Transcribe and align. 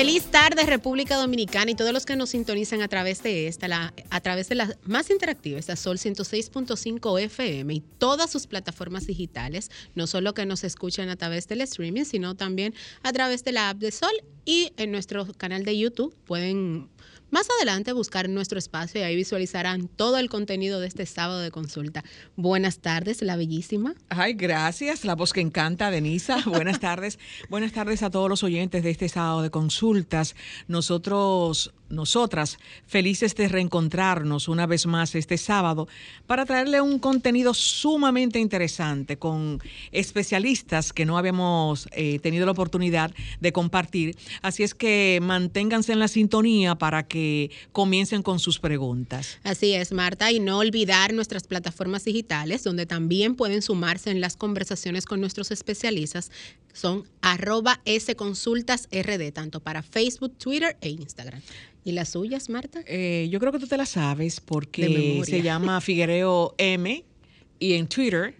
Feliz 0.00 0.30
tarde 0.30 0.64
República 0.64 1.16
Dominicana 1.16 1.72
y 1.72 1.74
todos 1.74 1.92
los 1.92 2.06
que 2.06 2.16
nos 2.16 2.30
sintonizan 2.30 2.80
a 2.80 2.88
través 2.88 3.22
de 3.22 3.48
esta, 3.48 3.68
la, 3.68 3.92
a 4.08 4.20
través 4.22 4.48
de 4.48 4.54
la 4.54 4.74
más 4.86 5.10
interactiva, 5.10 5.58
esta 5.58 5.76
Sol 5.76 5.98
106.5 5.98 7.20
FM 7.20 7.74
y 7.74 7.80
todas 7.98 8.30
sus 8.30 8.46
plataformas 8.46 9.06
digitales, 9.06 9.70
no 9.94 10.06
solo 10.06 10.32
que 10.32 10.46
nos 10.46 10.64
escuchan 10.64 11.10
a 11.10 11.16
través 11.16 11.48
del 11.48 11.60
streaming, 11.60 12.04
sino 12.04 12.34
también 12.34 12.72
a 13.02 13.12
través 13.12 13.44
de 13.44 13.52
la 13.52 13.68
app 13.68 13.76
de 13.76 13.90
Sol 13.90 14.08
y 14.46 14.72
en 14.78 14.90
nuestro 14.90 15.26
canal 15.34 15.64
de 15.64 15.76
YouTube 15.76 16.16
pueden 16.24 16.88
más 17.30 17.48
adelante 17.56 17.92
buscar 17.92 18.28
nuestro 18.28 18.58
espacio 18.58 19.00
y 19.00 19.04
ahí 19.04 19.16
visualizarán 19.16 19.88
todo 19.88 20.18
el 20.18 20.28
contenido 20.28 20.80
de 20.80 20.86
este 20.86 21.06
sábado 21.06 21.40
de 21.40 21.50
consulta. 21.50 22.04
Buenas 22.36 22.78
tardes, 22.78 23.22
la 23.22 23.36
bellísima. 23.36 23.94
Ay, 24.08 24.34
gracias, 24.34 25.04
la 25.04 25.14
voz 25.14 25.32
que 25.32 25.40
encanta, 25.40 25.90
Denisa. 25.90 26.42
Buenas 26.46 26.80
tardes. 26.80 27.18
Buenas 27.48 27.72
tardes 27.72 28.02
a 28.02 28.10
todos 28.10 28.28
los 28.28 28.42
oyentes 28.42 28.82
de 28.82 28.90
este 28.90 29.08
sábado 29.08 29.42
de 29.42 29.50
consultas. 29.50 30.34
Nosotros 30.68 31.72
nosotras 31.90 32.58
felices 32.86 33.34
de 33.34 33.48
reencontrarnos 33.48 34.48
una 34.48 34.66
vez 34.66 34.86
más 34.86 35.14
este 35.14 35.36
sábado 35.36 35.88
para 36.26 36.46
traerle 36.46 36.80
un 36.80 36.98
contenido 36.98 37.52
sumamente 37.54 38.38
interesante 38.38 39.18
con 39.18 39.60
especialistas 39.92 40.92
que 40.92 41.04
no 41.04 41.18
habíamos 41.18 41.88
eh, 41.92 42.18
tenido 42.20 42.46
la 42.46 42.52
oportunidad 42.52 43.12
de 43.40 43.52
compartir. 43.52 44.16
Así 44.42 44.62
es 44.62 44.74
que 44.74 45.18
manténganse 45.22 45.92
en 45.92 45.98
la 45.98 46.08
sintonía 46.08 46.76
para 46.76 47.06
que 47.06 47.50
comiencen 47.72 48.22
con 48.22 48.38
sus 48.38 48.58
preguntas. 48.58 49.38
Así 49.42 49.72
es, 49.72 49.92
Marta, 49.92 50.30
y 50.32 50.40
no 50.40 50.58
olvidar 50.58 51.12
nuestras 51.12 51.46
plataformas 51.46 52.04
digitales 52.04 52.64
donde 52.64 52.86
también 52.86 53.34
pueden 53.34 53.62
sumarse 53.62 54.10
en 54.10 54.20
las 54.20 54.36
conversaciones 54.36 55.04
con 55.04 55.20
nuestros 55.20 55.50
especialistas. 55.50 56.30
Son 56.72 57.04
arroba 57.20 57.80
sconsultasrd, 57.86 59.32
tanto 59.32 59.60
para 59.60 59.82
Facebook, 59.82 60.36
Twitter 60.38 60.76
e 60.80 60.90
Instagram. 60.90 61.42
¿Y 61.84 61.92
las 61.92 62.10
suyas, 62.10 62.48
Marta? 62.48 62.82
Eh, 62.86 63.28
yo 63.30 63.40
creo 63.40 63.52
que 63.52 63.58
tú 63.58 63.66
te 63.66 63.76
las 63.76 63.90
sabes 63.90 64.40
porque 64.40 65.22
se 65.24 65.42
llama 65.42 65.80
Figuereo 65.80 66.54
M 66.58 67.04
y 67.58 67.72
en 67.74 67.88
Twitter 67.88 68.34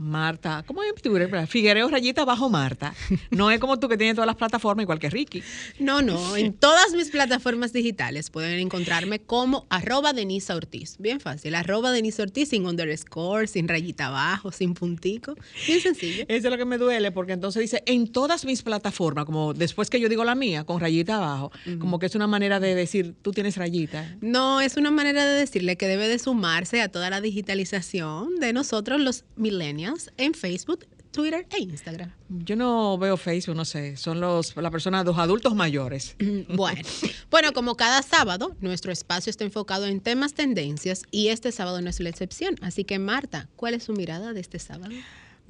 Marta, 0.00 0.64
¿cómo 0.66 0.82
es 0.82 0.94
tu 1.02 1.14
Figuereo 1.46 1.86
rayita 1.88 2.24
bajo 2.24 2.48
Marta. 2.48 2.94
No 3.30 3.50
es 3.50 3.60
como 3.60 3.78
tú 3.78 3.86
que 3.86 3.98
tienes 3.98 4.14
todas 4.14 4.26
las 4.26 4.36
plataformas 4.36 4.84
igual 4.84 4.98
que 4.98 5.10
Ricky. 5.10 5.42
No, 5.78 6.00
no, 6.00 6.36
en 6.36 6.54
todas 6.54 6.92
mis 6.94 7.10
plataformas 7.10 7.74
digitales 7.74 8.30
pueden 8.30 8.58
encontrarme 8.60 9.18
como 9.18 9.66
arroba 9.68 10.14
Denisa 10.14 10.56
Ortiz. 10.56 10.96
Bien 10.98 11.20
fácil, 11.20 11.54
arroba 11.54 11.92
Denisa 11.92 12.22
Ortiz 12.22 12.48
sin 12.48 12.64
underscore, 12.64 13.46
sin 13.46 13.68
rayita 13.68 14.06
abajo, 14.06 14.52
sin 14.52 14.72
puntico. 14.72 15.34
Bien 15.66 15.80
sencillo. 15.82 16.24
Eso 16.28 16.48
es 16.48 16.50
lo 16.50 16.56
que 16.56 16.64
me 16.64 16.78
duele 16.78 17.12
porque 17.12 17.34
entonces 17.34 17.60
dice 17.60 17.82
en 17.84 18.10
todas 18.10 18.46
mis 18.46 18.62
plataformas, 18.62 19.26
como 19.26 19.52
después 19.52 19.90
que 19.90 20.00
yo 20.00 20.08
digo 20.08 20.24
la 20.24 20.34
mía, 20.34 20.64
con 20.64 20.80
rayita 20.80 21.16
abajo, 21.16 21.52
como 21.78 21.98
que 21.98 22.06
es 22.06 22.14
una 22.14 22.26
manera 22.26 22.58
de 22.58 22.74
decir 22.74 23.14
tú 23.20 23.32
tienes 23.32 23.58
rayita. 23.58 24.16
No, 24.22 24.62
es 24.62 24.78
una 24.78 24.90
manera 24.90 25.26
de 25.26 25.34
decirle 25.34 25.76
que 25.76 25.86
debe 25.86 26.08
de 26.08 26.18
sumarse 26.18 26.80
a 26.80 26.88
toda 26.88 27.10
la 27.10 27.20
digitalización 27.20 28.36
de 28.40 28.54
nosotros 28.54 28.98
los 28.98 29.24
millennials 29.36 29.89
en 30.16 30.34
Facebook, 30.34 30.86
Twitter 31.10 31.46
e 31.50 31.62
Instagram. 31.62 32.12
Yo 32.28 32.56
no 32.56 32.96
veo 32.98 33.16
Facebook, 33.16 33.56
no 33.56 33.64
sé, 33.64 33.96
son 33.96 34.20
los 34.20 34.56
la 34.56 34.70
persona, 34.70 35.02
los 35.02 35.18
adultos 35.18 35.54
mayores. 35.54 36.16
Bueno, 36.48 36.82
bueno, 37.30 37.52
como 37.52 37.76
cada 37.76 38.02
sábado, 38.02 38.56
nuestro 38.60 38.92
espacio 38.92 39.30
está 39.30 39.44
enfocado 39.44 39.86
en 39.86 40.00
temas, 40.00 40.34
tendencias 40.34 41.02
y 41.10 41.28
este 41.28 41.52
sábado 41.52 41.80
no 41.80 41.90
es 41.90 42.00
la 42.00 42.08
excepción. 42.08 42.56
Así 42.60 42.84
que 42.84 42.98
Marta, 42.98 43.48
¿cuál 43.56 43.74
es 43.74 43.84
su 43.84 43.92
mirada 43.92 44.32
de 44.32 44.40
este 44.40 44.58
sábado? 44.58 44.94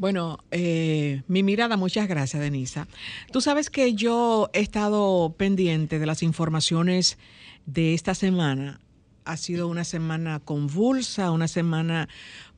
Bueno, 0.01 0.39
eh, 0.51 1.23
mi 1.29 1.43
mirada, 1.43 1.77
muchas 1.77 2.09
gracias, 2.09 2.41
Denisa. 2.41 2.89
Tú 3.33 3.41
sabes 3.41 3.69
que 3.69 3.95
yo 3.95 4.49
he 4.55 4.61
estado 4.61 5.35
pendiente 5.37 5.99
de 5.99 6.07
las 6.07 6.23
informaciones 6.23 7.19
de 7.67 7.95
esta 7.95 8.15
semana. 8.15 8.81
Ha 9.25 9.37
sido 9.37 9.69
una 9.69 9.85
semana 9.85 10.41
convulsa, 10.41 11.31
una 11.31 11.49
semana 11.49 12.09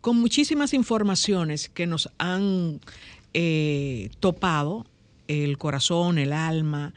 con 0.03 0.21
muchísimas 0.21 0.75
informaciones 0.75 1.71
que 1.71 1.87
nos 1.87 2.11
han 2.19 2.81
eh, 3.33 4.11
topado 4.21 4.85
el 5.29 5.57
corazón, 5.57 6.19
el 6.19 6.33
alma, 6.33 6.93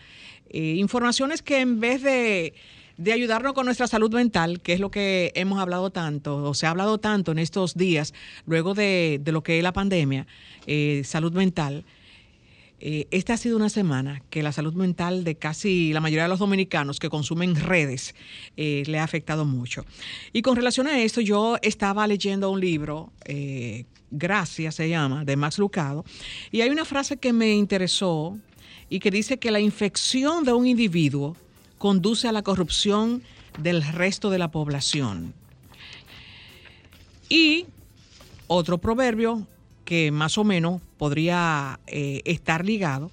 eh, 0.50 0.74
informaciones 0.78 1.42
que 1.44 1.60
en 1.60 1.80
vez 1.80 2.02
de, 2.02 2.54
ayudarnos 3.14 3.54
con 3.54 3.66
nuestra 3.66 3.86
salud 3.88 4.12
mental, 4.12 4.60
que 4.60 4.74
es 4.74 4.80
lo 4.80 4.90
que 4.90 5.32
hemos 5.36 5.60
hablado 5.60 5.92
tanto, 5.92 6.38
o 6.38 6.54
se 6.56 6.66
ha 6.66 6.72
hablado 6.72 6.98
tanto 6.98 7.32
en 7.32 7.38
estos 7.38 7.76
días, 7.76 8.14
luego 8.48 8.74
de, 8.74 9.22
lo 9.26 9.44
que 9.44 9.60
es 9.60 9.64
la 9.64 9.72
pandemia, 9.72 10.26
eh, 10.66 11.04
salud 11.06 11.32
mental, 11.32 11.86
eh, 12.80 13.08
esta 13.12 13.34
ha 13.34 13.38
sido 13.38 13.56
una 13.56 13.70
semana 13.70 14.22
que 14.30 14.44
la 14.44 14.52
salud 14.52 14.74
mental 14.74 15.24
de 15.24 15.36
casi 15.36 15.94
la 15.94 16.02
mayoría 16.02 16.24
de 16.24 16.30
los 16.30 16.40
dominicanos 16.40 17.00
que 17.00 17.10
consumen 17.10 17.56
redes 17.56 18.16
eh, 18.58 18.84
le 18.86 19.00
ha 19.00 19.04
afectado 19.04 19.46
mucho. 19.46 19.86
Y 20.34 20.42
con 20.42 20.56
relación 20.56 20.88
a 20.88 21.00
esto, 21.00 21.22
yo 21.22 21.58
estaba 21.62 22.06
leyendo 22.08 22.52
un 22.52 22.60
libro, 22.60 23.12
eh, 23.26 23.86
Gracias 24.12 24.76
se 24.76 24.88
llama, 24.88 25.26
de 25.26 25.36
Max 25.36 25.58
Lucado, 25.58 26.06
y 26.52 26.62
hay 26.62 26.70
una 26.70 26.86
frase 26.86 27.18
que 27.18 27.34
me 27.34 27.54
interesó 27.54 28.38
y 28.88 29.00
que 29.00 29.12
dice 29.12 29.40
que 29.40 29.52
la 29.52 29.60
infección 29.60 30.44
de 30.44 30.54
un 30.54 30.68
individuo 30.68 31.36
conduce 31.78 32.28
a 32.28 32.32
la 32.32 32.44
corrupción 32.44 33.24
del 33.58 33.84
resto 33.84 34.30
de 34.30 34.38
la 34.38 34.52
población. 34.52 35.34
Y 37.30 37.66
otro 38.48 38.78
proverbio 38.78 39.48
que 39.86 40.12
más 40.12 40.38
o 40.38 40.44
menos 40.44 40.82
podría 40.98 41.80
eh, 41.88 42.22
estar 42.26 42.66
ligado. 42.66 43.12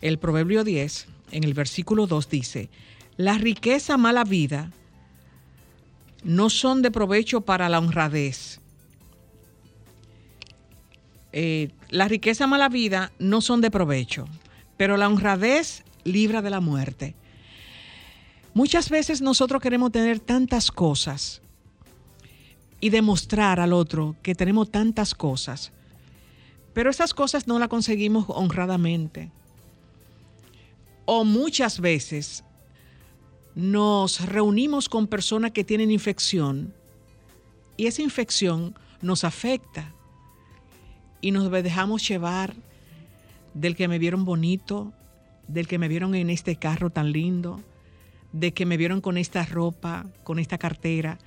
El 0.00 0.18
Proverbio 0.18 0.64
10, 0.64 1.06
en 1.32 1.44
el 1.44 1.54
versículo 1.54 2.06
2 2.06 2.28
dice, 2.28 2.70
la 3.16 3.38
riqueza 3.38 3.96
mala 3.96 4.24
vida 4.24 4.72
no 6.24 6.50
son 6.50 6.82
de 6.82 6.90
provecho 6.90 7.42
para 7.42 7.68
la 7.68 7.78
honradez. 7.78 8.60
Eh, 11.32 11.70
la 11.90 12.08
riqueza 12.08 12.46
mala 12.46 12.68
vida 12.68 13.12
no 13.18 13.40
son 13.40 13.60
de 13.60 13.70
provecho, 13.70 14.26
pero 14.76 14.96
la 14.96 15.08
honradez 15.08 15.84
libra 16.04 16.42
de 16.42 16.50
la 16.50 16.60
muerte. 16.60 17.14
Muchas 18.54 18.88
veces 18.88 19.20
nosotros 19.20 19.60
queremos 19.60 19.92
tener 19.92 20.20
tantas 20.20 20.70
cosas 20.70 21.42
y 22.80 22.90
demostrar 22.90 23.60
al 23.60 23.72
otro 23.72 24.16
que 24.22 24.34
tenemos 24.34 24.70
tantas 24.70 25.14
cosas, 25.14 25.72
pero 26.78 26.90
esas 26.90 27.12
cosas 27.12 27.48
no 27.48 27.58
las 27.58 27.66
conseguimos 27.66 28.26
honradamente. 28.28 29.32
O 31.06 31.24
muchas 31.24 31.80
veces 31.80 32.44
nos 33.56 34.24
reunimos 34.24 34.88
con 34.88 35.08
personas 35.08 35.50
que 35.50 35.64
tienen 35.64 35.90
infección 35.90 36.72
y 37.76 37.88
esa 37.88 38.02
infección 38.02 38.76
nos 39.02 39.24
afecta 39.24 39.92
y 41.20 41.32
nos 41.32 41.50
dejamos 41.50 42.06
llevar 42.06 42.54
del 43.54 43.74
que 43.74 43.88
me 43.88 43.98
vieron 43.98 44.24
bonito, 44.24 44.92
del 45.48 45.66
que 45.66 45.78
me 45.78 45.88
vieron 45.88 46.14
en 46.14 46.30
este 46.30 46.54
carro 46.54 46.90
tan 46.90 47.10
lindo, 47.10 47.60
de 48.32 48.54
que 48.54 48.66
me 48.66 48.76
vieron 48.76 49.00
con 49.00 49.18
esta 49.18 49.44
ropa, 49.44 50.06
con 50.22 50.38
esta 50.38 50.58
cartera, 50.58 51.18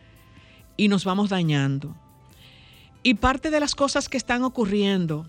y 0.77 0.88
nos 0.88 1.03
vamos 1.03 1.30
dañando. 1.30 1.94
Y 3.03 3.15
parte 3.15 3.50
de 3.50 3.59
las 3.59 3.75
cosas 3.75 4.07
que 4.07 4.15
están 4.15 4.45
ocurriendo 4.45 5.27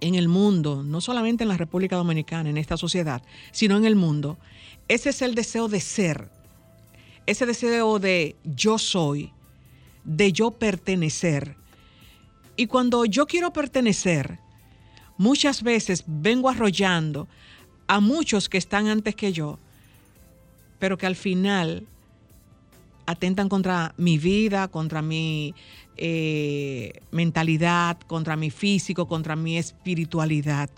en 0.00 0.14
el 0.14 0.28
mundo, 0.28 0.82
no 0.82 1.00
solamente 1.00 1.44
en 1.44 1.48
la 1.48 1.56
República 1.56 1.96
Dominicana, 1.96 2.50
en 2.50 2.58
esta 2.58 2.76
sociedad, 2.76 3.22
sino 3.52 3.76
en 3.76 3.84
el 3.84 3.96
mundo, 3.96 4.38
ese 4.88 5.10
es 5.10 5.22
el 5.22 5.34
deseo 5.34 5.68
de 5.68 5.80
ser, 5.80 6.28
ese 7.26 7.46
deseo 7.46 7.98
de 7.98 8.36
yo 8.44 8.78
soy, 8.78 9.32
de 10.04 10.32
yo 10.32 10.52
pertenecer. 10.52 11.56
Y 12.56 12.66
cuando 12.66 13.04
yo 13.04 13.26
quiero 13.26 13.52
pertenecer, 13.52 14.38
muchas 15.18 15.62
veces 15.62 16.04
vengo 16.06 16.48
arrollando 16.48 17.28
a 17.86 18.00
muchos 18.00 18.48
que 18.48 18.58
están 18.58 18.88
antes 18.88 19.14
que 19.14 19.32
yo, 19.32 19.58
pero 20.78 20.98
que 20.98 21.06
al 21.06 21.16
final 21.16 21.86
atentan 23.06 23.48
contra 23.48 23.94
mi 23.96 24.18
vida, 24.18 24.68
contra 24.68 25.00
mi 25.02 25.54
eh, 25.96 27.00
mentalidad, 27.10 27.98
contra 28.06 28.36
mi 28.36 28.50
físico, 28.50 29.06
contra 29.08 29.36
mi 29.36 29.56
espiritualidad. 29.56 30.70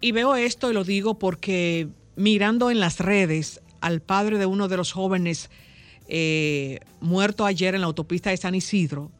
Y 0.00 0.12
veo 0.12 0.36
esto 0.36 0.70
y 0.70 0.74
lo 0.74 0.84
digo 0.84 1.18
porque 1.18 1.88
mirando 2.16 2.70
en 2.70 2.80
las 2.80 3.00
redes 3.00 3.60
al 3.80 4.00
padre 4.00 4.38
de 4.38 4.46
uno 4.46 4.68
de 4.68 4.76
los 4.76 4.92
jóvenes 4.92 5.50
eh, 6.08 6.80
muerto 7.00 7.44
ayer 7.44 7.74
en 7.74 7.80
la 7.80 7.86
autopista 7.86 8.30
de 8.30 8.36
San 8.36 8.54
Isidro, 8.54 9.10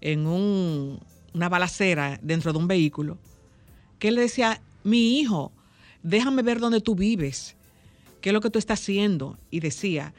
en 0.00 0.26
una 0.26 1.48
balacera 1.48 2.18
dentro 2.22 2.52
de 2.52 2.58
un 2.58 2.68
vehículo, 2.68 3.18
que 3.98 4.08
él 4.08 4.16
decía, 4.16 4.60
mi 4.82 5.18
hijo, 5.18 5.50
déjame 6.02 6.42
ver 6.42 6.60
dónde 6.60 6.80
tú 6.80 6.94
vives, 6.94 7.56
qué 8.20 8.30
es 8.30 8.34
lo 8.34 8.40
que 8.40 8.50
tú 8.50 8.58
estás 8.58 8.80
haciendo. 8.80 9.38
Y 9.50 9.60
decía, 9.60 10.14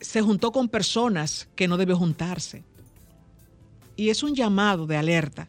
se 0.00 0.20
juntó 0.22 0.52
con 0.52 0.68
personas 0.68 1.48
que 1.54 1.68
no 1.68 1.76
debió 1.76 1.96
juntarse. 1.96 2.62
Y 3.96 4.10
es 4.10 4.22
un 4.22 4.34
llamado 4.34 4.86
de 4.86 4.96
alerta 4.96 5.48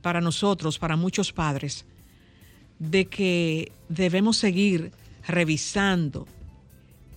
para 0.00 0.20
nosotros, 0.20 0.78
para 0.78 0.96
muchos 0.96 1.32
padres, 1.32 1.84
de 2.78 3.06
que 3.06 3.72
debemos 3.88 4.36
seguir 4.36 4.92
revisando 5.26 6.26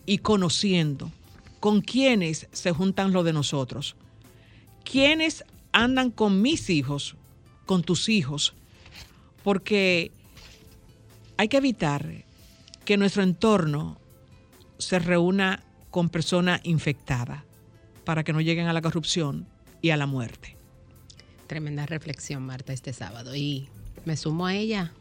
y 0.05 0.19
conociendo 0.19 1.11
con 1.59 1.81
quiénes 1.81 2.47
se 2.51 2.71
juntan 2.71 3.11
lo 3.11 3.23
de 3.23 3.33
nosotros. 3.33 3.95
¿Quiénes 4.83 5.43
andan 5.71 6.11
con 6.11 6.41
mis 6.41 6.69
hijos, 6.69 7.15
con 7.65 7.83
tus 7.83 8.07
hijos? 8.09 8.53
Porque 9.43 10.11
hay 11.37 11.47
que 11.47 11.57
evitar 11.57 12.25
que 12.85 12.97
nuestro 12.97 13.23
entorno 13.23 13.97
se 14.77 14.99
reúna 14.99 15.63
con 15.95 16.09
personas 16.09 16.59
infectadas 16.65 17.43
para 18.03 18.25
que 18.25 18.33
no 18.33 18.41
lleguen 18.41 18.67
a 18.67 18.73
la 18.73 18.81
corrupción 18.81 19.47
y 19.81 19.91
a 19.91 19.95
la 19.95 20.05
muerte. 20.05 20.57
Tremenda 21.47 21.85
reflexión, 21.85 22.45
Marta, 22.45 22.73
este 22.73 22.91
sábado. 22.91 23.33
Y 23.33 23.69
me 24.03 24.17
sumo 24.17 24.45
a 24.45 24.55
ella. 24.55 24.91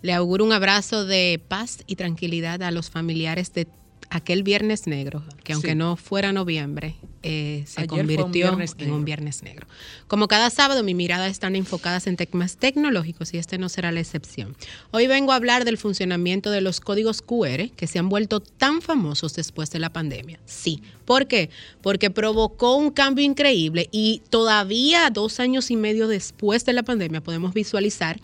Le 0.00 0.14
auguro 0.14 0.42
un 0.42 0.54
abrazo 0.54 1.04
de 1.04 1.38
paz 1.48 1.84
y 1.86 1.96
tranquilidad 1.96 2.62
a 2.62 2.70
los 2.70 2.88
familiares 2.88 3.52
de 3.52 3.68
aquel 4.08 4.42
Viernes 4.42 4.86
Negro, 4.86 5.22
que 5.44 5.52
aunque 5.52 5.74
no 5.74 5.96
fuera 5.96 6.32
noviembre, 6.32 6.96
eh, 7.22 7.64
se 7.66 7.86
convirtió 7.86 8.58
en 8.78 8.92
un 8.92 9.04
Viernes 9.04 9.42
Negro. 9.42 9.66
Como 10.06 10.28
cada 10.28 10.50
sábado, 10.50 10.82
mi 10.82 10.94
mirada 10.94 11.26
están 11.26 11.56
enfocadas 11.56 12.06
en 12.06 12.16
temas 12.16 12.56
tecnológicos 12.56 13.34
y 13.34 13.38
este 13.38 13.58
no 13.58 13.68
será 13.68 13.92
la 13.92 14.00
excepción. 14.00 14.56
Hoy 14.90 15.06
vengo 15.06 15.32
a 15.32 15.36
hablar 15.36 15.64
del 15.64 15.78
funcionamiento 15.78 16.50
de 16.50 16.60
los 16.60 16.80
códigos 16.80 17.22
QR 17.22 17.70
que 17.76 17.86
se 17.86 17.98
han 17.98 18.08
vuelto 18.08 18.40
tan 18.40 18.82
famosos 18.82 19.34
después 19.34 19.70
de 19.70 19.78
la 19.78 19.92
pandemia. 19.92 20.38
Sí, 20.44 20.82
¿por 21.04 21.26
qué? 21.26 21.50
Porque 21.82 22.10
provocó 22.10 22.76
un 22.76 22.90
cambio 22.90 23.24
increíble 23.24 23.88
y 23.90 24.22
todavía 24.30 25.10
dos 25.10 25.40
años 25.40 25.70
y 25.70 25.76
medio 25.76 26.08
después 26.08 26.64
de 26.64 26.72
la 26.72 26.82
pandemia 26.82 27.22
podemos 27.22 27.54
visualizar 27.54 28.20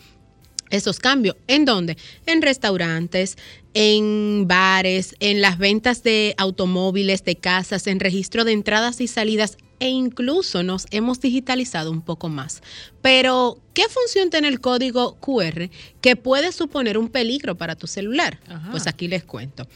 esos 0.73 0.99
cambios. 0.99 1.37
¿En 1.47 1.65
dónde? 1.65 1.97
En 2.27 2.43
restaurantes, 2.43 3.37
en 3.75 4.47
bares, 4.47 5.15
en 5.21 5.41
las 5.41 5.59
ventas 5.59 6.03
de 6.03 6.35
automóviles, 6.39 7.25
de 7.25 7.37
casas, 7.37 7.87
en 7.87 8.01
registro 8.01 8.45
de 8.45 8.53
entradas 8.53 9.01
y 9.01 9.09
salidas 9.09 9.57
e 9.81 9.89
incluso 9.89 10.63
nos 10.63 10.87
hemos 10.93 11.21
digitalizado 11.21 11.91
un 11.91 12.03
poco 12.03 12.29
más. 12.29 12.63
Pero, 13.01 13.59
¿qué 13.75 13.83
función 13.89 14.31
tiene 14.31 14.47
el 14.47 14.61
código 14.61 15.17
QR 15.17 15.71
que 16.01 16.15
puede 16.15 16.53
suponer 16.53 16.97
un 16.97 17.09
peligro 17.09 17.57
para 17.57 17.75
tu 17.75 17.89
celular? 17.89 18.39
Pues 18.71 18.87
aquí 18.87 19.09
les 19.09 19.25
cuento. 19.25 19.67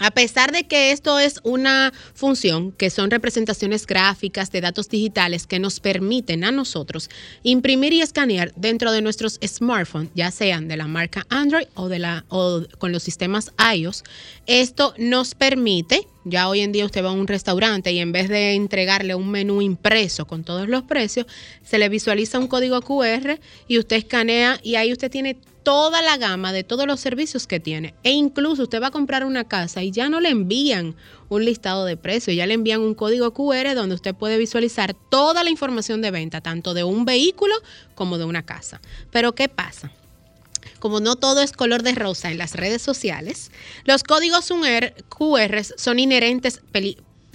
A 0.00 0.10
pesar 0.10 0.50
de 0.50 0.64
que 0.64 0.90
esto 0.90 1.20
es 1.20 1.38
una 1.44 1.92
función, 2.14 2.72
que 2.72 2.90
son 2.90 3.10
representaciones 3.10 3.86
gráficas 3.86 4.50
de 4.50 4.60
datos 4.60 4.88
digitales 4.88 5.46
que 5.46 5.60
nos 5.60 5.78
permiten 5.78 6.42
a 6.42 6.50
nosotros 6.50 7.08
imprimir 7.44 7.92
y 7.92 8.00
escanear 8.00 8.52
dentro 8.56 8.90
de 8.90 9.02
nuestros 9.02 9.38
smartphones, 9.46 10.10
ya 10.14 10.32
sean 10.32 10.66
de 10.66 10.76
la 10.76 10.88
marca 10.88 11.26
Android 11.28 11.66
o, 11.74 11.88
de 11.88 12.00
la, 12.00 12.24
con 12.28 12.90
los 12.90 13.04
sistemas 13.04 13.52
iOS, 13.74 14.02
esto 14.46 14.94
nos 14.98 15.36
permite, 15.36 16.08
ya 16.24 16.48
hoy 16.48 16.60
en 16.60 16.72
día 16.72 16.86
usted 16.86 17.04
va 17.04 17.10
a 17.10 17.12
un 17.12 17.28
restaurante 17.28 17.92
y 17.92 18.00
en 18.00 18.10
vez 18.10 18.28
de 18.28 18.54
entregarle 18.54 19.14
un 19.14 19.30
menú 19.30 19.62
impreso 19.62 20.26
con 20.26 20.42
todos 20.42 20.68
los 20.68 20.82
precios, 20.82 21.26
se 21.64 21.78
le 21.78 21.88
visualiza 21.88 22.40
un 22.40 22.48
código 22.48 22.80
QR 22.82 23.38
y 23.68 23.78
usted 23.78 23.96
escanea 23.96 24.58
y 24.62 24.74
ahí 24.74 24.92
usted 24.92 25.10
tiene 25.10 25.36
toda 25.64 26.02
la 26.02 26.16
gama 26.16 26.52
de 26.52 26.62
todos 26.62 26.86
los 26.86 27.00
servicios 27.00 27.46
que 27.46 27.58
tiene. 27.58 27.94
E 28.04 28.12
incluso 28.12 28.62
usted 28.62 28.80
va 28.80 28.88
a 28.88 28.92
comprar 28.92 29.24
una 29.24 29.44
casa 29.44 29.82
y 29.82 29.90
ya 29.90 30.08
no 30.08 30.20
le 30.20 30.28
envían 30.28 30.94
un 31.28 31.44
listado 31.44 31.84
de 31.84 31.96
precios, 31.96 32.36
ya 32.36 32.46
le 32.46 32.54
envían 32.54 32.80
un 32.80 32.94
código 32.94 33.32
QR 33.32 33.74
donde 33.74 33.96
usted 33.96 34.14
puede 34.14 34.38
visualizar 34.38 34.94
toda 34.94 35.42
la 35.42 35.50
información 35.50 36.02
de 36.02 36.10
venta, 36.10 36.40
tanto 36.40 36.74
de 36.74 36.84
un 36.84 37.04
vehículo 37.04 37.54
como 37.94 38.18
de 38.18 38.24
una 38.24 38.44
casa. 38.44 38.80
Pero 39.10 39.34
¿qué 39.34 39.48
pasa? 39.48 39.90
Como 40.78 41.00
no 41.00 41.16
todo 41.16 41.40
es 41.40 41.52
color 41.52 41.82
de 41.82 41.92
rosa 41.94 42.30
en 42.30 42.38
las 42.38 42.54
redes 42.54 42.82
sociales, 42.82 43.50
los 43.84 44.02
códigos 44.04 44.50
QR 45.08 45.64
son 45.76 45.98
inherentes 45.98 46.60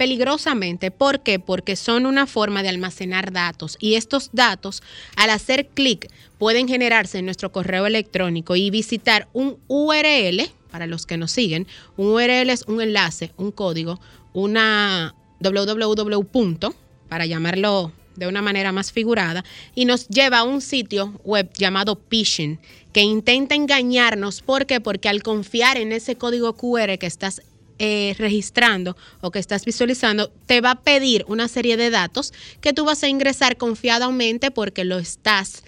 peligrosamente. 0.00 0.90
¿Por 0.90 1.20
qué? 1.20 1.38
Porque 1.38 1.76
son 1.76 2.06
una 2.06 2.26
forma 2.26 2.62
de 2.62 2.70
almacenar 2.70 3.32
datos 3.32 3.76
y 3.78 3.96
estos 3.96 4.30
datos, 4.32 4.82
al 5.14 5.28
hacer 5.28 5.66
clic, 5.66 6.10
pueden 6.38 6.68
generarse 6.68 7.18
en 7.18 7.26
nuestro 7.26 7.52
correo 7.52 7.84
electrónico 7.84 8.56
y 8.56 8.70
visitar 8.70 9.28
un 9.34 9.58
URL, 9.68 10.50
para 10.70 10.86
los 10.86 11.04
que 11.04 11.18
nos 11.18 11.32
siguen, 11.32 11.66
un 11.98 12.14
URL 12.14 12.48
es 12.48 12.64
un 12.66 12.80
enlace, 12.80 13.34
un 13.36 13.52
código, 13.52 14.00
una 14.32 15.14
www. 15.40 16.74
para 17.10 17.26
llamarlo 17.26 17.92
de 18.16 18.26
una 18.26 18.40
manera 18.40 18.72
más 18.72 18.92
figurada, 18.92 19.44
y 19.74 19.84
nos 19.84 20.08
lleva 20.08 20.38
a 20.38 20.44
un 20.44 20.62
sitio 20.62 21.20
web 21.24 21.50
llamado 21.52 22.00
phishing, 22.08 22.58
que 22.94 23.02
intenta 23.02 23.54
engañarnos. 23.54 24.40
¿Por 24.40 24.64
qué? 24.64 24.80
Porque 24.80 25.10
al 25.10 25.22
confiar 25.22 25.76
en 25.76 25.92
ese 25.92 26.16
código 26.16 26.54
QR 26.54 26.96
que 26.96 27.06
estás 27.06 27.42
eh, 27.82 28.14
registrando 28.18 28.94
o 29.22 29.30
que 29.30 29.38
estás 29.38 29.64
visualizando, 29.64 30.30
te 30.44 30.60
va 30.60 30.72
a 30.72 30.82
pedir 30.82 31.24
una 31.28 31.48
serie 31.48 31.78
de 31.78 31.88
datos 31.88 32.34
que 32.60 32.74
tú 32.74 32.84
vas 32.84 33.02
a 33.02 33.08
ingresar 33.08 33.56
confiadamente 33.56 34.50
porque 34.50 34.84
lo 34.84 34.98
estás 34.98 35.64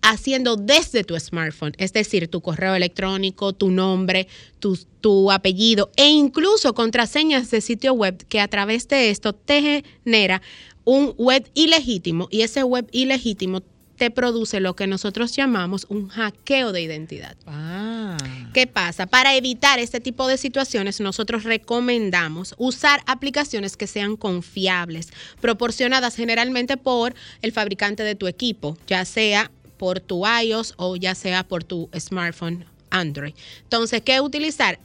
haciendo 0.00 0.54
desde 0.54 1.02
tu 1.02 1.18
smartphone, 1.18 1.72
es 1.78 1.92
decir, 1.92 2.28
tu 2.28 2.40
correo 2.40 2.76
electrónico, 2.76 3.52
tu 3.52 3.72
nombre, 3.72 4.28
tu, 4.60 4.78
tu, 5.00 5.32
apellido 5.32 5.90
e 5.96 6.08
incluso 6.08 6.72
contraseñas 6.72 7.50
de 7.50 7.60
sitio 7.60 7.94
web 7.94 8.24
que 8.28 8.38
a 8.38 8.46
través 8.46 8.86
de 8.86 9.10
esto 9.10 9.32
te 9.32 9.82
genera 10.04 10.42
un 10.84 11.14
web 11.18 11.50
ilegítimo 11.54 12.28
y 12.30 12.42
ese 12.42 12.62
web 12.62 12.86
ilegítimo 12.92 13.60
te 13.96 14.10
produce 14.10 14.60
lo 14.60 14.76
que 14.76 14.86
nosotros 14.86 15.34
llamamos 15.34 15.86
un 15.88 16.08
hackeo 16.08 16.72
de 16.72 16.82
identidad. 16.82 17.36
Ah. 17.46 18.16
¿Qué 18.52 18.66
pasa? 18.66 19.06
Para 19.06 19.34
evitar 19.34 19.78
este 19.78 20.00
tipo 20.00 20.28
de 20.28 20.36
situaciones, 20.38 21.00
nosotros 21.00 21.44
recomendamos 21.44 22.54
usar 22.58 23.02
aplicaciones 23.06 23.76
que 23.76 23.86
sean 23.86 24.16
confiables, 24.16 25.08
proporcionadas 25.40 26.16
generalmente 26.16 26.76
por 26.76 27.14
el 27.42 27.52
fabricante 27.52 28.02
de 28.02 28.14
tu 28.14 28.26
equipo, 28.26 28.76
ya 28.86 29.04
sea 29.04 29.50
por 29.76 30.00
tu 30.00 30.24
iOS 30.26 30.74
o 30.76 30.96
ya 30.96 31.14
sea 31.14 31.46
por 31.46 31.64
tu 31.64 31.90
smartphone 31.98 32.64
Android. 32.90 33.34
Entonces, 33.62 34.02
¿qué 34.02 34.20
utilizar? 34.20 34.78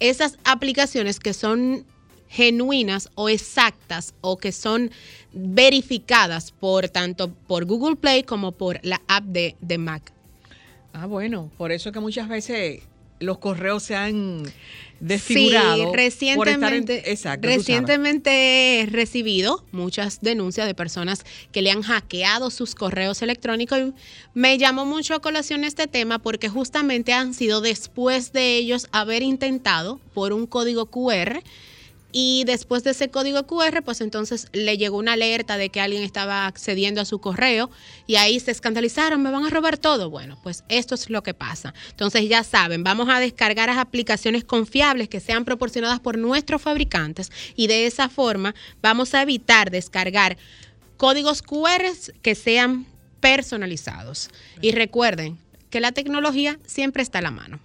Esas 0.00 0.38
aplicaciones 0.44 1.18
que 1.18 1.34
son 1.34 1.84
genuinas 2.28 3.08
o 3.14 3.28
exactas 3.28 4.14
o 4.20 4.38
que 4.38 4.52
son 4.52 4.90
verificadas 5.32 6.52
por 6.52 6.88
tanto 6.88 7.32
por 7.46 7.64
Google 7.64 7.96
Play 7.96 8.22
como 8.22 8.52
por 8.52 8.80
la 8.82 9.00
app 9.08 9.24
de, 9.24 9.56
de 9.60 9.78
Mac. 9.78 10.12
Ah, 10.92 11.06
bueno, 11.06 11.50
por 11.56 11.72
eso 11.72 11.92
que 11.92 12.00
muchas 12.00 12.28
veces 12.28 12.82
los 13.20 13.38
correos 13.38 13.82
se 13.82 13.96
han 13.96 14.42
desfigurado. 15.00 15.90
Sí, 15.90 15.96
recientemente, 15.96 17.18
recientemente 17.40 18.80
he 18.80 18.86
recibido 18.86 19.64
muchas 19.70 20.20
denuncias 20.20 20.66
de 20.66 20.74
personas 20.74 21.24
que 21.52 21.62
le 21.62 21.70
han 21.70 21.82
hackeado 21.82 22.50
sus 22.50 22.74
correos 22.74 23.22
electrónicos 23.22 23.78
y 23.78 23.94
me 24.34 24.58
llamó 24.58 24.84
mucho 24.84 25.14
a 25.14 25.20
colación 25.20 25.64
este 25.64 25.86
tema 25.86 26.18
porque 26.18 26.48
justamente 26.48 27.12
han 27.12 27.34
sido 27.34 27.60
después 27.60 28.32
de 28.32 28.56
ellos 28.56 28.88
haber 28.92 29.22
intentado 29.22 30.00
por 30.14 30.32
un 30.32 30.46
código 30.46 30.86
QR 30.86 31.42
y 32.10 32.44
después 32.44 32.84
de 32.84 32.92
ese 32.92 33.10
código 33.10 33.46
QR, 33.46 33.82
pues 33.82 34.00
entonces 34.00 34.48
le 34.52 34.78
llegó 34.78 34.96
una 34.96 35.12
alerta 35.12 35.58
de 35.58 35.68
que 35.68 35.80
alguien 35.80 36.02
estaba 36.02 36.46
accediendo 36.46 37.02
a 37.02 37.04
su 37.04 37.20
correo 37.20 37.70
y 38.06 38.16
ahí 38.16 38.40
se 38.40 38.50
escandalizaron, 38.50 39.22
me 39.22 39.30
van 39.30 39.44
a 39.44 39.50
robar 39.50 39.76
todo. 39.76 40.08
Bueno, 40.08 40.38
pues 40.42 40.64
esto 40.68 40.94
es 40.94 41.10
lo 41.10 41.22
que 41.22 41.34
pasa. 41.34 41.74
Entonces 41.90 42.26
ya 42.28 42.44
saben, 42.44 42.82
vamos 42.82 43.08
a 43.10 43.20
descargar 43.20 43.68
las 43.68 43.78
aplicaciones 43.78 44.44
confiables 44.44 45.08
que 45.08 45.20
sean 45.20 45.44
proporcionadas 45.44 46.00
por 46.00 46.16
nuestros 46.16 46.62
fabricantes 46.62 47.30
y 47.54 47.66
de 47.66 47.86
esa 47.86 48.08
forma 48.08 48.54
vamos 48.80 49.14
a 49.14 49.22
evitar 49.22 49.70
descargar 49.70 50.38
códigos 50.96 51.42
QR 51.42 51.84
que 52.22 52.34
sean 52.34 52.86
personalizados. 53.20 54.30
Y 54.62 54.72
recuerden 54.72 55.38
que 55.68 55.80
la 55.80 55.92
tecnología 55.92 56.58
siempre 56.66 57.02
está 57.02 57.18
a 57.18 57.22
la 57.22 57.30
mano. 57.30 57.60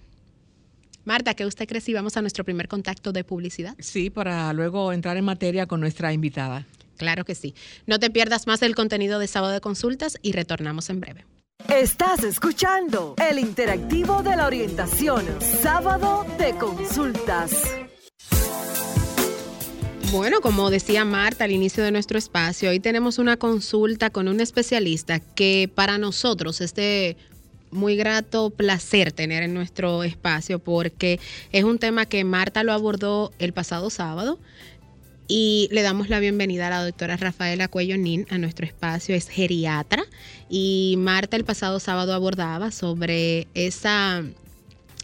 Marta, 1.04 1.34
¿qué 1.34 1.44
usted 1.44 1.68
cree 1.68 1.80
si 1.80 1.92
vamos 1.92 2.16
a 2.16 2.22
nuestro 2.22 2.44
primer 2.44 2.68
contacto 2.68 3.12
de 3.12 3.24
publicidad? 3.24 3.74
Sí, 3.78 4.10
para 4.10 4.52
luego 4.52 4.92
entrar 4.92 5.16
en 5.16 5.24
materia 5.24 5.66
con 5.66 5.80
nuestra 5.80 6.12
invitada. 6.12 6.66
Claro 6.96 7.24
que 7.24 7.34
sí. 7.34 7.54
No 7.86 7.98
te 7.98 8.10
pierdas 8.10 8.46
más 8.46 8.62
el 8.62 8.74
contenido 8.74 9.18
de 9.18 9.26
sábado 9.26 9.52
de 9.52 9.60
consultas 9.60 10.18
y 10.22 10.32
retornamos 10.32 10.88
en 10.90 11.00
breve. 11.00 11.26
Estás 11.68 12.24
escuchando 12.24 13.14
el 13.30 13.38
interactivo 13.38 14.22
de 14.22 14.36
la 14.36 14.46
orientación, 14.46 15.24
sábado 15.40 16.26
de 16.38 16.52
consultas. 16.56 17.52
Bueno, 20.10 20.40
como 20.40 20.70
decía 20.70 21.04
Marta 21.04 21.44
al 21.44 21.50
inicio 21.50 21.82
de 21.82 21.90
nuestro 21.90 22.18
espacio, 22.18 22.70
hoy 22.70 22.80
tenemos 22.80 23.18
una 23.18 23.36
consulta 23.36 24.10
con 24.10 24.28
un 24.28 24.40
especialista 24.40 25.18
que 25.18 25.68
para 25.74 25.98
nosotros 25.98 26.60
es 26.60 26.74
de 26.74 27.16
muy 27.74 27.96
grato 27.96 28.50
placer 28.50 29.12
tener 29.12 29.42
en 29.42 29.52
nuestro 29.52 30.04
espacio 30.04 30.58
porque 30.58 31.20
es 31.52 31.64
un 31.64 31.78
tema 31.78 32.06
que 32.06 32.24
Marta 32.24 32.62
lo 32.62 32.72
abordó 32.72 33.32
el 33.38 33.52
pasado 33.52 33.90
sábado 33.90 34.38
y 35.26 35.68
le 35.72 35.82
damos 35.82 36.08
la 36.08 36.20
bienvenida 36.20 36.68
a 36.68 36.70
la 36.70 36.84
doctora 36.84 37.16
Rafaela 37.16 37.68
Cuello 37.68 37.96
Nin 37.96 38.26
a 38.30 38.38
nuestro 38.38 38.66
espacio. 38.66 39.14
Es 39.14 39.28
geriatra 39.28 40.04
y 40.48 40.94
Marta 40.98 41.36
el 41.36 41.44
pasado 41.44 41.80
sábado 41.80 42.14
abordaba 42.14 42.70
sobre 42.70 43.48
esa, 43.54 44.22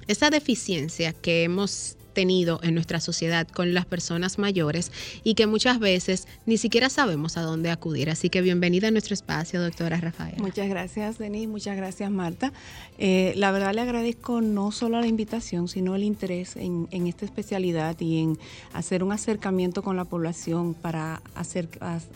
esa 0.07 0.31
deficiencia 0.31 1.13
que 1.13 1.45
hemos 1.45 1.97
tenido 2.13 2.61
en 2.63 2.75
nuestra 2.75 3.01
sociedad 3.01 3.47
con 3.49 3.75
las 3.75 3.87
personas 3.87 4.39
mayores 4.39 4.93
y 5.25 5.35
que 5.35 5.47
muchas 5.47 5.79
veces 5.79 6.27
ni 6.47 6.59
siquiera 6.59 6.89
sabemos 6.89 7.37
a 7.37 7.43
dónde 7.43 7.71
acudir. 7.71 8.11
Así 8.11 8.31
que 8.31 8.43
bienvenida 8.43 8.89
a 8.89 8.91
nuestro 8.91 9.15
espacio, 9.15 9.63
doctora 9.63 9.99
Rafael. 9.99 10.37
Muchas 10.39 10.69
gracias, 10.69 11.19
Denise. 11.19 11.47
Muchas 11.47 11.77
gracias, 11.77 12.11
Marta. 12.11 12.53
Eh, 12.99 13.33
la 13.37 13.51
verdad 13.53 13.75
le 13.75 13.81
agradezco 13.81 14.41
no 14.41 14.73
solo 14.73 15.01
la 15.01 15.07
invitación, 15.07 15.69
sino 15.69 15.95
el 15.95 16.03
interés 16.03 16.57
en, 16.57 16.89
esta 17.07 17.25
especialidad 17.25 17.99
y 18.01 18.19
en 18.19 18.39
hacer 18.73 19.03
un 19.03 19.13
acercamiento 19.13 19.83
con 19.83 19.97
la 19.97 20.05
población 20.05 20.75
para 20.75 21.23
hacer, 21.35 21.69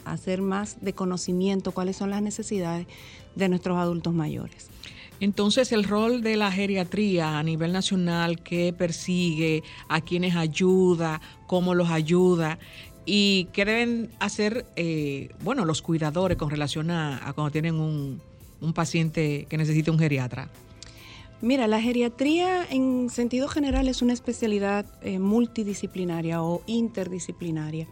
hacer 0.04 0.42
más 0.42 0.76
de 0.80 0.92
conocimiento 0.92 1.72
cuáles 1.72 1.96
son 1.96 2.10
las 2.10 2.22
necesidades 2.22 2.86
de 3.34 3.48
nuestros 3.48 3.78
adultos 3.78 4.14
mayores. 4.14 4.73
Entonces, 5.24 5.72
el 5.72 5.84
rol 5.84 6.20
de 6.20 6.36
la 6.36 6.52
geriatría 6.52 7.38
a 7.38 7.42
nivel 7.42 7.72
nacional, 7.72 8.42
que 8.42 8.74
persigue, 8.74 9.62
a 9.88 10.02
quienes 10.02 10.36
ayuda, 10.36 11.22
cómo 11.46 11.74
los 11.74 11.88
ayuda 11.88 12.58
y 13.06 13.48
qué 13.54 13.64
deben 13.64 14.10
hacer, 14.20 14.66
eh, 14.76 15.30
bueno, 15.42 15.64
los 15.64 15.80
cuidadores 15.80 16.36
con 16.36 16.50
relación 16.50 16.90
a, 16.90 17.32
cuando 17.34 17.50
tienen 17.50 17.76
un, 17.76 18.20
paciente 18.74 19.46
que 19.48 19.56
necesita 19.56 19.90
un 19.90 19.98
geriatra. 19.98 20.50
Mira, 21.40 21.68
la 21.68 21.80
geriatría 21.80 22.66
en 22.68 23.08
sentido 23.08 23.48
general 23.48 23.88
es 23.88 24.02
una 24.02 24.12
especialidad 24.12 24.84
eh, 25.00 25.18
multidisciplinaria 25.18 26.42
o 26.42 26.60
interdisciplinaria 26.66 27.86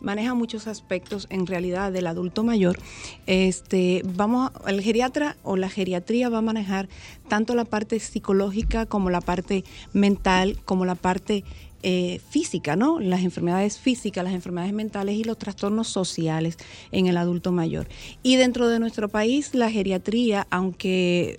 maneja 0.00 0.34
muchos 0.34 0.66
aspectos 0.66 1.26
en 1.30 1.46
realidad 1.46 1.92
del 1.92 2.06
adulto 2.06 2.44
mayor. 2.44 2.78
Este, 3.26 4.02
vamos, 4.04 4.50
el 4.66 4.80
geriatra 4.82 5.36
o 5.42 5.56
la 5.56 5.68
geriatría 5.68 6.28
va 6.28 6.38
a 6.38 6.42
manejar 6.42 6.88
tanto 7.28 7.54
la 7.54 7.64
parte 7.64 7.98
psicológica 8.00 8.86
como 8.86 9.10
la 9.10 9.20
parte 9.20 9.64
mental, 9.92 10.58
como 10.64 10.84
la 10.84 10.94
parte 10.94 11.44
eh, 11.82 12.20
física, 12.30 12.74
¿no? 12.74 12.98
Las 12.98 13.22
enfermedades 13.22 13.78
físicas, 13.78 14.24
las 14.24 14.32
enfermedades 14.32 14.72
mentales 14.72 15.14
y 15.14 15.22
los 15.22 15.38
trastornos 15.38 15.86
sociales 15.88 16.56
en 16.90 17.06
el 17.06 17.16
adulto 17.16 17.52
mayor. 17.52 17.86
Y 18.22 18.36
dentro 18.36 18.68
de 18.68 18.80
nuestro 18.80 19.08
país, 19.08 19.54
la 19.54 19.70
geriatría, 19.70 20.46
aunque 20.50 21.38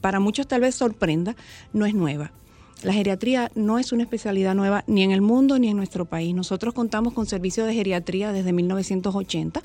para 0.00 0.20
muchos 0.20 0.46
tal 0.46 0.60
vez 0.60 0.74
sorprenda, 0.74 1.34
no 1.72 1.86
es 1.86 1.94
nueva. 1.94 2.32
La 2.82 2.94
geriatría 2.94 3.52
no 3.54 3.78
es 3.78 3.92
una 3.92 4.04
especialidad 4.04 4.54
nueva 4.54 4.84
ni 4.86 5.02
en 5.02 5.10
el 5.10 5.20
mundo 5.20 5.58
ni 5.58 5.68
en 5.68 5.76
nuestro 5.76 6.06
país. 6.06 6.34
Nosotros 6.34 6.72
contamos 6.72 7.12
con 7.12 7.26
servicios 7.26 7.66
de 7.66 7.74
geriatría 7.74 8.32
desde 8.32 8.54
1980. 8.54 9.60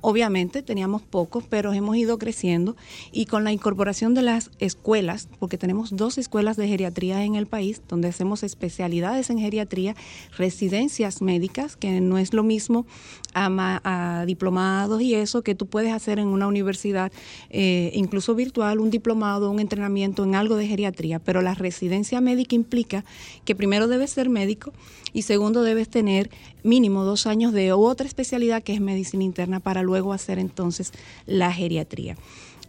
Obviamente 0.00 0.62
teníamos 0.62 1.02
pocos, 1.02 1.44
pero 1.46 1.74
hemos 1.74 1.96
ido 1.96 2.18
creciendo 2.18 2.74
y 3.12 3.26
con 3.26 3.44
la 3.44 3.52
incorporación 3.52 4.14
de 4.14 4.22
las 4.22 4.50
escuelas, 4.60 5.28
porque 5.38 5.58
tenemos 5.58 5.94
dos 5.94 6.16
escuelas 6.16 6.56
de 6.56 6.66
geriatría 6.66 7.22
en 7.24 7.34
el 7.34 7.46
país, 7.46 7.82
donde 7.86 8.08
hacemos 8.08 8.42
especialidades 8.42 9.28
en 9.28 9.38
geriatría, 9.38 9.94
residencias 10.38 11.20
médicas, 11.20 11.76
que 11.76 12.00
no 12.00 12.16
es 12.16 12.32
lo 12.32 12.42
mismo 12.42 12.86
a, 13.34 14.24
diplomados 14.26 15.02
y 15.02 15.14
eso 15.14 15.42
que 15.42 15.54
tú 15.54 15.66
puedes 15.66 15.92
hacer 15.92 16.18
en 16.18 16.28
una 16.28 16.46
universidad, 16.46 17.12
eh, 17.50 17.90
incluso 17.94 18.34
virtual, 18.34 18.78
un 18.78 18.90
diplomado, 18.90 19.50
un 19.50 19.60
entrenamiento 19.60 20.24
en 20.24 20.34
algo 20.34 20.56
de 20.56 20.66
geriatría, 20.66 21.18
pero 21.18 21.42
la 21.42 21.54
residencia 21.54 22.20
médica 22.20 22.53
implica 22.54 23.04
que 23.44 23.54
primero 23.54 23.88
debes 23.88 24.10
ser 24.10 24.28
médico 24.28 24.72
y 25.12 25.22
segundo 25.22 25.62
debes 25.62 25.88
tener 25.88 26.30
mínimo 26.62 27.04
dos 27.04 27.26
años 27.26 27.52
de 27.52 27.72
otra 27.72 28.06
especialidad 28.06 28.62
que 28.62 28.74
es 28.74 28.80
medicina 28.80 29.24
interna 29.24 29.60
para 29.60 29.82
luego 29.82 30.12
hacer 30.12 30.38
entonces 30.38 30.92
la 31.26 31.52
geriatría. 31.52 32.16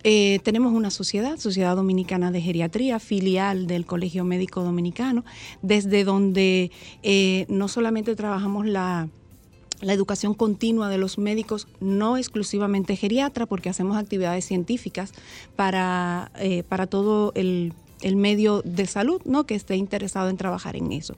Eh, 0.08 0.40
tenemos 0.44 0.72
una 0.72 0.92
sociedad, 0.92 1.40
Sociedad 1.40 1.76
Dominicana 1.76 2.30
de 2.30 2.40
Geriatría, 2.40 3.00
filial 3.00 3.66
del 3.66 3.88
Colegio 3.88 4.24
Médico 4.24 4.62
Dominicano, 4.62 5.26
desde 5.64 6.04
donde 6.04 6.70
eh, 7.02 7.48
no 7.50 7.68
solamente 7.68 8.16
trabajamos 8.16 8.68
la, 8.68 9.10
educación 9.82 10.36
continua 10.36 10.90
de 10.90 11.00
los 11.00 11.18
médicos, 11.18 11.68
no 11.80 12.18
exclusivamente 12.18 12.96
geriatra, 12.96 13.48
porque 13.48 13.70
hacemos 13.70 13.98
actividades 13.98 14.46
científicas 14.46 15.12
para, 15.56 16.32
eh, 16.38 16.64
para 16.70 16.86
todo 16.86 17.32
el 17.36 17.74
el 18.02 18.16
medio 18.16 18.62
de 18.64 18.86
salud 18.86 19.22
¿no? 19.26 19.46
que 19.46 19.56
esté 19.56 19.76
interesado 19.76 20.30
en 20.30 20.38
trabajar 20.38 20.76
en 20.76 20.92
eso. 20.92 21.16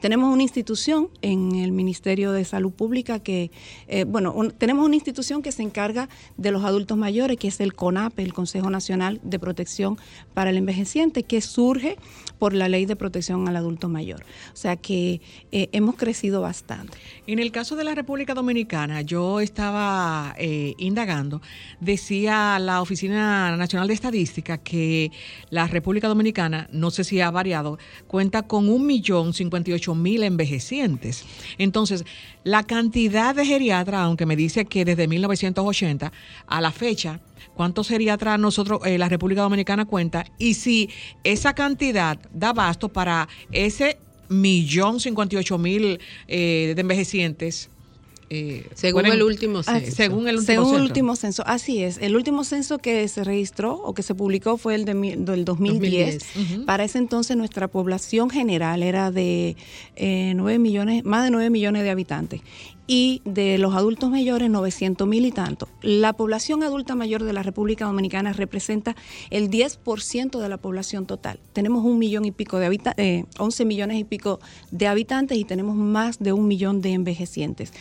Tenemos 0.00 0.32
una 0.32 0.42
institución 0.42 1.08
en 1.22 1.54
el 1.56 1.72
Ministerio 1.72 2.32
de 2.32 2.44
Salud 2.44 2.72
Pública 2.72 3.18
que, 3.18 3.50
eh, 3.88 4.04
bueno, 4.04 4.34
tenemos 4.58 4.86
una 4.86 4.94
institución 4.94 5.42
que 5.42 5.52
se 5.52 5.62
encarga 5.62 6.08
de 6.36 6.50
los 6.50 6.64
adultos 6.64 6.96
mayores, 6.96 7.36
que 7.36 7.48
es 7.48 7.60
el 7.60 7.74
CONAPE, 7.74 8.22
el 8.22 8.32
Consejo 8.32 8.70
Nacional 8.70 9.20
de 9.22 9.38
Protección 9.38 9.98
para 10.34 10.50
el 10.50 10.56
Envejeciente, 10.56 11.22
que 11.22 11.40
surge 11.40 11.96
por 12.40 12.54
la 12.54 12.68
Ley 12.68 12.86
de 12.86 12.96
Protección 12.96 13.46
al 13.46 13.54
Adulto 13.54 13.88
Mayor. 13.88 14.24
O 14.52 14.56
sea 14.56 14.74
que 14.74 15.20
eh, 15.52 15.68
hemos 15.70 15.94
crecido 15.94 16.40
bastante. 16.40 16.98
En 17.28 17.38
el 17.38 17.52
caso 17.52 17.76
de 17.76 17.84
la 17.84 17.94
República 17.94 18.34
Dominicana, 18.34 19.02
yo 19.02 19.38
estaba 19.38 20.34
eh, 20.38 20.74
indagando, 20.78 21.40
decía 21.78 22.58
la 22.58 22.82
Oficina 22.82 23.56
Nacional 23.56 23.86
de 23.86 23.94
Estadística 23.94 24.58
que 24.58 25.12
la 25.50 25.68
República 25.68 26.08
Dominicana 26.08 26.66
no 26.72 26.90
sé 26.90 27.04
si 27.04 27.20
ha 27.20 27.30
variado, 27.30 27.78
cuenta 28.08 28.42
con 28.42 28.68
un 28.68 28.86
millón 28.86 29.32
cincuenta 29.34 29.60
mil 29.94 30.22
envejecientes. 30.22 31.26
Entonces, 31.58 32.04
la 32.44 32.62
cantidad 32.62 33.34
de 33.34 33.44
geriatras, 33.44 34.00
aunque 34.00 34.26
me 34.26 34.36
dice 34.36 34.64
que 34.64 34.84
desde 34.84 35.08
1980 35.08 36.12
a 36.46 36.60
la 36.60 36.72
fecha, 36.72 37.20
¿cuántos 37.54 37.88
geriatras 37.88 38.38
nosotros, 38.38 38.80
eh, 38.84 38.98
la 38.98 39.08
República 39.08 39.42
Dominicana 39.42 39.84
cuenta? 39.84 40.24
Y 40.38 40.54
si 40.54 40.90
esa 41.24 41.54
cantidad 41.54 42.18
da 42.32 42.52
basto 42.52 42.88
para 42.88 43.28
ese 43.52 43.98
millón 44.28 45.00
cincuenta 45.00 45.36
mil 45.58 46.00
eh, 46.28 46.72
de 46.74 46.80
envejecientes, 46.80 47.70
eh, 48.32 48.64
según 48.74 49.06
el 49.06 49.24
último 49.24 49.58
ah, 49.66 49.80
censo. 49.80 49.96
según 49.96 50.28
el 50.28 50.38
último, 50.38 50.70
último 50.70 51.16
censo. 51.16 51.42
Así 51.46 51.82
es. 51.82 51.98
El 51.98 52.14
último 52.14 52.44
censo 52.44 52.78
que 52.78 53.08
se 53.08 53.24
registró 53.24 53.74
o 53.74 53.92
que 53.92 54.04
se 54.04 54.14
publicó 54.14 54.56
fue 54.56 54.76
el 54.76 54.84
del 54.84 55.44
2010. 55.44 56.64
Para 56.64 56.84
ese 56.84 56.98
entonces 56.98 57.36
nuestra 57.36 57.66
población 57.66 58.30
general 58.30 58.84
era 58.84 59.10
de 59.10 59.56
eh, 59.96 60.32
9 60.36 60.60
millones, 60.60 61.04
más 61.04 61.24
de 61.24 61.32
9 61.32 61.50
millones 61.50 61.82
de 61.82 61.90
habitantes. 61.90 62.40
Y 62.86 63.20
de 63.24 63.58
los 63.58 63.74
adultos 63.74 64.10
mayores, 64.10 64.50
900 64.50 65.06
mil 65.06 65.24
y 65.26 65.32
tanto. 65.32 65.68
La 65.82 66.12
población 66.12 66.62
adulta 66.62 66.94
mayor 66.94 67.22
de 67.22 67.32
la 67.32 67.42
República 67.42 67.84
Dominicana 67.84 68.32
representa 68.32 68.96
el 69.30 69.48
10% 69.48 70.38
de 70.38 70.48
la 70.48 70.56
población 70.56 71.06
total. 71.06 71.38
Tenemos 71.52 71.84
un 71.84 71.98
millón 71.98 72.24
y 72.24 72.32
pico 72.32 72.58
de 72.58 72.66
habitantes, 72.66 73.04
eh, 73.04 73.24
11 73.38 73.64
millones 73.64 73.98
y 73.98 74.04
pico 74.04 74.40
de 74.70 74.86
habitantes 74.88 75.38
y 75.38 75.44
tenemos 75.44 75.76
más 75.76 76.18
de 76.18 76.32
un 76.32 76.48
millón 76.48 76.80
de 76.80 76.92
envejecientes. 76.92 77.72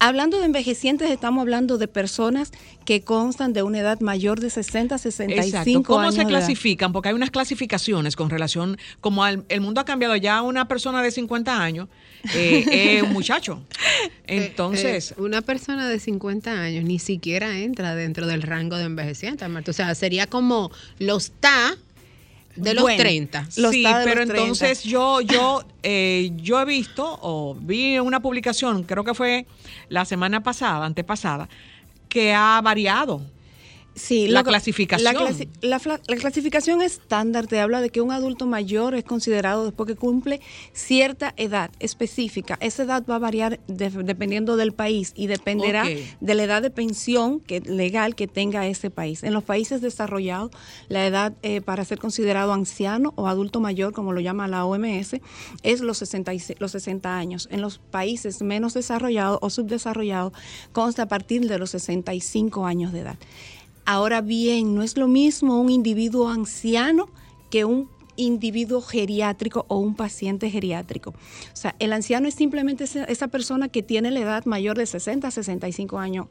Hablando 0.00 0.38
de 0.38 0.46
envejecientes, 0.46 1.10
estamos 1.10 1.42
hablando 1.42 1.76
de 1.76 1.86
personas 1.86 2.52
que 2.86 3.02
constan 3.02 3.52
de 3.52 3.62
una 3.62 3.80
edad 3.80 4.00
mayor 4.00 4.40
de 4.40 4.48
60 4.48 4.94
a 4.94 4.98
65 4.98 5.46
Exacto. 5.46 5.82
¿Cómo 5.82 6.10
se 6.10 6.24
clasifican? 6.24 6.92
Porque 6.92 7.10
hay 7.10 7.14
unas 7.14 7.30
clasificaciones 7.30 8.16
con 8.16 8.30
relación, 8.30 8.78
como 9.00 9.26
el 9.26 9.60
mundo 9.60 9.80
ha 9.80 9.84
cambiado 9.84 10.16
ya, 10.16 10.40
una 10.40 10.66
persona 10.68 11.02
de 11.02 11.10
50 11.10 11.62
años 11.62 11.88
eh, 12.34 12.96
es 12.98 13.02
un 13.02 13.12
muchacho. 13.12 13.62
Eh, 14.26 14.46
Entonces. 14.46 15.10
Eh, 15.10 15.14
una 15.18 15.42
persona 15.42 15.88
de 15.88 15.98
50 15.98 16.52
años 16.52 16.84
ni 16.84 17.00
siquiera 17.00 17.58
entra 17.58 17.96
dentro 17.96 18.28
del 18.28 18.42
rango 18.42 18.76
de 18.76 18.84
envejeciente, 18.84 19.46
Marta. 19.48 19.72
O 19.72 19.74
sea, 19.74 19.92
sería 19.96 20.28
como 20.28 20.70
los 21.00 21.32
TA 21.32 21.76
de 22.56 22.74
los 22.74 22.84
30. 22.84 23.46
sí, 23.50 23.84
pero 24.04 24.22
entonces 24.22 24.82
yo 24.82 25.20
yo 25.20 25.62
eh, 25.82 26.32
yo 26.36 26.60
he 26.60 26.64
visto 26.64 27.18
o 27.22 27.56
vi 27.58 27.98
una 27.98 28.20
publicación, 28.20 28.82
creo 28.82 29.04
que 29.04 29.14
fue 29.14 29.46
la 29.88 30.04
semana 30.04 30.42
pasada, 30.42 30.86
antepasada, 30.86 31.48
que 32.08 32.34
ha 32.34 32.60
variado. 32.62 33.22
Sí, 33.94 34.28
la 34.28 34.42
que- 34.44 34.50
clasificación. 34.50 35.12
La, 35.14 35.20
clasi- 35.20 35.48
la 35.62 35.78
la 36.08 36.16
clasificación 36.16 36.80
estándar 36.80 37.46
te 37.46 37.58
habla 37.60 37.80
de 37.80 37.90
que 37.90 38.00
un 38.00 38.12
adulto 38.12 38.46
mayor 38.46 38.94
es 38.94 39.04
considerado 39.04 39.64
después 39.64 39.86
que 39.88 39.96
cumple 39.96 40.40
cierta 40.72 41.34
edad 41.36 41.70
específica. 41.80 42.56
Esa 42.60 42.84
edad 42.84 43.04
va 43.08 43.16
a 43.16 43.18
variar 43.18 43.60
de- 43.66 43.90
dependiendo 43.90 44.56
del 44.56 44.72
país 44.72 45.12
y 45.16 45.26
dependerá 45.26 45.84
de 46.20 46.34
la 46.34 46.42
edad 46.44 46.62
de 46.62 46.70
pensión 46.70 47.40
que, 47.40 47.60
legal 47.60 48.14
que 48.14 48.26
tenga 48.28 48.66
ese 48.66 48.90
país. 48.90 49.22
En 49.22 49.32
los 49.32 49.44
países 49.44 49.80
desarrollados, 49.80 50.50
la 50.88 51.06
edad 51.06 51.34
eh, 51.42 51.60
para 51.60 51.84
ser 51.84 51.98
considerado 51.98 52.52
anciano 52.52 53.12
o 53.16 53.26
adulto 53.28 53.60
mayor, 53.60 53.92
como 53.92 54.12
lo 54.12 54.20
llama 54.20 54.46
la 54.48 54.64
OMS, 54.64 55.20
es 55.62 55.80
los 55.80 55.98
60, 55.98 56.32
y 56.32 56.38
se- 56.38 56.56
los 56.58 56.72
60 56.72 57.18
años. 57.18 57.48
En 57.50 57.60
los 57.60 57.78
países 57.78 58.40
menos 58.42 58.74
desarrollados 58.74 59.38
o 59.42 59.50
subdesarrollados, 59.50 60.32
consta 60.72 61.02
a 61.02 61.08
partir 61.08 61.46
de 61.48 61.58
los 61.58 61.70
65 61.70 62.64
años 62.66 62.92
de 62.92 63.00
edad. 63.00 63.18
Ahora 63.92 64.20
bien, 64.20 64.76
no 64.76 64.84
es 64.84 64.96
lo 64.96 65.08
mismo 65.08 65.60
un 65.60 65.68
individuo 65.68 66.28
anciano 66.28 67.08
que 67.50 67.64
un 67.64 67.90
individuo 68.14 68.80
geriátrico 68.82 69.64
o 69.66 69.78
un 69.78 69.96
paciente 69.96 70.48
geriátrico. 70.48 71.10
O 71.10 71.56
sea, 71.56 71.74
el 71.80 71.92
anciano 71.92 72.28
es 72.28 72.34
simplemente 72.34 72.84
esa, 72.84 73.26
persona 73.26 73.68
que 73.68 73.82
tiene 73.82 74.12
la 74.12 74.20
edad 74.20 74.44
mayor 74.44 74.78
de 74.78 74.86
60 74.86 75.26
a 75.26 75.30
65 75.32 75.98
años, 75.98 76.28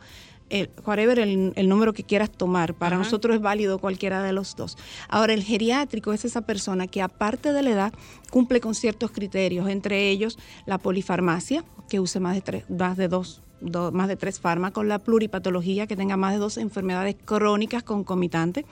el, 0.50 0.70
whatever 0.86 1.20
el, 1.20 1.52
el 1.54 1.68
número 1.68 1.92
que 1.92 2.06
quieras 2.06 2.32
tomar. 2.32 2.76
Para 2.76 2.96
Ajá. 2.96 3.04
nosotros 3.04 3.36
es 3.36 3.42
válido 3.42 3.78
cualquiera 3.80 4.24
de 4.24 4.32
los 4.32 4.56
dos. 4.56 4.78
Ahora, 5.10 5.34
el 5.34 5.44
geriátrico 5.44 6.14
es 6.14 6.24
esa 6.24 6.40
persona 6.40 6.88
que 6.88 7.02
aparte 7.02 7.52
de 7.52 7.62
la 7.62 7.72
edad 7.72 7.94
cumple 8.30 8.62
con 8.62 8.74
ciertos 8.74 9.12
criterios, 9.12 9.68
entre 9.68 10.10
ellos 10.10 10.40
la 10.66 10.78
polifarmacia, 10.78 11.66
que 11.90 12.00
use 12.00 12.22
más 12.22 12.36
de, 12.36 12.42
tres, 12.42 12.70
más 12.70 12.96
de 12.96 13.10
dos 13.10 13.42
más 13.62 14.08
de 14.08 14.16
tres 14.16 14.40
fármacos, 14.40 14.86
la 14.86 15.00
pluripatología, 15.00 15.88
que 15.88 15.96
tenga 15.96 16.18
más 16.18 16.34
de 16.34 16.40
dos 16.40 16.58
enfermedades 16.58 17.16
crónicas 17.26 17.84
concomitantes, 17.84 18.66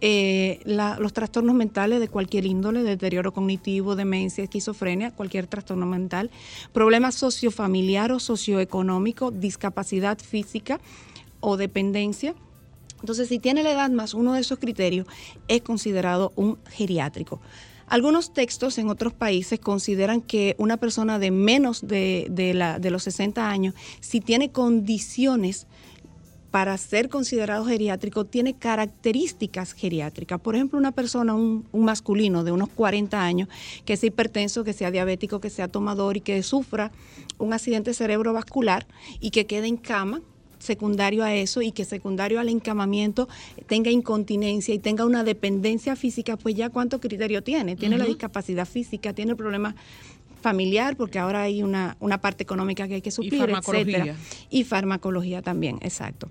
eh, 0.00 0.60
los 0.64 1.12
trastornos 1.12 1.54
mentales 1.54 2.00
de 2.00 2.08
cualquier 2.08 2.46
índole, 2.46 2.82
deterioro 2.82 3.32
cognitivo, 3.32 3.96
demencia, 3.96 4.44
esquizofrenia, 4.44 5.10
cualquier 5.10 5.46
trastorno 5.46 5.86
mental, 5.86 6.30
problemas 6.72 7.14
sociofamiliar 7.14 8.12
o 8.12 8.18
socioeconómico, 8.18 9.30
discapacidad 9.30 10.18
física 10.18 10.80
o 11.40 11.56
dependencia. 11.56 12.34
Entonces, 13.00 13.28
si 13.28 13.38
tiene 13.38 13.62
la 13.62 13.72
edad 13.72 13.90
más 13.90 14.14
uno 14.14 14.32
de 14.32 14.40
esos 14.40 14.58
criterios, 14.58 15.06
es 15.46 15.60
considerado 15.60 16.32
un 16.36 16.58
geriátrico. 16.70 17.40
Algunos 17.94 18.32
textos 18.32 18.78
en 18.78 18.90
otros 18.90 19.12
países 19.12 19.60
consideran 19.60 20.20
que 20.20 20.56
una 20.58 20.78
persona 20.78 21.20
de 21.20 21.30
menos 21.30 21.86
de, 21.86 22.26
de 22.28 22.90
los 22.90 23.04
60 23.04 23.48
años, 23.48 23.72
si 24.00 24.20
tiene 24.20 24.50
condiciones 24.50 25.68
para 26.50 26.76
ser 26.76 27.08
considerado 27.08 27.64
geriátrico, 27.66 28.24
tiene 28.24 28.54
características 28.54 29.74
geriátricas. 29.74 30.40
Por 30.40 30.56
ejemplo, 30.56 30.76
una 30.76 30.90
persona, 30.90 31.36
un 31.36 31.68
masculino 31.72 32.42
de 32.42 32.50
unos 32.50 32.68
40 32.70 33.24
años, 33.24 33.48
que 33.84 33.96
sea 33.96 34.08
hipertenso, 34.08 34.64
que 34.64 34.72
sea 34.72 34.90
diabético, 34.90 35.40
que 35.40 35.48
sea 35.48 35.68
tomador 35.68 36.16
y 36.16 36.20
que 36.20 36.42
sufra 36.42 36.90
un 37.38 37.52
accidente 37.52 37.94
cerebrovascular 37.94 38.88
y 39.20 39.30
que 39.30 39.46
quede 39.46 39.68
en 39.68 39.76
cama, 39.76 40.20
secundario 40.64 41.22
a 41.22 41.34
eso 41.34 41.62
y 41.62 41.70
que 41.70 41.84
secundario 41.84 42.40
al 42.40 42.48
encamamiento 42.48 43.28
tenga 43.66 43.90
incontinencia 43.90 44.74
y 44.74 44.78
tenga 44.78 45.04
una 45.04 45.22
dependencia 45.22 45.94
física, 45.94 46.36
pues 46.36 46.54
ya 46.54 46.70
cuánto 46.70 47.00
criterio 47.00 47.42
tiene. 47.42 47.76
Tiene 47.76 47.98
la 47.98 48.04
discapacidad 48.04 48.66
física, 48.66 49.12
tiene 49.12 49.32
el 49.32 49.36
problema 49.36 49.76
familiar, 50.42 50.96
porque 50.96 51.18
ahora 51.18 51.42
hay 51.42 51.62
una, 51.62 51.96
una 52.00 52.20
parte 52.20 52.42
económica 52.42 52.86
que 52.86 52.94
hay 52.94 53.02
que 53.02 53.10
suplir, 53.10 53.40
farmacología. 53.40 53.96
etcétera. 53.98 54.16
Y 54.50 54.64
farmacología 54.64 55.40
también, 55.40 55.78
exacto. 55.80 56.28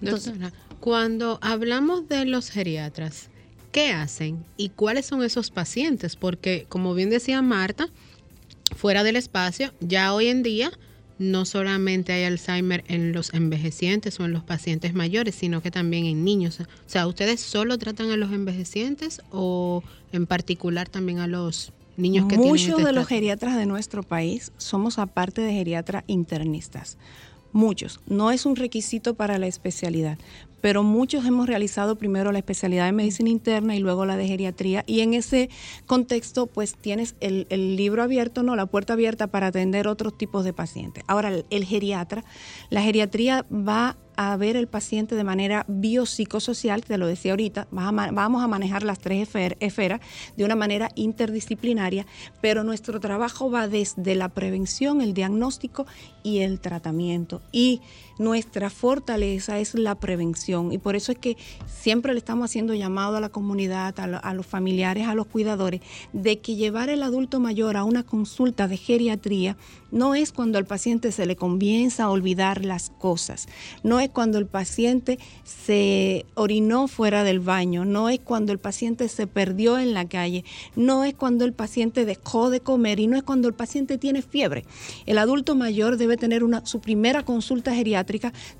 Entonces, 0.00 0.32
Doctora, 0.32 0.52
cuando 0.80 1.38
hablamos 1.40 2.08
de 2.08 2.24
los 2.24 2.50
geriatras, 2.50 3.28
¿qué 3.70 3.90
hacen 3.90 4.44
y 4.56 4.70
cuáles 4.70 5.06
son 5.06 5.22
esos 5.22 5.50
pacientes? 5.50 6.16
Porque, 6.16 6.66
como 6.68 6.94
bien 6.94 7.10
decía 7.10 7.42
Marta, 7.42 7.88
fuera 8.76 9.04
del 9.04 9.16
espacio, 9.16 9.72
ya 9.80 10.14
hoy 10.14 10.28
en 10.28 10.42
día 10.42 10.70
no 11.18 11.44
solamente 11.44 12.12
hay 12.12 12.24
Alzheimer 12.24 12.84
en 12.88 13.12
los 13.12 13.34
envejecientes 13.34 14.18
o 14.20 14.24
en 14.24 14.32
los 14.32 14.44
pacientes 14.44 14.94
mayores, 14.94 15.34
sino 15.34 15.62
que 15.62 15.70
también 15.70 16.06
en 16.06 16.24
niños. 16.24 16.60
O 16.60 16.66
sea, 16.86 17.06
¿ustedes 17.06 17.40
solo 17.40 17.78
tratan 17.78 18.10
a 18.10 18.16
los 18.16 18.32
envejecientes 18.32 19.20
o 19.30 19.82
en 20.12 20.26
particular 20.26 20.88
también 20.88 21.18
a 21.18 21.26
los 21.26 21.72
niños 21.98 22.26
que 22.28 22.36
Muchos 22.36 22.62
tienen 22.62 22.70
este 22.70 22.86
de 22.86 22.92
los 22.92 23.06
geriatras 23.06 23.56
de 23.56 23.66
nuestro 23.66 24.02
país 24.02 24.52
somos 24.56 24.98
aparte 24.98 25.42
de 25.42 25.52
geriatras 25.52 26.04
internistas. 26.06 26.96
Muchos. 27.52 28.00
No 28.06 28.30
es 28.30 28.46
un 28.46 28.56
requisito 28.56 29.14
para 29.14 29.38
la 29.38 29.46
especialidad, 29.46 30.18
pero 30.60 30.82
muchos 30.82 31.24
hemos 31.24 31.46
realizado 31.46 31.96
primero 31.96 32.32
la 32.32 32.38
especialidad 32.38 32.86
de 32.86 32.92
medicina 32.92 33.30
interna 33.30 33.76
y 33.76 33.80
luego 33.80 34.06
la 34.06 34.16
de 34.16 34.26
geriatría. 34.26 34.84
Y 34.86 35.00
en 35.00 35.14
ese 35.14 35.50
contexto, 35.86 36.46
pues 36.46 36.74
tienes 36.74 37.14
el, 37.20 37.46
libro 37.76 38.02
abierto, 38.02 38.42
no, 38.42 38.56
la 38.56 38.66
puerta 38.66 38.94
abierta 38.94 39.26
para 39.26 39.48
atender 39.48 39.88
otros 39.88 40.16
tipos 40.16 40.44
de 40.44 40.52
pacientes. 40.52 41.04
Ahora, 41.06 41.32
el, 41.50 41.64
geriatra, 41.64 42.24
la 42.70 42.82
geriatría 42.82 43.46
va 43.50 43.96
a 44.16 44.36
ver 44.36 44.56
el 44.56 44.66
paciente 44.66 45.14
de 45.14 45.22
manera 45.22 45.64
biopsicosocial, 45.68 46.82
te 46.82 46.98
lo 46.98 47.06
decía 47.06 47.30
ahorita, 47.30 47.68
vamos 47.70 48.42
a 48.42 48.48
manejar 48.48 48.82
las 48.82 48.98
tres 48.98 49.32
esfer- 49.32 49.56
esferas 49.60 50.00
de 50.36 50.44
una 50.44 50.56
manera 50.56 50.90
interdisciplinaria, 50.96 52.04
pero 52.40 52.64
nuestro 52.64 52.98
trabajo 52.98 53.48
va 53.48 53.68
desde 53.68 54.16
la 54.16 54.28
prevención, 54.28 55.02
el 55.02 55.14
diagnóstico 55.14 55.86
y 56.24 56.40
el 56.40 56.58
tratamiento. 56.58 57.42
Y 57.52 57.80
nuestra 58.18 58.70
fortaleza 58.70 59.58
es 59.58 59.74
la 59.74 59.94
prevención 59.94 60.72
y 60.72 60.78
por 60.78 60.96
eso 60.96 61.12
es 61.12 61.18
que 61.18 61.36
siempre 61.66 62.12
le 62.12 62.18
estamos 62.18 62.44
haciendo 62.50 62.74
llamado 62.74 63.16
a 63.16 63.20
la 63.20 63.28
comunidad, 63.28 63.98
a, 64.00 64.06
lo- 64.06 64.24
a 64.24 64.34
los 64.34 64.46
familiares, 64.46 65.06
a 65.06 65.14
los 65.14 65.26
cuidadores, 65.26 65.80
de 66.12 66.38
que 66.40 66.56
llevar 66.56 66.90
el 66.90 67.02
adulto 67.02 67.38
mayor 67.38 67.76
a 67.76 67.84
una 67.84 68.02
consulta 68.02 68.66
de 68.66 68.76
geriatría 68.76 69.56
no 69.90 70.14
es 70.14 70.32
cuando 70.32 70.58
al 70.58 70.66
paciente 70.66 71.12
se 71.12 71.24
le 71.26 71.36
comienza 71.36 72.04
a 72.04 72.10
olvidar 72.10 72.64
las 72.64 72.90
cosas, 72.90 73.48
no 73.82 74.00
es 74.00 74.10
cuando 74.10 74.38
el 74.38 74.46
paciente 74.46 75.18
se 75.44 76.26
orinó 76.34 76.88
fuera 76.88 77.24
del 77.24 77.40
baño, 77.40 77.84
no 77.84 78.08
es 78.08 78.20
cuando 78.20 78.52
el 78.52 78.58
paciente 78.58 79.08
se 79.08 79.26
perdió 79.26 79.78
en 79.78 79.94
la 79.94 80.06
calle, 80.08 80.44
no 80.76 81.04
es 81.04 81.14
cuando 81.14 81.44
el 81.44 81.52
paciente 81.54 82.04
dejó 82.04 82.50
de 82.50 82.60
comer 82.60 83.00
y 83.00 83.06
no 83.06 83.16
es 83.16 83.22
cuando 83.22 83.48
el 83.48 83.54
paciente 83.54 83.96
tiene 83.96 84.22
fiebre. 84.22 84.64
El 85.06 85.18
adulto 85.18 85.54
mayor 85.54 85.96
debe 85.96 86.16
tener 86.16 86.44
una, 86.44 86.66
su 86.66 86.80
primera 86.80 87.24
consulta 87.24 87.74
geriátrica 87.74 88.07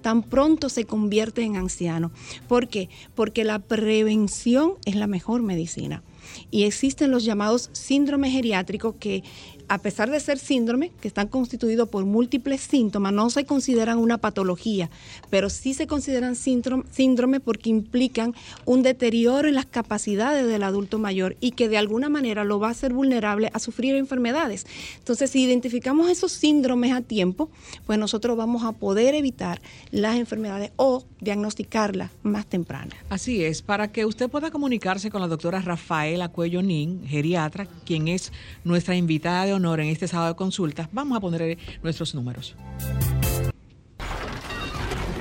tan 0.00 0.22
pronto 0.22 0.68
se 0.68 0.84
convierte 0.84 1.42
en 1.42 1.56
anciano. 1.56 2.10
¿Por 2.46 2.68
qué? 2.68 2.88
Porque 3.14 3.44
la 3.44 3.58
prevención 3.58 4.74
es 4.84 4.94
la 4.94 5.06
mejor 5.06 5.42
medicina. 5.42 6.02
Y 6.50 6.64
existen 6.64 7.10
los 7.10 7.24
llamados 7.24 7.70
síndromes 7.72 8.32
geriátricos 8.32 8.96
que, 9.00 9.22
a 9.68 9.78
pesar 9.78 10.10
de 10.10 10.18
ser 10.20 10.38
síndrome, 10.38 10.92
que 11.00 11.08
están 11.08 11.28
constituidos 11.28 11.88
por 11.88 12.04
múltiples 12.04 12.60
síntomas, 12.60 13.12
no 13.12 13.30
se 13.30 13.44
consideran 13.44 13.98
una 13.98 14.18
patología, 14.18 14.90
pero 15.30 15.50
sí 15.50 15.74
se 15.74 15.86
consideran 15.86 16.36
síndrome, 16.36 17.40
porque 17.40 17.70
implican 17.70 18.34
un 18.64 18.82
deterioro 18.82 19.48
en 19.48 19.54
las 19.54 19.66
capacidades 19.66 20.46
del 20.46 20.62
adulto 20.62 20.98
mayor 20.98 21.36
y 21.40 21.52
que 21.52 21.68
de 21.68 21.78
alguna 21.78 22.08
manera 22.08 22.44
lo 22.44 22.58
va 22.58 22.68
a 22.68 22.70
hacer 22.70 22.92
vulnerable 22.92 23.50
a 23.52 23.58
sufrir 23.58 23.94
enfermedades. 23.96 24.66
Entonces, 24.98 25.30
si 25.30 25.42
identificamos 25.42 26.10
esos 26.10 26.32
síndromes 26.32 26.92
a 26.92 27.00
tiempo, 27.02 27.50
pues 27.86 27.98
nosotros 27.98 28.36
vamos 28.36 28.64
a 28.64 28.72
poder 28.72 29.14
evitar 29.14 29.60
las 29.90 30.16
enfermedades 30.16 30.72
o 30.76 31.04
diagnosticarlas 31.20 32.10
más 32.22 32.46
temprano. 32.46 32.92
Así 33.08 33.44
es, 33.44 33.62
para 33.62 33.92
que 33.92 34.06
usted 34.06 34.30
pueda 34.30 34.50
comunicarse 34.50 35.10
con 35.10 35.20
la 35.20 35.28
doctora 35.28 35.60
Rafaela 35.60 36.28
Cuello 36.28 36.62
Nin, 36.62 37.06
geriatra, 37.06 37.66
quien 37.84 38.08
es 38.08 38.32
nuestra 38.64 38.96
invitada 38.96 39.46
de 39.46 39.57
honor 39.58 39.80
en 39.80 39.88
este 39.88 40.08
sábado 40.08 40.30
de 40.30 40.36
consultas, 40.36 40.88
vamos 40.92 41.16
a 41.16 41.20
poner 41.20 41.58
nuestros 41.82 42.14
números. 42.14 42.56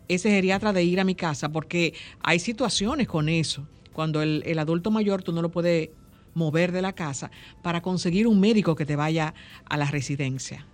ese 0.10 0.30
geriatra 0.32 0.74
de 0.74 0.84
ir 0.84 1.00
a 1.00 1.06
mi 1.06 1.16
casa, 1.16 1.48
porque 1.50 1.94
hay 2.22 2.40
situaciones 2.40 3.08
con 3.08 3.30
eso, 3.30 3.66
cuando 3.94 4.22
el, 4.22 4.44
el 4.46 4.60
adulto 4.60 4.92
mayor 4.92 5.24
tú 5.24 5.32
no 5.32 5.42
lo 5.42 5.50
puedes 5.50 5.92
mover 6.34 6.72
de 6.72 6.82
la 6.82 6.94
casa 6.94 7.32
para 7.62 7.82
conseguir 7.82 8.28
un 8.28 8.40
médico 8.40 8.76
que 8.76 8.86
te 8.86 8.96
vaya 8.96 9.34
a 9.66 9.78
la 9.78 9.86
residencia. 9.86 10.66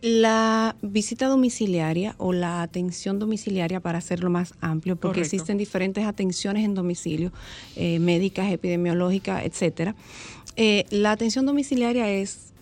La 0.00 0.76
visita 0.80 1.26
domiciliaria 1.26 2.14
o 2.18 2.32
la 2.32 2.62
atención 2.62 3.18
domiciliaria, 3.18 3.80
para 3.80 3.98
hacerlo 3.98 4.30
más 4.30 4.54
amplio, 4.60 4.94
porque 4.94 5.22
existen 5.22 5.58
diferentes 5.58 6.06
atenciones 6.06 6.64
en 6.64 6.74
domicilio, 6.74 7.32
eh, 7.74 7.98
médicas, 7.98 8.52
epidemiológicas, 8.52 9.44
etcétera. 9.44 9.96
Eh, 10.54 10.86
la 10.90 11.10
atención 11.10 11.46
domiciliaria 11.46 12.08
es 12.10 12.52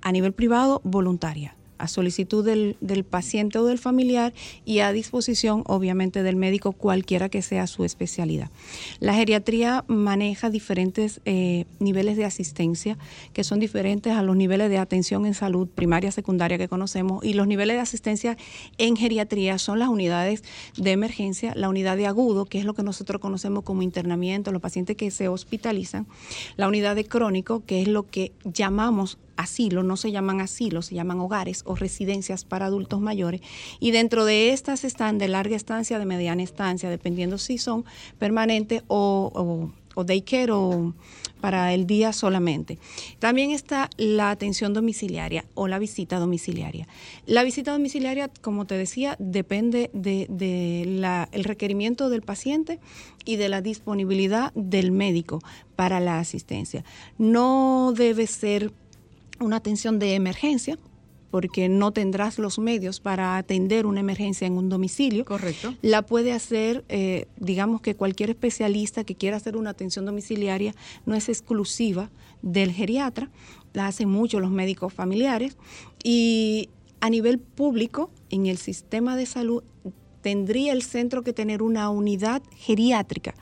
a 0.00 0.12
nivel 0.12 0.32
privado 0.32 0.80
voluntaria 0.82 1.54
a 1.82 1.88
solicitud 1.88 2.44
del, 2.44 3.04
paciente 3.04 3.58
o 3.58 3.64
del 3.64 3.78
familiar 3.78 4.32
y 4.64 4.78
a 4.78 4.92
disposición, 4.92 5.64
obviamente, 5.66 6.22
del 6.22 6.36
médico, 6.36 6.70
cualquiera 6.70 7.28
que 7.28 7.42
sea 7.42 7.66
su 7.66 7.84
especialidad. 7.84 8.50
La 9.00 9.14
geriatría 9.14 9.84
maneja 9.88 10.48
diferentes 10.48 11.20
eh, 11.24 11.64
niveles 11.80 12.16
de 12.16 12.24
asistencia 12.24 12.98
que 13.32 13.42
son 13.42 13.58
diferentes 13.58 14.12
a 14.12 14.22
los 14.22 14.36
niveles 14.36 14.70
de 14.70 14.78
atención 14.78 15.26
en 15.26 15.34
salud 15.34 15.66
primaria, 15.66 16.12
secundaria 16.12 16.56
que 16.56 16.68
conocemos 16.68 17.24
y 17.24 17.34
los 17.34 17.48
niveles 17.48 17.76
de 17.76 17.80
asistencia 17.80 18.36
en 18.78 18.94
geriatría 18.96 19.58
son 19.58 19.80
las 19.80 19.88
unidades 19.88 20.44
de 20.76 20.92
emergencia, 20.92 21.52
la 21.56 21.68
unidad 21.68 21.96
de 21.96 22.06
agudo, 22.06 22.44
que 22.44 22.60
es 22.60 22.64
lo 22.64 22.74
que 22.74 22.84
nosotros 22.84 23.20
conocemos 23.20 23.64
como 23.64 23.82
internamiento, 23.82 24.52
los 24.52 24.62
pacientes 24.62 24.96
que 24.96 25.10
se 25.10 25.26
hospitalizan, 25.26 26.06
la 26.56 26.68
unidad 26.68 26.94
de 26.94 27.06
crónico, 27.06 27.64
que 27.66 27.82
es 27.82 27.88
lo 27.88 28.08
que 28.08 28.30
llamamos 28.44 29.18
asilo, 29.36 29.82
no 29.82 29.96
se 29.96 30.12
llaman 30.12 30.40
asilos, 30.40 30.86
se 30.86 30.94
llaman 30.94 31.20
hogares 31.20 31.62
o 31.66 31.74
residencias 31.74 32.44
para 32.44 32.66
adultos 32.66 33.00
mayores. 33.00 33.40
Y 33.80 33.90
dentro 33.90 34.24
de 34.24 34.52
estas 34.52 34.84
están 34.84 35.18
de 35.18 35.28
larga 35.28 35.56
estancia, 35.56 35.98
de 35.98 36.06
mediana 36.06 36.42
estancia, 36.42 36.90
dependiendo 36.90 37.38
si 37.38 37.58
son 37.58 37.84
permanentes 38.18 38.82
o, 38.88 39.30
o, 39.34 39.72
o 39.94 40.04
daycare 40.04 40.52
o 40.52 40.94
para 41.42 41.74
el 41.74 41.86
día 41.88 42.12
solamente. 42.12 42.78
También 43.18 43.50
está 43.50 43.90
la 43.98 44.30
atención 44.30 44.72
domiciliaria 44.72 45.44
o 45.54 45.66
la 45.66 45.80
visita 45.80 46.20
domiciliaria. 46.20 46.86
La 47.26 47.42
visita 47.42 47.72
domiciliaria, 47.72 48.30
como 48.40 48.64
te 48.64 48.76
decía, 48.76 49.16
depende 49.18 49.90
del 49.92 50.28
de, 50.28 51.28
el 51.32 51.44
requerimiento 51.44 52.08
del 52.10 52.22
paciente 52.22 52.78
y 53.24 53.36
de 53.36 53.48
la 53.48 53.60
disponibilidad 53.60 54.52
del 54.54 54.92
médico 54.92 55.40
para 55.74 55.98
la 55.98 56.20
asistencia. 56.20 56.84
No 57.18 57.92
debe 57.94 58.28
ser 58.28 58.72
una 59.42 59.56
atención 59.56 59.98
de 59.98 60.14
emergencia, 60.14 60.78
porque 61.30 61.70
no 61.70 61.92
tendrás 61.92 62.38
los 62.38 62.58
medios 62.58 63.00
para 63.00 63.38
atender 63.38 63.86
una 63.86 64.00
emergencia 64.00 64.46
en 64.46 64.58
un 64.58 64.68
domicilio. 64.68 65.24
Correcto. 65.24 65.74
La 65.80 66.02
puede 66.02 66.32
hacer, 66.32 66.84
eh, 66.90 67.26
digamos 67.38 67.80
que 67.80 67.94
cualquier 67.94 68.28
especialista 68.28 69.02
que 69.02 69.14
quiera 69.14 69.38
hacer 69.38 69.56
una 69.56 69.70
atención 69.70 70.04
domiciliaria 70.04 70.74
no 71.06 71.14
es 71.14 71.30
exclusiva 71.30 72.10
del 72.42 72.70
geriatra, 72.70 73.30
la 73.72 73.86
hacen 73.86 74.10
mucho 74.10 74.40
los 74.40 74.50
médicos 74.50 74.92
familiares 74.92 75.56
y 76.04 76.68
a 77.00 77.08
nivel 77.08 77.38
público, 77.38 78.10
en 78.28 78.46
el 78.46 78.58
sistema 78.58 79.16
de 79.16 79.24
salud, 79.24 79.64
tendría 80.20 80.72
el 80.72 80.82
centro 80.82 81.22
que 81.22 81.32
tener 81.32 81.62
una 81.62 81.88
unidad 81.88 82.42
geriátrica 82.56 83.34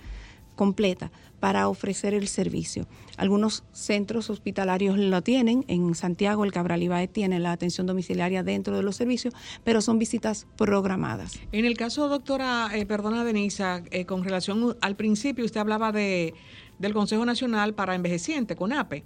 completa 0.55 1.11
para 1.41 1.69
ofrecer 1.69 2.13
el 2.13 2.29
servicio. 2.29 2.87
Algunos 3.17 3.65
centros 3.73 4.31
hospitalarios 4.31 4.99
lo 4.99 5.23
tienen, 5.23 5.65
en 5.69 5.95
Santiago 5.95 6.45
el 6.45 6.53
Cabral 6.53 6.83
Ibáez 6.83 7.11
tiene 7.11 7.41
la 7.41 7.53
atención 7.53 7.87
domiciliaria 7.87 8.43
dentro 8.43 8.77
de 8.77 8.83
los 8.83 8.97
servicios, 8.97 9.35
pero 9.65 9.81
son 9.81 9.99
visitas 9.99 10.47
programadas. 10.57 11.41
En 11.51 11.65
el 11.65 11.77
caso, 11.77 12.09
doctora, 12.09 12.69
eh, 12.75 12.85
perdona 12.85 13.25
Denisa, 13.25 13.83
eh, 13.91 14.05
con 14.05 14.23
relación 14.23 14.77
al 14.83 14.97
principio 14.97 15.45
usted 15.45 15.61
hablaba 15.61 15.93
de, 15.93 16.35
del 16.79 16.93
Consejo 16.93 17.25
Nacional 17.25 17.75
para 17.75 17.95
Envejecientes, 17.95 18.57
CONAPE, 18.57 19.03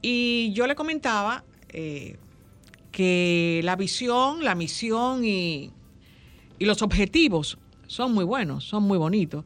y 0.00 0.52
yo 0.52 0.68
le 0.68 0.76
comentaba 0.76 1.44
eh, 1.70 2.16
que 2.92 3.60
la 3.64 3.74
visión, 3.74 4.44
la 4.44 4.54
misión 4.54 5.24
y, 5.24 5.72
y 6.60 6.64
los 6.64 6.82
objetivos 6.82 7.58
son 7.88 8.12
muy 8.12 8.24
buenos, 8.24 8.64
son 8.64 8.84
muy 8.84 8.98
bonitos 8.98 9.44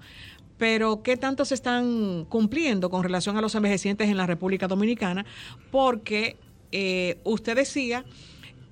pero 0.58 1.02
¿qué 1.02 1.16
tanto 1.16 1.44
se 1.44 1.54
están 1.54 2.24
cumpliendo 2.28 2.90
con 2.90 3.02
relación 3.02 3.36
a 3.36 3.40
los 3.40 3.54
envejecientes 3.54 4.08
en 4.08 4.16
la 4.16 4.26
República 4.26 4.68
Dominicana? 4.68 5.24
Porque 5.70 6.36
eh, 6.70 7.18
usted 7.24 7.56
decía 7.56 8.04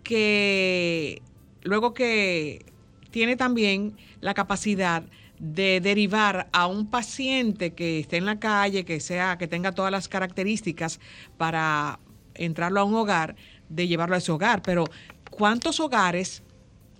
que 0.02 1.22
luego 1.62 1.94
que 1.94 2.64
tiene 3.10 3.36
también 3.36 3.96
la 4.20 4.34
capacidad 4.34 5.02
de 5.38 5.80
derivar 5.80 6.48
a 6.52 6.66
un 6.66 6.90
paciente 6.90 7.72
que 7.72 7.98
esté 7.98 8.18
en 8.18 8.26
la 8.26 8.38
calle, 8.38 8.84
que 8.84 9.00
sea, 9.00 9.38
que 9.38 9.48
tenga 9.48 9.72
todas 9.72 9.90
las 9.90 10.06
características 10.06 11.00
para 11.38 11.98
entrarlo 12.34 12.80
a 12.80 12.84
un 12.84 12.94
hogar, 12.94 13.36
de 13.68 13.88
llevarlo 13.88 14.16
a 14.16 14.18
ese 14.18 14.32
hogar. 14.32 14.62
Pero 14.62 14.84
¿cuántos 15.30 15.80
hogares 15.80 16.42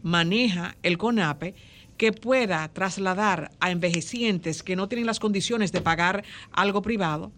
maneja 0.03 0.77
el 0.83 0.97
CONAPE? 0.97 1.55
Que 2.01 2.13
pueda 2.15 2.67
trasladar 2.73 3.51
a 3.61 3.71
envejecientes 3.71 4.63
que 4.63 4.75
no 4.75 4.89
tienen 4.89 5.05
las 5.05 5.21
condiciones 5.21 5.71
de 5.71 5.83
pagar 5.83 6.25
algo 6.51 6.81
privado 6.81 7.31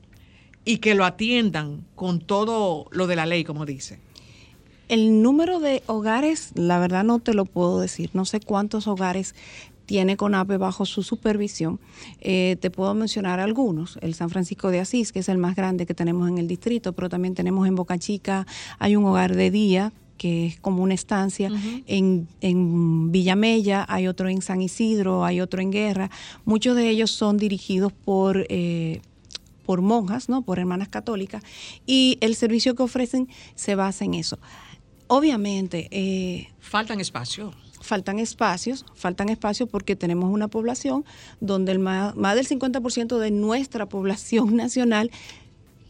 y 0.64 0.78
que 0.78 0.94
lo 0.94 1.04
atiendan 1.04 1.84
con 1.96 2.20
todo 2.20 2.86
lo 2.92 3.08
de 3.08 3.16
la 3.16 3.26
ley, 3.26 3.42
como 3.42 3.66
dice. 3.66 3.98
El 4.88 5.20
número 5.20 5.58
de 5.58 5.82
hogares, 5.86 6.52
la 6.54 6.78
verdad 6.78 7.02
no 7.02 7.18
te 7.18 7.34
lo 7.34 7.44
puedo 7.44 7.80
decir. 7.80 8.10
No 8.12 8.24
sé 8.24 8.38
cuántos 8.38 8.86
hogares 8.86 9.34
tiene 9.84 10.16
CONAPE 10.16 10.58
bajo 10.58 10.86
su 10.86 11.02
supervisión. 11.02 11.80
Eh, 12.20 12.56
te 12.60 12.70
puedo 12.70 12.94
mencionar 12.94 13.40
algunos. 13.40 13.98
El 14.00 14.14
San 14.14 14.30
Francisco 14.30 14.70
de 14.70 14.78
Asís, 14.78 15.10
que 15.10 15.18
es 15.18 15.28
el 15.28 15.38
más 15.38 15.56
grande 15.56 15.86
que 15.86 15.94
tenemos 15.94 16.28
en 16.28 16.38
el 16.38 16.46
distrito, 16.46 16.92
pero 16.92 17.08
también 17.08 17.34
tenemos 17.34 17.66
en 17.66 17.74
Boca 17.74 17.98
Chica, 17.98 18.46
hay 18.78 18.94
un 18.94 19.04
hogar 19.06 19.34
de 19.34 19.50
día 19.50 19.92
que 20.16 20.46
es 20.46 20.60
como 20.60 20.82
una 20.82 20.94
estancia. 20.94 21.50
en, 21.86 22.28
en, 22.40 23.10
Villamella 23.12 23.84
hay 23.88 24.06
otro 24.08 24.28
en 24.28 24.42
San 24.42 24.62
Isidro, 24.62 25.24
hay 25.24 25.40
otro 25.40 25.60
en 25.60 25.70
Guerra. 25.70 26.10
Muchos 26.44 26.76
de 26.76 26.88
ellos 26.88 27.10
son 27.10 27.36
dirigidos 27.36 27.92
por... 27.92 28.46
Eh, 28.48 29.00
por 29.62 29.80
monjas, 29.80 30.28
¿no? 30.28 30.42
por 30.42 30.58
hermanas 30.58 30.88
católicas, 30.88 31.42
y 31.86 32.18
el 32.20 32.34
servicio 32.34 32.74
que 32.74 32.82
ofrecen 32.82 33.28
se 33.54 33.76
basa 33.76 34.04
en 34.04 34.14
eso. 34.14 34.38
Obviamente... 35.06 35.88
Eh, 35.92 36.48
faltan 36.58 37.00
espacios. 37.00 37.54
Faltan 37.80 38.18
espacios, 38.18 38.84
faltan 38.94 39.28
espacios 39.28 39.68
porque 39.68 39.96
tenemos 39.96 40.30
una 40.30 40.48
población 40.48 41.04
donde 41.40 41.72
el 41.72 41.78
más, 41.78 42.14
más 42.16 42.36
del 42.36 42.46
50% 42.46 43.18
de 43.18 43.30
nuestra 43.30 43.86
población 43.86 44.56
nacional 44.56 45.10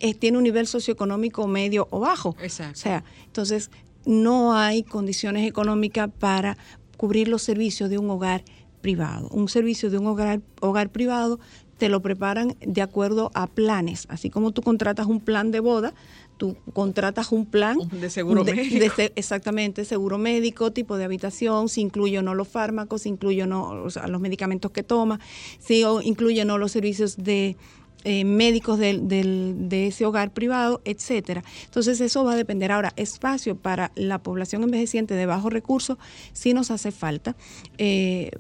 eh, 0.01 0.15
tiene 0.15 0.39
un 0.39 0.45
nivel 0.45 0.67
socioeconómico 0.67 1.47
medio 1.47 1.87
o 1.91 2.01
bajo. 2.01 2.35
Exacto. 2.43 2.73
O 2.73 2.83
sea, 2.83 3.05
entonces 3.27 3.71
no 4.05 4.55
hay 4.55 4.83
condiciones 4.83 5.47
económicas 5.47 6.11
para 6.19 6.57
cubrir 6.97 7.29
los 7.29 7.43
servicios 7.43 7.91
de 7.91 7.99
un 7.99 8.11
hogar 8.11 8.45
privado. 8.81 9.29
Un 9.29 9.49
servicio 9.49 9.91
de 9.91 9.99
un 9.99 10.07
hogar, 10.07 10.41
hogar 10.61 10.91
privado 10.91 11.39
te 11.79 11.89
lo 11.89 12.01
preparan 12.01 12.57
de 12.61 12.81
acuerdo 12.81 13.31
a 13.35 13.49
planes. 13.49 14.07
Así 14.09 14.31
como 14.31 14.53
tú 14.53 14.63
contratas 14.63 15.07
un 15.07 15.21
plan 15.21 15.51
de 15.51 15.61
boda, 15.61 15.95
tú 16.37 16.57
contratas 16.73 17.33
un 17.33 17.47
plan 17.47 17.79
de 17.91 18.09
seguro 18.11 18.45
médico. 18.45 19.03
exactamente, 19.17 19.85
seguro 19.85 20.19
médico, 20.19 20.73
tipo 20.73 20.97
de 20.97 21.05
habitación, 21.05 21.69
si 21.69 21.81
incluye 21.81 22.19
o 22.19 22.23
no 22.23 22.35
los 22.35 22.47
fármacos, 22.47 23.03
si 23.03 23.09
incluye 23.09 23.43
o 23.43 23.47
no 23.47 23.75
los 23.75 24.21
medicamentos 24.21 24.71
que 24.71 24.83
toma, 24.83 25.19
si 25.59 25.83
incluye 26.05 26.43
o 26.43 26.45
no 26.45 26.59
los 26.59 26.71
servicios 26.71 27.17
de 27.17 27.57
eh, 28.05 28.25
médicos 28.25 28.79
de 28.79 29.87
ese 29.87 30.05
hogar 30.05 30.33
privado, 30.33 30.83
etcétera. 30.85 31.45
Entonces 31.65 32.01
eso 32.01 32.25
va 32.25 32.33
a 32.33 32.37
depender. 32.37 32.73
Ahora, 32.73 32.93
espacio 32.97 33.57
para 33.57 33.93
la 33.95 34.23
población 34.23 34.63
envejeciente 34.63 35.15
de 35.15 35.27
bajos 35.27 35.53
recursos 35.53 35.99
sí 36.33 36.55
nos 36.55 36.71
hace 36.71 36.91
falta. 36.91 37.37
Eh, 37.79 38.31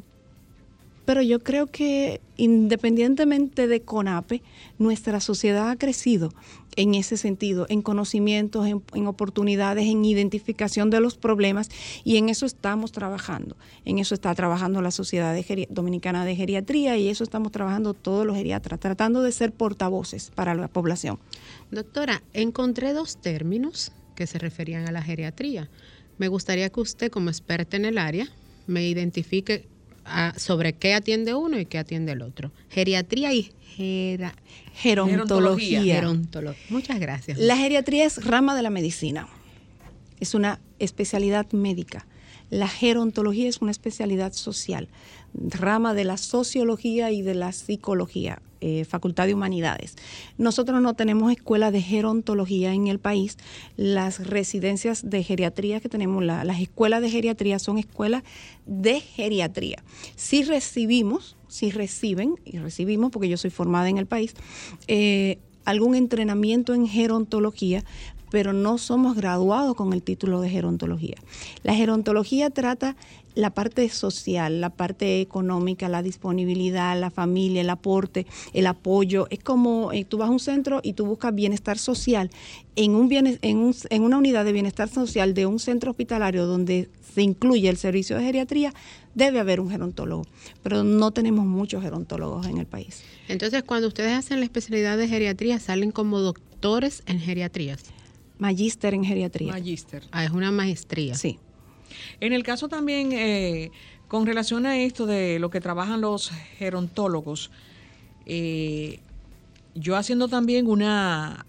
pero 1.04 1.22
yo 1.22 1.40
creo 1.40 1.66
que 1.66 2.20
independientemente 2.36 3.66
de 3.66 3.82
CONAPE, 3.82 4.42
nuestra 4.78 5.20
sociedad 5.20 5.70
ha 5.70 5.76
crecido 5.76 6.32
en 6.76 6.94
ese 6.94 7.16
sentido, 7.16 7.66
en 7.68 7.82
conocimientos, 7.82 8.66
en, 8.66 9.06
oportunidades, 9.06 9.86
en 9.86 10.04
identificación 10.04 10.90
de 10.90 11.00
los 11.00 11.16
problemas 11.16 11.68
y 12.04 12.16
en 12.16 12.28
eso 12.28 12.46
estamos 12.46 12.92
trabajando. 12.92 13.56
En 13.84 13.98
eso 13.98 14.14
está 14.14 14.34
trabajando 14.34 14.80
la 14.80 14.90
Sociedad 14.90 15.36
Dominicana 15.68 16.24
de 16.24 16.36
Geriatría 16.36 16.96
y 16.96 17.08
eso 17.08 17.24
estamos 17.24 17.52
trabajando 17.52 17.94
todos 17.94 18.26
los 18.26 18.36
geriatras, 18.36 18.80
tratando 18.80 19.22
de 19.22 19.32
ser 19.32 19.52
portavoces 19.52 20.30
para 20.34 20.54
la 20.54 20.68
población. 20.68 21.18
Doctora, 21.70 22.22
encontré 22.32 22.92
dos 22.92 23.20
términos 23.20 23.92
que 24.14 24.26
se 24.26 24.38
referían 24.38 24.88
a 24.88 24.92
la 24.92 25.02
geriatría. 25.02 25.68
Me 26.18 26.28
gustaría 26.28 26.70
que 26.70 26.80
usted, 26.80 27.10
como 27.10 27.30
experta 27.30 27.76
en 27.76 27.84
el 27.84 27.98
área, 27.98 28.28
me 28.66 28.86
identifique 28.86 29.68
sobre 30.36 30.72
qué 30.74 30.94
atiende 30.94 31.34
uno 31.34 31.58
y 31.58 31.66
qué 31.66 31.78
atiende 31.78 32.12
el 32.12 32.22
otro. 32.22 32.52
Geriatría 32.68 33.32
y 33.32 33.52
gerontología. 34.74 36.02
Muchas 36.70 37.00
gracias. 37.00 37.38
La 37.38 37.56
geriatría 37.56 38.04
es 38.04 38.24
rama 38.24 38.54
de 38.56 38.62
la 38.62 38.70
medicina. 38.70 39.28
Es 40.20 40.34
una 40.34 40.60
especialidad 40.78 41.50
médica. 41.52 42.06
La 42.50 42.68
gerontología 42.68 43.48
es 43.48 43.62
una 43.62 43.70
especialidad 43.70 44.32
social, 44.34 44.88
rama 45.32 45.94
de 45.94 46.04
la 46.04 46.18
sociología 46.18 47.10
y 47.10 47.22
de 47.22 47.34
la 47.34 47.52
psicología. 47.52 48.42
Eh, 48.64 48.84
Facultad 48.84 49.26
de 49.26 49.34
Humanidades. 49.34 49.96
Nosotros 50.38 50.80
no 50.80 50.94
tenemos 50.94 51.32
escuela 51.32 51.72
de 51.72 51.82
gerontología 51.82 52.72
en 52.72 52.86
el 52.86 53.00
país. 53.00 53.36
Las 53.76 54.24
residencias 54.24 55.10
de 55.10 55.24
geriatría 55.24 55.80
que 55.80 55.88
tenemos, 55.88 56.22
las 56.22 56.60
escuelas 56.60 57.02
de 57.02 57.10
geriatría 57.10 57.58
son 57.58 57.78
escuelas 57.78 58.22
de 58.64 59.00
geriatría. 59.00 59.82
Si 60.14 60.44
recibimos, 60.44 61.36
si 61.48 61.72
reciben, 61.72 62.36
y 62.44 62.58
recibimos 62.58 63.10
porque 63.10 63.28
yo 63.28 63.36
soy 63.36 63.50
formada 63.50 63.88
en 63.88 63.98
el 63.98 64.06
país, 64.06 64.34
eh, 64.86 65.40
algún 65.64 65.96
entrenamiento 65.96 66.72
en 66.72 66.86
gerontología, 66.86 67.82
pero 68.30 68.52
no 68.52 68.78
somos 68.78 69.16
graduados 69.16 69.74
con 69.74 69.92
el 69.92 70.04
título 70.04 70.40
de 70.40 70.50
gerontología. 70.50 71.16
La 71.64 71.74
gerontología 71.74 72.48
trata 72.48 72.96
la 73.34 73.50
parte 73.50 73.88
social, 73.88 74.60
la 74.60 74.70
parte 74.70 75.20
económica, 75.20 75.88
la 75.88 76.02
disponibilidad, 76.02 76.98
la 76.98 77.10
familia, 77.10 77.60
el 77.60 77.70
aporte, 77.70 78.26
el 78.52 78.66
apoyo. 78.66 79.26
Es 79.30 79.40
como 79.40 79.92
eh, 79.92 80.04
tú 80.04 80.18
vas 80.18 80.28
a 80.28 80.32
un 80.32 80.40
centro 80.40 80.80
y 80.82 80.92
tú 80.92 81.06
buscas 81.06 81.34
bienestar 81.34 81.78
social. 81.78 82.30
En, 82.76 82.94
un, 82.94 83.12
en, 83.12 83.38
en 83.90 84.02
una 84.02 84.18
unidad 84.18 84.44
de 84.44 84.52
bienestar 84.52 84.88
social 84.88 85.34
de 85.34 85.46
un 85.46 85.58
centro 85.58 85.90
hospitalario 85.90 86.46
donde 86.46 86.88
se 87.14 87.22
incluye 87.22 87.68
el 87.68 87.76
servicio 87.76 88.16
de 88.16 88.24
geriatría, 88.24 88.72
debe 89.14 89.40
haber 89.40 89.60
un 89.60 89.70
gerontólogo. 89.70 90.24
Pero 90.62 90.84
no 90.84 91.10
tenemos 91.10 91.44
muchos 91.44 91.82
gerontólogos 91.82 92.46
en 92.46 92.58
el 92.58 92.66
país. 92.66 93.02
Entonces, 93.28 93.62
cuando 93.62 93.88
ustedes 93.88 94.12
hacen 94.12 94.40
la 94.40 94.44
especialidad 94.44 94.96
de 94.96 95.08
geriatría, 95.08 95.58
salen 95.58 95.90
como 95.90 96.20
doctores 96.20 97.02
en 97.06 97.20
geriatrías. 97.20 97.84
Magíster 98.38 98.94
en 98.94 99.04
geriatría. 99.04 99.52
Magíster. 99.52 100.02
Ah, 100.10 100.24
es 100.24 100.30
una 100.30 100.50
maestría. 100.50 101.14
Sí. 101.14 101.38
En 102.20 102.32
el 102.32 102.42
caso 102.42 102.68
también, 102.68 103.12
eh, 103.12 103.70
con 104.08 104.26
relación 104.26 104.66
a 104.66 104.78
esto 104.78 105.06
de 105.06 105.38
lo 105.38 105.50
que 105.50 105.60
trabajan 105.60 106.00
los 106.00 106.30
gerontólogos, 106.58 107.50
eh, 108.26 109.00
yo 109.74 109.96
haciendo 109.96 110.28
también 110.28 110.66
una, 110.66 111.46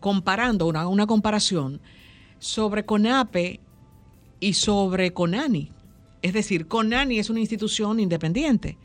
comparando, 0.00 0.66
una, 0.66 0.88
una 0.88 1.06
comparación 1.06 1.80
sobre 2.38 2.84
CONAPE 2.84 3.60
y 4.40 4.54
sobre 4.54 5.12
CONANI. 5.12 5.70
Es 6.22 6.32
decir, 6.32 6.66
CONANI 6.66 7.18
es 7.18 7.30
una 7.30 7.40
institución 7.40 8.00
independiente. 8.00 8.76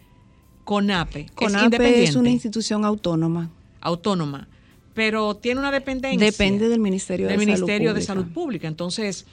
CONAPE, 0.64 1.28
es 1.40 1.54
independiente. 1.54 2.04
es 2.04 2.16
una 2.16 2.30
institución 2.30 2.86
autónoma. 2.86 3.50
Autónoma. 3.82 4.48
Pero 4.94 5.36
tiene 5.36 5.60
una 5.60 5.72
dependencia. 5.72 6.20
Depende 6.20 6.70
del 6.70 6.80
Ministerio, 6.80 7.28
del 7.28 7.38
Ministerio 7.38 7.94
de 7.94 8.02
Salud 8.02 8.26
Pública. 8.26 8.68
Entonces, 8.68 9.26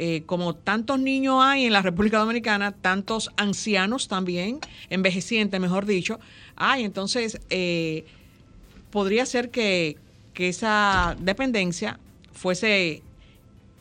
eh, 0.00 0.22
como 0.26 0.54
tantos 0.54 1.00
niños 1.00 1.42
hay 1.42 1.66
en 1.66 1.72
la 1.72 1.82
República 1.82 2.18
Dominicana, 2.18 2.70
tantos 2.70 3.30
ancianos 3.36 4.06
también, 4.06 4.60
envejecientes, 4.90 5.60
mejor 5.60 5.86
dicho, 5.86 6.20
hay. 6.54 6.84
Entonces, 6.84 7.40
eh, 7.50 8.04
podría 8.90 9.26
ser 9.26 9.50
que, 9.50 9.96
esa 10.38 11.16
dependencia 11.18 11.98
fuese 12.30 13.02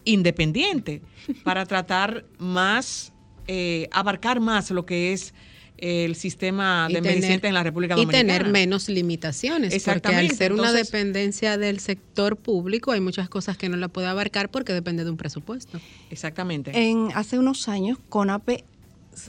independiente 0.05 1.03
para 1.43 1.67
tratar 1.67 2.25
más, 2.39 3.13
eh, 3.45 3.87
abarcar 3.91 4.39
más 4.39 4.71
lo 4.71 4.83
que 4.83 5.13
es 5.13 5.35
el 5.77 6.15
sistema 6.15 6.87
de 6.87 6.97
envejecientes 6.97 7.47
en 7.47 7.53
la 7.53 7.63
República 7.63 7.95
Dominicana. 7.95 8.19
Y 8.19 8.27
tener 8.27 8.51
menos 8.51 8.89
limitaciones, 8.89 9.83
porque 9.83 10.15
al 10.15 10.31
ser 10.31 10.53
una 10.53 10.71
dependencia 10.73 11.57
del 11.57 11.79
sector 11.79 12.37
público 12.37 12.91
hay 12.91 12.99
muchas 12.99 13.29
cosas 13.29 13.57
que 13.57 13.69
no 13.69 13.77
la 13.77 13.87
puede 13.87 14.07
abarcar 14.07 14.49
porque 14.49 14.73
depende 14.73 15.03
de 15.03 15.11
un 15.11 15.17
presupuesto. 15.17 15.79
Exactamente. 16.09 16.71
En 16.73 17.09
hace 17.13 17.37
unos 17.37 17.67
años 17.67 17.99
CONAPE, 18.09 18.63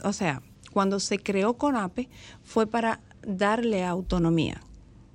o 0.02 0.12
sea, 0.12 0.42
cuando 0.72 1.00
se 1.00 1.18
creó 1.18 1.54
CONAPE 1.54 2.08
fue 2.42 2.66
para 2.66 3.00
darle 3.26 3.84
autonomía. 3.84 4.62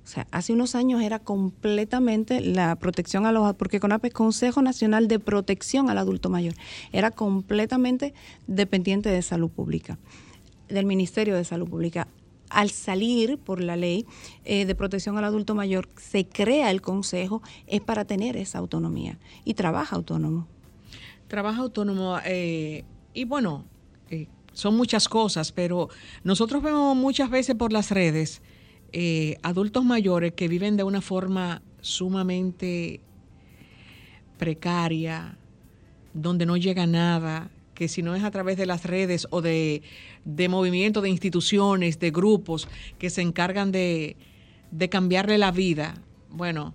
O 0.04 0.06
sea, 0.06 0.26
hace 0.32 0.52
unos 0.52 0.74
años 0.74 1.02
era 1.02 1.18
completamente 1.18 2.42
la 2.42 2.76
protección 2.76 3.24
a 3.24 3.32
los, 3.32 3.54
porque 3.56 3.80
CONAPE 3.80 4.08
es 4.08 4.14
Consejo 4.14 4.60
Nacional 4.60 5.08
de 5.08 5.18
Protección 5.18 5.88
al 5.88 5.96
Adulto 5.96 6.28
Mayor, 6.28 6.54
era 6.92 7.10
completamente 7.10 8.12
dependiente 8.46 9.08
de 9.08 9.22
salud 9.22 9.50
pública 9.50 9.98
del 10.68 10.86
Ministerio 10.86 11.36
de 11.36 11.44
Salud 11.44 11.68
Pública. 11.68 12.08
Al 12.50 12.70
salir 12.70 13.38
por 13.38 13.60
la 13.60 13.76
ley 13.76 14.06
eh, 14.44 14.64
de 14.64 14.74
protección 14.74 15.18
al 15.18 15.24
adulto 15.24 15.54
mayor, 15.54 15.88
se 15.96 16.26
crea 16.26 16.70
el 16.70 16.80
consejo, 16.80 17.42
es 17.66 17.80
para 17.80 18.04
tener 18.04 18.36
esa 18.36 18.58
autonomía 18.58 19.18
y 19.44 19.54
trabaja 19.54 19.96
autónomo. 19.96 20.46
Trabaja 21.26 21.60
autónomo 21.60 22.18
eh, 22.24 22.84
y 23.12 23.24
bueno, 23.24 23.64
eh, 24.10 24.28
son 24.52 24.76
muchas 24.76 25.08
cosas, 25.08 25.50
pero 25.52 25.88
nosotros 26.22 26.62
vemos 26.62 26.96
muchas 26.96 27.30
veces 27.30 27.56
por 27.56 27.72
las 27.72 27.90
redes 27.90 28.42
adultos 29.42 29.84
mayores 29.84 30.34
que 30.34 30.46
viven 30.46 30.76
de 30.76 30.84
una 30.84 31.00
forma 31.00 31.62
sumamente 31.80 33.00
precaria, 34.38 35.36
donde 36.12 36.46
no 36.46 36.56
llega 36.56 36.86
nada, 36.86 37.50
que 37.74 37.88
si 37.88 38.02
no 38.02 38.14
es 38.14 38.22
a 38.24 38.30
través 38.30 38.56
de 38.56 38.66
las 38.66 38.84
redes 38.84 39.26
o 39.30 39.42
de, 39.42 39.82
movimientos, 40.48 41.02
de 41.02 41.10
instituciones, 41.10 41.98
de 41.98 42.10
grupos 42.10 42.68
que 42.98 43.10
se 43.10 43.22
encargan 43.22 43.72
de, 43.72 44.16
cambiarle 44.90 45.38
la 45.38 45.50
vida, 45.50 45.94
bueno, 46.30 46.74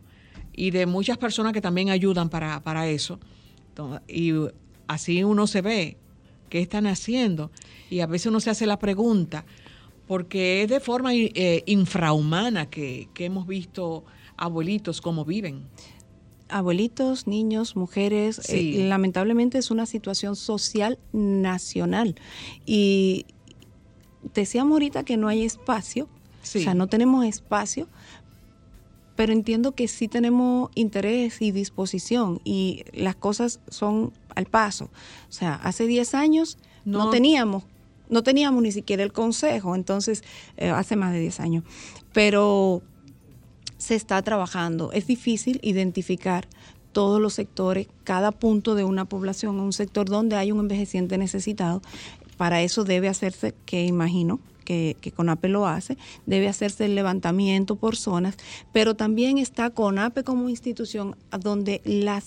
y 0.53 0.71
de 0.71 0.85
muchas 0.85 1.17
personas 1.17 1.53
que 1.53 1.61
también 1.61 1.89
ayudan 1.89 2.29
para, 2.29 2.87
eso. 2.87 3.19
y 4.07 4.33
así 4.87 5.23
uno 5.23 5.47
se 5.47 5.61
ve 5.61 5.97
qué 6.49 6.61
están 6.61 6.87
haciendo 6.87 7.51
y 7.89 8.01
a 8.01 8.07
veces 8.07 8.27
uno 8.27 8.39
se 8.39 8.49
hace 8.49 8.65
la 8.65 8.79
pregunta, 8.79 9.45
porque 10.07 10.63
es 10.63 10.69
de 10.69 10.79
forma 10.79 11.13
eh, 11.13 11.63
infrahumana 11.67 12.69
que, 12.69 13.09
que 13.13 13.25
hemos 13.25 13.47
visto 13.47 14.03
abuelitos 14.37 15.01
cómo 15.01 15.25
viven 15.25 15.67
abuelitos, 16.49 17.27
niños, 17.27 17.75
mujeres. 17.75 18.49
Eh, 18.49 18.85
lamentablemente 18.87 19.57
es 19.57 19.71
una 19.71 19.85
situación 19.85 20.35
social 20.35 20.99
nacional. 21.13 22.15
Y 22.65 23.25
decíamos 24.33 24.73
ahorita 24.73 25.03
que 25.03 25.17
no 25.17 25.27
hay 25.27 25.43
espacio, 25.43 26.07
o 26.41 26.45
sea, 26.45 26.73
no 26.73 26.87
tenemos 26.87 27.25
espacio, 27.25 27.87
pero 29.15 29.33
entiendo 29.33 29.73
que 29.73 29.87
sí 29.87 30.07
tenemos 30.07 30.71
interés 30.75 31.41
y 31.41 31.51
disposición 31.51 32.39
y 32.45 32.85
las 32.93 33.15
cosas 33.15 33.59
son 33.67 34.13
al 34.33 34.45
paso. 34.45 34.85
O 35.27 35.31
sea, 35.31 35.55
hace 35.55 35.85
10 35.87 36.15
años 36.15 36.57
no, 36.85 37.09
teníamos 37.09 37.63
no 38.09 38.23
teníamos 38.23 38.63
ni 38.63 38.71
siquiera 38.71 39.03
el 39.03 39.13
consejo, 39.13 39.75
entonces 39.75 40.23
eh, 40.57 40.69
hace 40.69 40.95
más 40.95 41.13
de 41.13 41.19
10 41.19 41.39
años. 41.39 41.63
Pero 42.11 42.81
se 43.79 43.95
está 43.95 44.21
trabajando. 44.21 44.91
Es 44.91 45.07
difícil 45.07 45.59
identificar 45.63 46.47
todos 46.91 47.19
los 47.19 47.33
sectores, 47.33 47.87
cada 48.03 48.31
punto 48.31 48.75
de 48.75 48.83
una 48.83 49.05
población, 49.05 49.59
un 49.59 49.73
sector 49.73 50.07
donde 50.07 50.35
hay 50.35 50.51
un 50.51 50.59
envejeciente 50.59 51.17
necesitado. 51.17 51.81
Para 52.37 52.61
eso 52.61 52.83
debe 52.83 53.07
hacerse, 53.07 53.55
que 53.65 53.85
imagino, 53.85 54.39
que, 54.65 55.13
CONAPE 55.15 55.49
lo 55.49 55.65
hace, 55.65 55.97
debe 56.27 56.47
hacerse 56.47 56.85
el 56.85 56.93
levantamiento 56.93 57.75
por 57.75 57.95
zonas, 57.95 58.35
pero 58.71 58.95
también 58.95 59.39
está 59.39 59.71
CONAPE 59.71 60.23
como 60.23 60.47
institución 60.47 61.15
donde 61.39 61.81
la, 61.85 62.21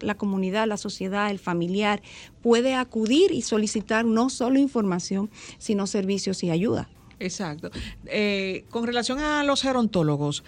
la 0.00 0.14
comunidad, 0.14 0.66
la 0.66 0.78
sociedad, 0.78 1.30
el 1.30 1.38
familiar 1.38 2.00
puede 2.42 2.74
acudir 2.74 3.30
y 3.30 3.42
solicitar 3.42 4.06
no 4.06 4.30
solo 4.30 4.58
información, 4.58 5.28
sino 5.58 5.86
servicios 5.86 6.42
y 6.44 6.50
ayuda. 6.50 6.88
Exacto. 7.18 7.70
Eh, 8.06 8.64
con 8.70 8.86
relación 8.86 9.18
a 9.18 9.42
los 9.44 9.62
gerontólogos, 9.62 10.44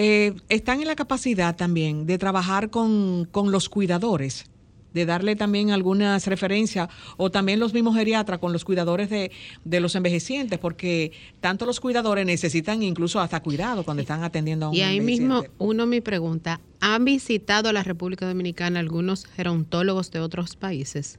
eh, 0.00 0.32
están 0.48 0.80
en 0.80 0.86
la 0.86 0.94
capacidad 0.94 1.56
también 1.56 2.06
de 2.06 2.18
trabajar 2.18 2.70
con, 2.70 3.24
con, 3.32 3.50
los 3.50 3.68
cuidadores, 3.68 4.44
de 4.94 5.04
darle 5.04 5.34
también 5.34 5.72
algunas 5.72 6.24
referencias, 6.28 6.88
o 7.16 7.32
también 7.32 7.58
los 7.58 7.74
mismos 7.74 7.96
geriatras 7.96 8.38
con 8.38 8.52
los 8.52 8.64
cuidadores 8.64 9.10
de, 9.10 9.32
de, 9.64 9.80
los 9.80 9.96
envejecientes, 9.96 10.60
porque 10.60 11.10
tanto 11.40 11.66
los 11.66 11.80
cuidadores 11.80 12.24
necesitan 12.24 12.80
incluso 12.84 13.18
hasta 13.18 13.40
cuidado 13.40 13.82
cuando 13.82 14.02
están 14.02 14.22
atendiendo 14.22 14.66
a 14.66 14.68
un 14.68 14.76
Y 14.76 14.82
ahí 14.82 15.00
mismo 15.00 15.42
uno 15.58 15.84
me 15.84 16.00
pregunta, 16.00 16.60
¿han 16.78 17.04
visitado 17.04 17.68
a 17.68 17.72
la 17.72 17.82
República 17.82 18.24
Dominicana 18.24 18.78
algunos 18.78 19.26
gerontólogos 19.26 20.12
de 20.12 20.20
otros 20.20 20.54
países 20.54 21.18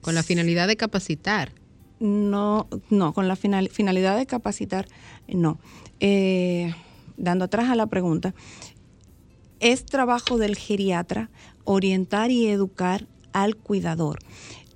con 0.00 0.14
la 0.14 0.22
finalidad 0.22 0.66
de 0.66 0.78
capacitar? 0.78 1.52
No, 2.00 2.68
no, 2.88 3.12
con 3.12 3.28
la 3.28 3.36
final, 3.36 3.68
finalidad 3.68 4.16
de 4.16 4.24
capacitar, 4.24 4.88
no. 5.28 5.60
Eh, 6.00 6.74
dando 7.16 7.44
atrás 7.44 7.70
a 7.70 7.74
la 7.74 7.86
pregunta, 7.86 8.34
es 9.60 9.84
trabajo 9.84 10.38
del 10.38 10.56
geriatra 10.56 11.30
orientar 11.64 12.30
y 12.30 12.48
educar 12.48 13.06
al 13.32 13.56
cuidador. 13.56 14.18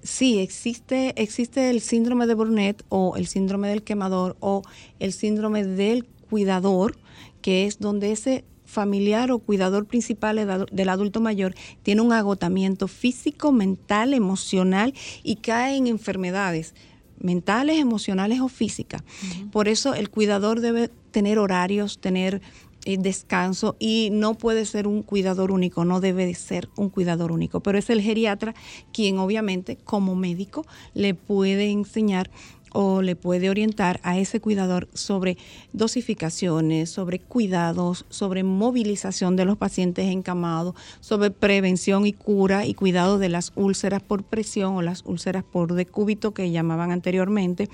Sí, 0.03 0.39
existe, 0.39 1.21
existe 1.21 1.71
el 1.71 1.81
síndrome 1.81 2.27
de 2.29 2.35
Burnett 2.35 2.85
o 2.89 3.17
el 3.17 3.27
síndrome 3.27 3.69
del 3.69 3.83
quemador 3.83 4.37
o 4.39 4.63
el 5.01 5.13
síndrome 5.13 5.65
del 5.65 6.05
cuidador, 6.05 6.97
que 7.43 7.67
es 7.67 7.81
donde 7.81 8.13
ese 8.13 8.45
familiar 8.65 9.33
o 9.33 9.39
cuidador 9.39 9.87
principal 9.87 10.67
del 10.71 10.89
adulto 10.89 11.21
mayor 11.21 11.55
tiene 11.83 12.03
un 12.03 12.13
agotamiento 12.13 12.89
físico, 12.89 13.53
mental, 13.53 14.15
emocional 14.15 14.95
y 15.23 15.37
cae 15.37 15.77
en 15.77 15.87
enfermedades 15.87 16.75
mentales, 17.19 17.79
emocionales 17.79 18.41
o 18.41 18.49
físicas. 18.49 19.03
Uh 19.03 19.27
-huh. 19.27 19.51
Por 19.51 19.69
eso 19.69 19.95
el 19.95 20.11
cuidador 20.11 20.61
debe 20.61 20.91
tener 21.17 21.39
horarios, 21.39 21.99
tener 21.99 22.43
eh, 22.85 22.99
descanso 22.99 23.75
y 23.79 24.11
no 24.13 24.35
puede 24.35 24.67
ser 24.67 24.87
un 24.87 25.03
cuidador 25.03 25.51
único, 25.51 25.87
no 25.87 25.99
debe 25.99 26.27
de 26.27 26.35
ser 26.35 26.69
un 26.77 26.91
cuidador 26.91 27.33
único, 27.33 27.61
pero 27.61 27.79
es 27.79 27.89
el 27.89 28.03
geriatra 28.03 28.55
quien 28.93 29.19
obviamente 29.19 29.79
como 29.79 30.15
médico 30.15 30.67
le 30.93 31.15
puede 31.15 31.71
enseñar 31.71 32.31
o 32.79 33.01
le 33.01 33.17
puede 33.17 33.49
orientar 33.49 34.01
a 34.03 34.19
ese 34.19 34.39
cuidador 34.39 34.87
sobre 34.93 35.39
dosificaciones, 35.73 36.91
sobre 36.91 37.21
cuidados, 37.21 38.05
sobre 38.11 38.45
movilización 38.45 39.35
de 39.35 39.47
los 39.47 39.57
pacientes 39.57 40.05
encamados, 40.13 40.75
sobre 41.01 41.31
prevención 41.31 42.07
y 42.07 42.13
cura 42.13 42.67
y 42.67 42.75
cuidado 42.75 43.19
de 43.19 43.31
las 43.31 43.53
úlceras 43.57 44.03
por 44.03 44.25
presión 44.25 44.75
o 44.77 44.83
las 44.83 45.05
úlceras 45.07 45.43
por 45.43 45.73
decúbito 45.73 46.35
que 46.35 46.51
llamaban 46.51 46.91
anteriormente, 46.91 47.71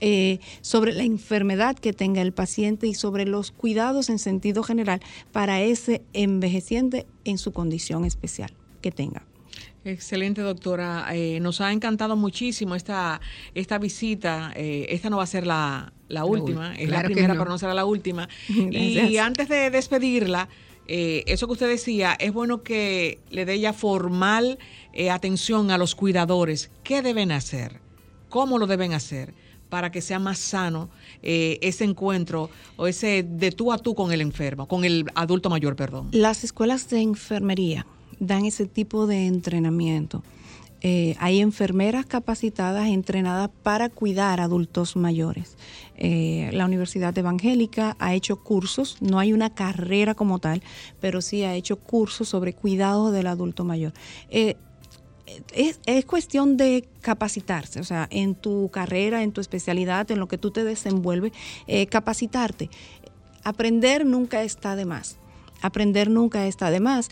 eh, 0.00 0.40
sobre 0.62 0.94
la 0.94 1.02
enfermedad 1.02 1.76
que 1.76 1.92
tenga 1.92 2.22
el 2.22 2.32
paciente 2.32 2.86
y 2.86 2.94
sobre 2.94 3.26
los 3.26 3.50
cuidados 3.50 4.08
en 4.08 4.18
sentido 4.18 4.62
general 4.62 5.02
para 5.32 5.60
ese 5.60 6.00
envejeciente 6.14 7.04
en 7.26 7.36
su 7.36 7.52
condición 7.52 8.06
especial 8.06 8.54
que 8.80 8.90
tenga. 8.90 9.22
Excelente, 9.86 10.42
doctora. 10.42 11.06
Eh, 11.12 11.38
nos 11.40 11.60
ha 11.60 11.72
encantado 11.72 12.16
muchísimo 12.16 12.74
esta, 12.74 13.20
esta 13.54 13.78
visita. 13.78 14.52
Eh, 14.56 14.86
esta 14.90 15.10
no 15.10 15.18
va 15.18 15.22
a 15.22 15.26
ser 15.26 15.46
la, 15.46 15.92
la 16.08 16.24
última, 16.24 16.74
es 16.74 16.88
claro 16.88 17.02
la 17.02 17.14
primera, 17.14 17.34
no. 17.34 17.40
pero 17.40 17.50
no 17.50 17.58
será 17.58 17.72
la 17.72 17.84
última. 17.84 18.28
Gracias. 18.48 19.10
Y 19.10 19.18
antes 19.18 19.48
de 19.48 19.70
despedirla, 19.70 20.48
eh, 20.88 21.24
eso 21.26 21.46
que 21.46 21.54
usted 21.54 21.68
decía, 21.68 22.16
es 22.18 22.32
bueno 22.32 22.62
que 22.62 23.18
le 23.30 23.44
dé 23.44 23.58
ya 23.58 23.72
formal 23.72 24.58
eh, 24.92 25.10
atención 25.10 25.70
a 25.70 25.78
los 25.78 25.94
cuidadores. 25.94 26.70
¿Qué 26.84 27.02
deben 27.02 27.32
hacer? 27.32 27.80
¿Cómo 28.28 28.58
lo 28.58 28.66
deben 28.66 28.92
hacer? 28.92 29.34
para 29.68 29.90
que 29.90 30.00
sea 30.00 30.20
más 30.20 30.38
sano 30.38 30.90
eh, 31.24 31.58
ese 31.60 31.82
encuentro 31.82 32.50
o 32.76 32.86
ese 32.86 33.24
de 33.28 33.50
tú 33.50 33.72
a 33.72 33.78
tú 33.78 33.96
con 33.96 34.12
el 34.12 34.20
enfermo, 34.20 34.68
con 34.68 34.84
el 34.84 35.06
adulto 35.16 35.50
mayor, 35.50 35.74
perdón. 35.74 36.08
Las 36.12 36.44
escuelas 36.44 36.88
de 36.88 37.00
enfermería 37.00 37.84
dan 38.20 38.44
ese 38.44 38.66
tipo 38.66 39.06
de 39.06 39.26
entrenamiento. 39.26 40.22
Eh, 40.82 41.16
hay 41.18 41.40
enfermeras 41.40 42.04
capacitadas, 42.06 42.88
entrenadas 42.88 43.50
para 43.62 43.88
cuidar 43.88 44.40
adultos 44.40 44.94
mayores. 44.94 45.56
Eh, 45.96 46.50
la 46.52 46.66
Universidad 46.66 47.16
Evangélica 47.16 47.96
ha 47.98 48.14
hecho 48.14 48.36
cursos, 48.36 48.98
no 49.00 49.18
hay 49.18 49.32
una 49.32 49.54
carrera 49.54 50.14
como 50.14 50.38
tal, 50.38 50.62
pero 51.00 51.22
sí 51.22 51.42
ha 51.44 51.54
hecho 51.54 51.78
cursos 51.78 52.28
sobre 52.28 52.52
cuidado 52.52 53.10
del 53.10 53.26
adulto 53.26 53.64
mayor. 53.64 53.94
Eh, 54.28 54.56
es, 55.54 55.80
es, 55.86 56.04
cuestión 56.04 56.56
de 56.56 56.86
capacitarse, 57.00 57.80
o 57.80 57.84
sea, 57.84 58.06
en 58.10 58.36
tu 58.36 58.70
carrera, 58.70 59.22
en 59.24 59.32
tu 59.32 59.40
especialidad, 59.40 60.08
en 60.10 60.20
lo 60.20 60.28
que 60.28 60.38
tú 60.38 60.52
te 60.52 60.62
desenvuelves, 60.62 61.32
capacitarte. 61.90 62.70
Aprender 63.42 64.06
nunca 64.06 64.44
está 64.44 64.76
de 64.76 64.84
más. 64.84 65.18
Aprender 65.62 66.10
nunca 66.10 66.46
está 66.46 66.70
de 66.70 66.78
más 66.78 67.10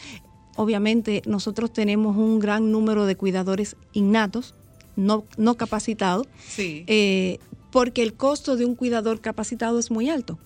obviamente 0.57 1.23
nosotros 1.27 1.73
tenemos 1.73 2.17
un 2.17 2.39
gran 2.39 2.71
número 2.71 3.07
de 3.07 3.17
cuidadores 3.17 3.77
innatos, 3.93 4.55
no, 4.97 5.25
no 5.37 5.55
capacitados, 5.57 6.27
sí. 6.47 6.85
eh, 6.87 7.39
porque 7.71 8.03
el 8.03 8.15
costo 8.15 8.57
de 8.57 8.65
un 8.65 8.75
cuidador 8.75 9.21
capacitado 9.21 9.79
es 9.79 9.91
muy 9.91 10.09
alto. 10.09 10.39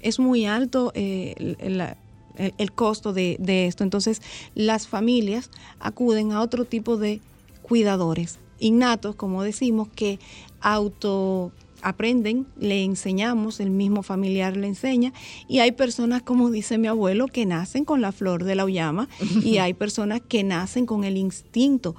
Es 0.00 0.18
muy 0.18 0.46
alto 0.46 0.92
eh, 0.94 1.34
el, 1.38 1.56
el, 1.60 2.52
el, 2.56 2.72
costo 2.72 3.12
de, 3.12 3.36
de 3.40 3.66
esto. 3.66 3.82
Entonces, 3.82 4.22
las 4.54 4.86
familias 4.86 5.50
acuden 5.80 6.32
a 6.32 6.40
otro 6.42 6.64
tipo 6.64 6.96
de 6.96 7.20
cuidadores 7.62 8.38
innatos, 8.60 9.14
como 9.16 9.42
decimos, 9.42 9.88
que 9.94 10.18
auto 10.60 11.52
aprenden, 11.82 12.46
le 12.58 12.84
enseñamos, 12.84 13.60
el 13.60 13.70
mismo 13.70 14.02
familiar 14.02 14.56
le 14.56 14.66
enseña, 14.66 15.12
y 15.48 15.60
hay 15.60 15.72
personas, 15.72 16.22
como 16.22 16.50
dice 16.50 16.78
mi 16.78 16.86
abuelo, 16.88 17.26
que 17.26 17.46
nacen 17.46 17.84
con 17.84 18.00
la 18.00 18.12
flor 18.12 18.44
de 18.44 18.54
la 18.54 18.64
uyama, 18.64 19.08
y 19.42 19.58
hay 19.58 19.74
personas 19.74 20.20
que 20.26 20.44
nacen 20.44 20.86
con 20.86 21.04
el 21.04 21.16
instinto. 21.16 21.94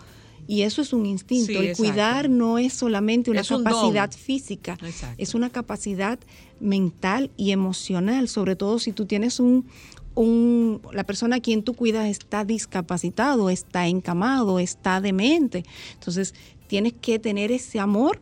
Y 0.48 0.64
eso 0.64 0.82
es 0.82 0.94
un 0.94 1.06
instinto. 1.06 1.46
Sí, 1.46 1.56
el 1.56 1.66
exacto. 1.66 1.84
cuidar 1.84 2.30
no 2.30 2.58
es 2.58 2.74
solamente 2.74 3.30
una 3.30 3.42
es 3.42 3.50
capacidad 3.50 4.10
un 4.12 4.20
física, 4.20 4.80
exacto. 4.82 5.16
es 5.20 5.36
una 5.36 5.52
capacidad 5.52 6.18
mental 6.60 7.30
y 7.38 7.52
emocional, 7.52 8.28
sobre 8.28 8.56
todo 8.56 8.80
si 8.80 8.92
tú 8.92 9.06
tienes 9.06 9.40
un, 9.40 9.68
un, 10.16 10.82
la 10.92 11.04
persona 11.04 11.36
a 11.36 11.40
quien 11.40 11.62
tú 11.62 11.76
cuidas 11.76 12.08
está 12.08 12.46
discapacitado, 12.46 13.52
está 13.52 13.88
encamado, 13.88 14.60
está 14.60 15.02
demente. 15.02 15.66
Entonces, 15.94 16.34
tienes 16.68 16.94
que 16.94 17.20
tener 17.20 17.52
ese 17.52 17.80
amor 17.80 18.20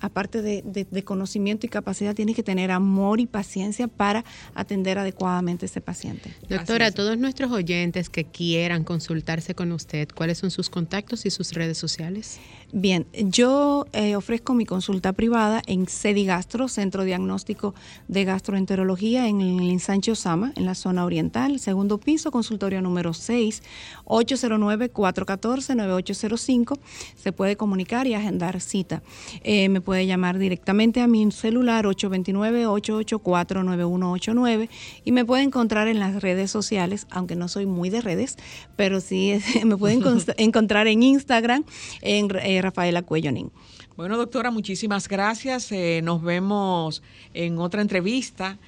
aparte 0.00 0.42
de, 0.42 0.62
de, 0.62 0.86
de, 0.90 1.04
conocimiento 1.04 1.66
y 1.66 1.68
capacidad, 1.68 2.14
tienes 2.14 2.36
que 2.36 2.42
tener 2.42 2.70
amor 2.70 3.20
y 3.20 3.26
paciencia 3.26 3.88
para 3.88 4.24
atender 4.54 4.98
adecuadamente 4.98 5.64
a 5.64 5.66
ese 5.66 5.80
paciente. 5.80 6.32
Doctora, 6.48 6.86
a 6.86 6.90
todos 6.90 7.18
nuestros 7.18 7.50
oyentes 7.50 8.08
que 8.08 8.24
quieran 8.24 8.84
consultarse 8.84 9.54
con 9.54 9.72
usted, 9.72 10.08
¿cuáles 10.14 10.38
son 10.38 10.50
sus 10.50 10.70
contactos 10.70 11.26
y 11.26 11.30
sus 11.30 11.52
redes 11.52 11.78
sociales? 11.78 12.40
Bien, 12.70 13.06
yo 13.14 13.86
eh, 13.94 14.14
ofrezco 14.14 14.52
mi 14.52 14.66
consulta 14.66 15.14
privada 15.14 15.62
en 15.66 15.86
Cedigastro, 15.86 16.68
Centro 16.68 17.04
Diagnóstico 17.04 17.74
de 18.08 18.26
Gastroenterología 18.26 19.26
en 19.26 19.40
el 19.40 19.70
Ensanche 19.70 20.12
Osama, 20.12 20.52
en 20.54 20.66
la 20.66 20.74
zona 20.74 21.06
oriental, 21.06 21.60
segundo 21.60 21.96
piso, 21.96 22.30
consultorio 22.30 22.82
número 22.82 23.14
6, 23.14 23.62
809-414-9805. 24.04 26.78
Se 27.16 27.32
puede 27.32 27.56
comunicar 27.56 28.06
y 28.06 28.12
agendar 28.12 28.60
cita. 28.60 29.02
Eh, 29.44 29.70
me 29.70 29.80
puede 29.80 30.06
llamar 30.06 30.36
directamente 30.36 31.00
a 31.00 31.06
mi 31.06 31.32
celular 31.32 31.86
829-884-9189 31.86 34.68
y 35.06 35.12
me 35.12 35.24
puede 35.24 35.42
encontrar 35.42 35.88
en 35.88 36.00
las 36.00 36.20
redes 36.20 36.50
sociales, 36.50 37.06
aunque 37.08 37.34
no 37.34 37.48
soy 37.48 37.64
muy 37.64 37.88
de 37.88 38.02
redes, 38.02 38.36
pero 38.76 39.00
sí 39.00 39.40
me 39.64 39.78
pueden 39.78 40.02
encontrar 40.36 40.86
en 40.86 41.02
Instagram, 41.02 41.64
en 42.02 42.28
eh, 42.42 42.57
Rafaela 42.62 43.02
Cuellonín. 43.02 43.52
Bueno, 43.96 44.16
doctora, 44.16 44.50
muchísimas 44.50 45.08
gracias. 45.08 45.72
Eh, 45.72 46.00
nos 46.02 46.22
vemos 46.22 47.02
en 47.34 47.58
otra 47.58 47.82
entrevista 47.82 48.58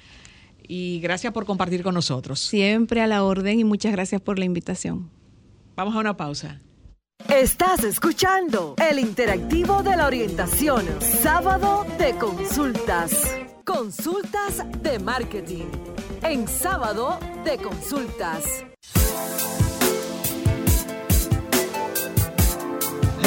y 0.67 0.99
gracias 0.99 1.33
por 1.33 1.45
compartir 1.45 1.83
con 1.83 1.93
nosotros. 1.93 2.39
Siempre 2.39 3.01
a 3.01 3.07
la 3.07 3.23
orden 3.23 3.59
y 3.59 3.63
muchas 3.63 3.91
gracias 3.91 4.21
por 4.21 4.39
la 4.39 4.45
invitación. 4.45 5.09
Vamos 5.75 5.95
a 5.95 5.99
una 5.99 6.17
pausa. 6.17 6.61
Estás 7.29 7.83
escuchando 7.83 8.75
el 8.89 8.99
interactivo 8.99 9.83
de 9.83 9.95
la 9.95 10.07
orientación, 10.07 10.85
sábado 11.01 11.85
de 11.97 12.13
consultas. 12.15 13.35
Consultas 13.63 14.63
de 14.81 14.99
marketing. 14.99 15.65
En 16.23 16.47
sábado 16.47 17.19
de 17.45 17.57
consultas. 17.57 18.65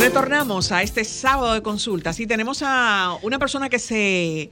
Retornamos 0.05 0.71
a 0.71 0.83
este 0.83 1.03
sábado 1.03 1.55
de 1.55 1.63
consultas 1.63 2.21
y 2.21 2.27
tenemos 2.27 2.63
a 2.63 3.17
una 3.23 3.39
persona 3.39 3.71
que 3.71 3.79
se, 3.79 4.51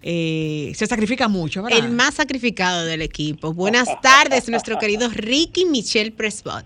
eh, 0.00 0.72
se 0.72 0.86
sacrifica 0.86 1.26
mucho, 1.26 1.64
¿verdad? 1.64 1.80
El 1.80 1.90
más 1.90 2.14
sacrificado 2.14 2.84
del 2.84 3.02
equipo. 3.02 3.52
Buenas 3.52 3.88
tardes, 4.00 4.48
nuestro 4.48 4.78
querido 4.78 5.08
Ricky 5.08 5.64
Michelle 5.64 6.12
Presbot. 6.12 6.64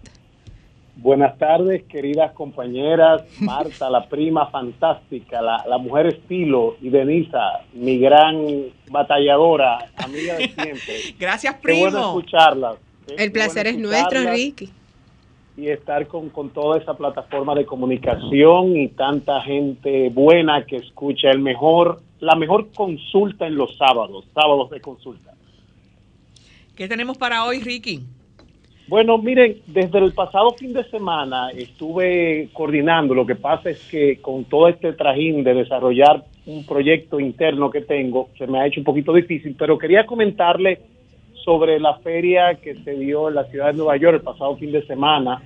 Buenas 0.97 1.39
tardes, 1.39 1.85
queridas 1.85 2.33
compañeras. 2.33 3.23
Marta, 3.41 3.89
la 3.89 4.07
prima 4.07 4.51
fantástica, 4.51 5.41
la, 5.41 5.65
la 5.67 5.79
mujer 5.79 6.09
estilo, 6.09 6.77
y 6.83 6.91
Denisa, 6.91 7.63
mi 7.73 7.99
gran 7.99 8.45
batalladora, 8.91 9.91
amiga 9.97 10.35
de 10.35 10.49
siempre. 10.51 10.95
Gracias, 11.19 11.55
Qué 11.55 11.61
primo. 11.63 11.81
bueno 11.81 12.09
escucharla. 12.09 12.77
El 13.17 13.33
placer 13.33 13.69
es 13.69 13.79
nuestro, 13.79 14.21
Ricky. 14.31 14.71
Y 15.59 15.69
estar 15.69 16.07
con, 16.07 16.31
con 16.31 16.51
toda 16.51 16.79
esa 16.79 16.95
plataforma 16.95 17.55
de 17.55 17.67
comunicación 17.67 18.77
y 18.77 18.89
tanta 18.89 19.41
gente 19.43 20.09
buena 20.09 20.65
que 20.65 20.77
escucha 20.77 21.31
el 21.31 21.41
mejor, 21.41 22.01
la 22.21 22.37
mejor 22.37 22.69
consulta 22.73 23.47
en 23.47 23.57
los 23.57 23.77
sábados, 23.77 24.25
sábados 24.33 24.71
de 24.71 24.81
consulta. 24.81 25.35
¿Qué 26.77 26.87
tenemos 26.87 27.19
para 27.19 27.45
hoy, 27.45 27.59
Ricky? 27.59 28.05
Bueno, 28.89 29.19
miren, 29.19 29.59
desde 29.67 29.99
el 29.99 30.13
pasado 30.13 30.53
fin 30.53 30.73
de 30.73 30.83
semana 30.85 31.51
estuve 31.51 32.49
coordinando. 32.55 33.13
Lo 33.13 33.27
que 33.27 33.35
pasa 33.35 33.69
es 33.69 33.81
que 33.91 34.19
con 34.23 34.45
todo 34.45 34.69
este 34.69 34.95
trajín 34.95 35.45
de 35.45 35.53
desarrollar 35.53 36.25
un 36.47 36.65
proyecto 36.65 37.21
interno 37.21 37.69
que 37.69 37.83
tengo, 37.83 38.31
se 38.39 38.47
me 38.47 38.61
ha 38.61 38.67
hecho 38.67 38.81
un 38.81 38.85
poquito 38.85 39.13
difícil, 39.13 39.57
pero 39.59 39.77
quería 39.77 40.07
comentarle 40.07 40.81
sobre 41.45 41.81
la 41.81 41.95
feria 41.99 42.55
que 42.55 42.75
se 42.77 42.95
dio 42.95 43.29
en 43.29 43.35
la 43.35 43.45
ciudad 43.45 43.69
de 43.69 43.79
Nueva 43.79 43.97
York 43.97 44.17
el 44.17 44.23
pasado 44.23 44.57
fin 44.57 44.73
de 44.73 44.87
semana, 44.87 45.43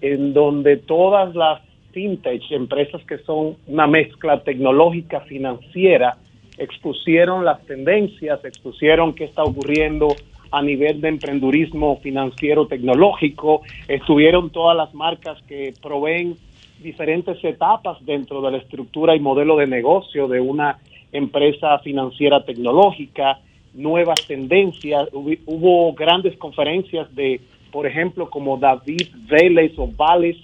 en 0.00 0.32
donde 0.32 0.76
todas 0.76 1.34
las 1.34 1.60
fintech, 1.92 2.42
empresas 2.50 3.02
que 3.04 3.18
son 3.18 3.56
una 3.66 3.86
mezcla 3.86 4.42
tecnológica 4.42 5.20
financiera, 5.20 6.16
expusieron 6.58 7.44
las 7.44 7.64
tendencias, 7.66 8.44
expusieron 8.44 9.14
qué 9.14 9.24
está 9.24 9.42
ocurriendo 9.42 10.08
a 10.50 10.62
nivel 10.62 11.00
de 11.00 11.08
emprendurismo 11.08 11.98
financiero 12.02 12.66
tecnológico, 12.66 13.62
estuvieron 13.88 14.50
todas 14.50 14.76
las 14.76 14.94
marcas 14.94 15.40
que 15.42 15.74
proveen 15.82 16.36
diferentes 16.80 17.42
etapas 17.42 18.04
dentro 18.04 18.40
de 18.42 18.52
la 18.52 18.58
estructura 18.58 19.16
y 19.16 19.20
modelo 19.20 19.56
de 19.56 19.66
negocio 19.66 20.28
de 20.28 20.40
una 20.40 20.78
empresa 21.12 21.78
financiera 21.80 22.44
tecnológica, 22.44 23.40
nuevas 23.76 24.26
tendencias, 24.26 25.08
hubo, 25.12 25.92
grandes 25.94 26.36
conferencias 26.38 27.14
de, 27.14 27.40
por 27.70 27.86
ejemplo, 27.86 28.28
como 28.30 28.56
David 28.56 29.08
Vélez 29.28 29.72
o 29.78 29.86
Vales, 29.86 30.36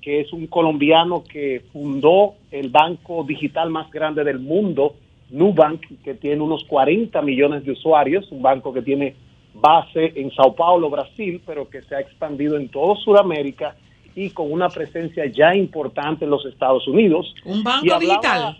que 0.00 0.20
es 0.20 0.32
un 0.32 0.46
colombiano 0.46 1.24
que 1.24 1.62
fundó 1.72 2.34
el 2.50 2.70
banco 2.70 3.24
digital 3.24 3.70
más 3.70 3.90
grande 3.90 4.22
del 4.24 4.38
mundo, 4.38 4.94
Nubank, 5.30 5.82
que 6.04 6.14
tiene 6.14 6.40
unos 6.40 6.62
40 6.64 7.20
millones 7.22 7.64
de 7.64 7.72
usuarios, 7.72 8.30
un 8.30 8.40
banco 8.40 8.72
que 8.72 8.82
tiene 8.82 9.14
base 9.54 10.12
en 10.14 10.30
Sao 10.32 10.54
Paulo, 10.54 10.88
Brasil, 10.88 11.40
pero 11.44 11.68
que 11.68 11.82
se 11.82 11.96
ha 11.96 12.00
expandido 12.00 12.56
en 12.56 12.68
todo 12.68 12.94
Sudamérica 12.96 13.74
y 14.14 14.30
con 14.30 14.52
una 14.52 14.68
presencia 14.68 15.26
ya 15.26 15.54
importante 15.56 16.24
en 16.24 16.30
los 16.30 16.46
Estados 16.46 16.86
Unidos. 16.86 17.34
Un 17.44 17.64
banco 17.64 17.92
hablaba- 17.92 17.98
digital. 18.20 18.56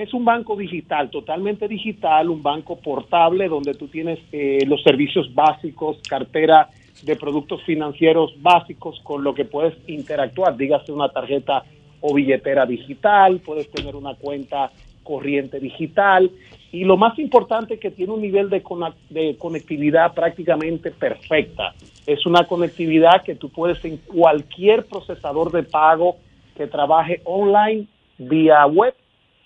Es 0.00 0.14
un 0.14 0.24
banco 0.24 0.56
digital, 0.56 1.10
totalmente 1.10 1.68
digital, 1.68 2.30
un 2.30 2.42
banco 2.42 2.76
portable 2.76 3.48
donde 3.48 3.74
tú 3.74 3.86
tienes 3.88 4.18
eh, 4.32 4.60
los 4.66 4.82
servicios 4.82 5.34
básicos, 5.34 5.98
cartera 6.08 6.70
de 7.02 7.16
productos 7.16 7.62
financieros 7.64 8.32
básicos 8.40 8.98
con 9.02 9.22
lo 9.22 9.34
que 9.34 9.44
puedes 9.44 9.74
interactuar, 9.88 10.56
dígase 10.56 10.90
una 10.90 11.10
tarjeta 11.10 11.64
o 12.00 12.14
billetera 12.14 12.64
digital, 12.64 13.42
puedes 13.44 13.70
tener 13.70 13.94
una 13.94 14.14
cuenta 14.14 14.70
corriente 15.02 15.60
digital 15.60 16.30
y 16.72 16.84
lo 16.84 16.96
más 16.96 17.18
importante 17.18 17.78
que 17.78 17.90
tiene 17.90 18.14
un 18.14 18.22
nivel 18.22 18.48
de 18.48 19.36
conectividad 19.36 20.14
prácticamente 20.14 20.92
perfecta. 20.92 21.74
Es 22.06 22.24
una 22.24 22.46
conectividad 22.46 23.22
que 23.22 23.34
tú 23.34 23.50
puedes 23.50 23.84
en 23.84 23.98
cualquier 23.98 24.86
procesador 24.86 25.52
de 25.52 25.62
pago 25.62 26.16
que 26.56 26.66
trabaje 26.66 27.20
online 27.24 27.86
vía 28.16 28.64
web, 28.64 28.94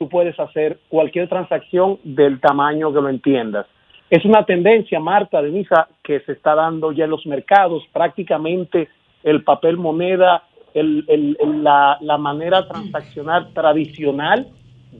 puedes 0.09 0.39
hacer 0.39 0.79
cualquier 0.89 1.29
transacción 1.29 1.99
del 2.05 2.41
tamaño 2.41 2.93
que 2.93 3.01
lo 3.01 3.09
entiendas. 3.09 3.67
Es 4.11 4.25
una 4.25 4.45
tendencia, 4.45 5.01
Marta, 5.01 5.43
Denisa, 5.43 5.89
que 6.03 6.21
se 6.21 6.33
está 6.33 6.55
dando 6.55 6.93
ya 6.93 7.05
en 7.05 7.11
los 7.11 7.27
mercados. 7.27 7.83
Prácticamente 7.93 8.89
el 9.23 9.43
papel 9.43 9.77
moneda, 9.77 10.45
la, 10.75 12.19
manera 12.19 12.69
transaccional 12.69 13.53
tradicional 13.55 14.49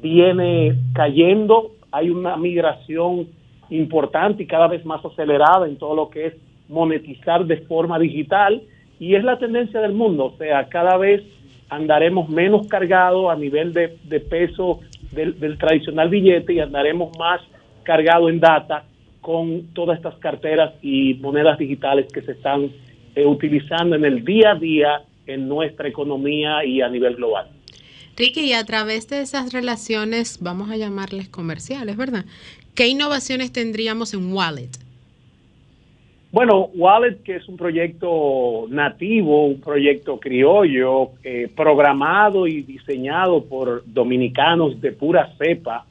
viene 0.01 0.75
cayendo. 0.95 1.73
Hay 1.93 2.11
una 2.11 2.37
migración 2.37 3.29
importante 3.71 4.43
y 4.43 4.47
cada 4.47 4.69
vez 4.69 4.85
más 4.85 5.05
acelerada 5.05 5.67
en 5.67 5.77
todo 5.77 5.95
lo 5.95 6.11
que 6.11 6.27
es 6.27 6.35
monetizar 6.69 7.45
de 7.45 7.59
forma 7.59 7.99
digital 7.99 8.63
y 8.99 9.15
es 9.15 9.25
la 9.25 9.39
tendencia 9.39 9.81
del 9.81 9.93
mundo, 9.93 10.27
o 10.27 10.37
sea, 10.37 10.69
cada 10.69 10.97
vez 10.97 11.23
andaremos 11.69 12.29
menos 12.29 12.67
cargados 12.69 13.31
a 13.31 13.37
nivel 13.37 13.73
de, 13.73 13.99
de 14.05 14.21
peso 14.21 14.81
del, 15.15 15.39
del 15.39 15.59
tradicional 15.59 16.09
billete 16.09 16.55
y 16.55 16.61
andaremos 16.61 17.17
más 17.19 17.41
cargado 17.85 18.29
en 18.29 18.41
data 18.41 18.85
con 19.21 19.69
todas 19.73 19.97
estas 19.97 20.17
carteras 20.17 20.75
y 20.83 21.15
monedas 21.15 21.59
digitales 21.59 22.07
que 22.13 22.23
se 22.23 22.33
están 22.33 22.71
eh, 23.15 23.25
utilizando 23.25 23.97
en 23.97 24.05
el 24.05 24.25
día 24.25 24.53
a 24.53 24.55
día 24.57 25.03
en 25.27 25.49
nuestra 25.49 25.89
economía 25.89 26.65
y 26.65 26.83
a 26.83 26.89
nivel 26.89 27.17
global. 27.17 27.49
Ricky, 28.17 28.41
y 28.43 28.53
a 28.53 28.65
través 28.65 29.09
de 29.09 29.23
esas 29.23 29.53
relaciones, 29.53 30.39
vamos 30.41 30.71
a 30.71 30.77
llamarles 30.77 31.29
comerciales, 31.29 31.97
¿verdad? 31.97 32.25
¿Qué 32.75 32.87
innovaciones 32.87 33.53
tendríamos 33.53 34.15
en 34.15 34.33
Wallet? 34.33 34.71
Bueno, 36.35 36.71
Wallet, 36.75 37.23
que 37.23 37.37
es 37.37 37.49
un 37.49 37.57
proyecto 37.57 38.67
nativo, 38.69 39.47
un 39.47 39.61
proyecto 39.61 40.19
criollo, 40.19 41.11
eh, 41.23 41.49
programado 41.55 42.49
y 42.49 42.63
diseñado 42.63 43.45
por 43.45 43.85
dominicanos 43.87 44.81
de 44.81 44.91
pura 44.91 45.33
cepa, 45.39 45.87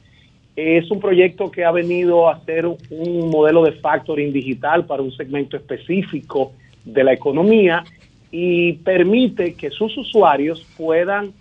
es 0.53 0.91
un 0.91 0.99
proyecto 0.99 1.49
que 1.49 1.63
ha 1.63 1.71
venido 1.71 2.27
a 2.27 2.41
ser 2.41 2.65
un 2.65 3.29
modelo 3.31 3.63
de 3.63 3.71
factoring 3.71 4.33
digital 4.33 4.85
para 4.85 5.01
un 5.01 5.13
segmento 5.13 5.55
específico 5.55 6.51
de 6.83 7.05
la 7.05 7.13
economía 7.13 7.81
y 8.29 8.73
permite 8.73 9.53
que 9.53 9.69
sus 9.69 9.97
usuarios 9.97 10.61
puedan 10.75 11.31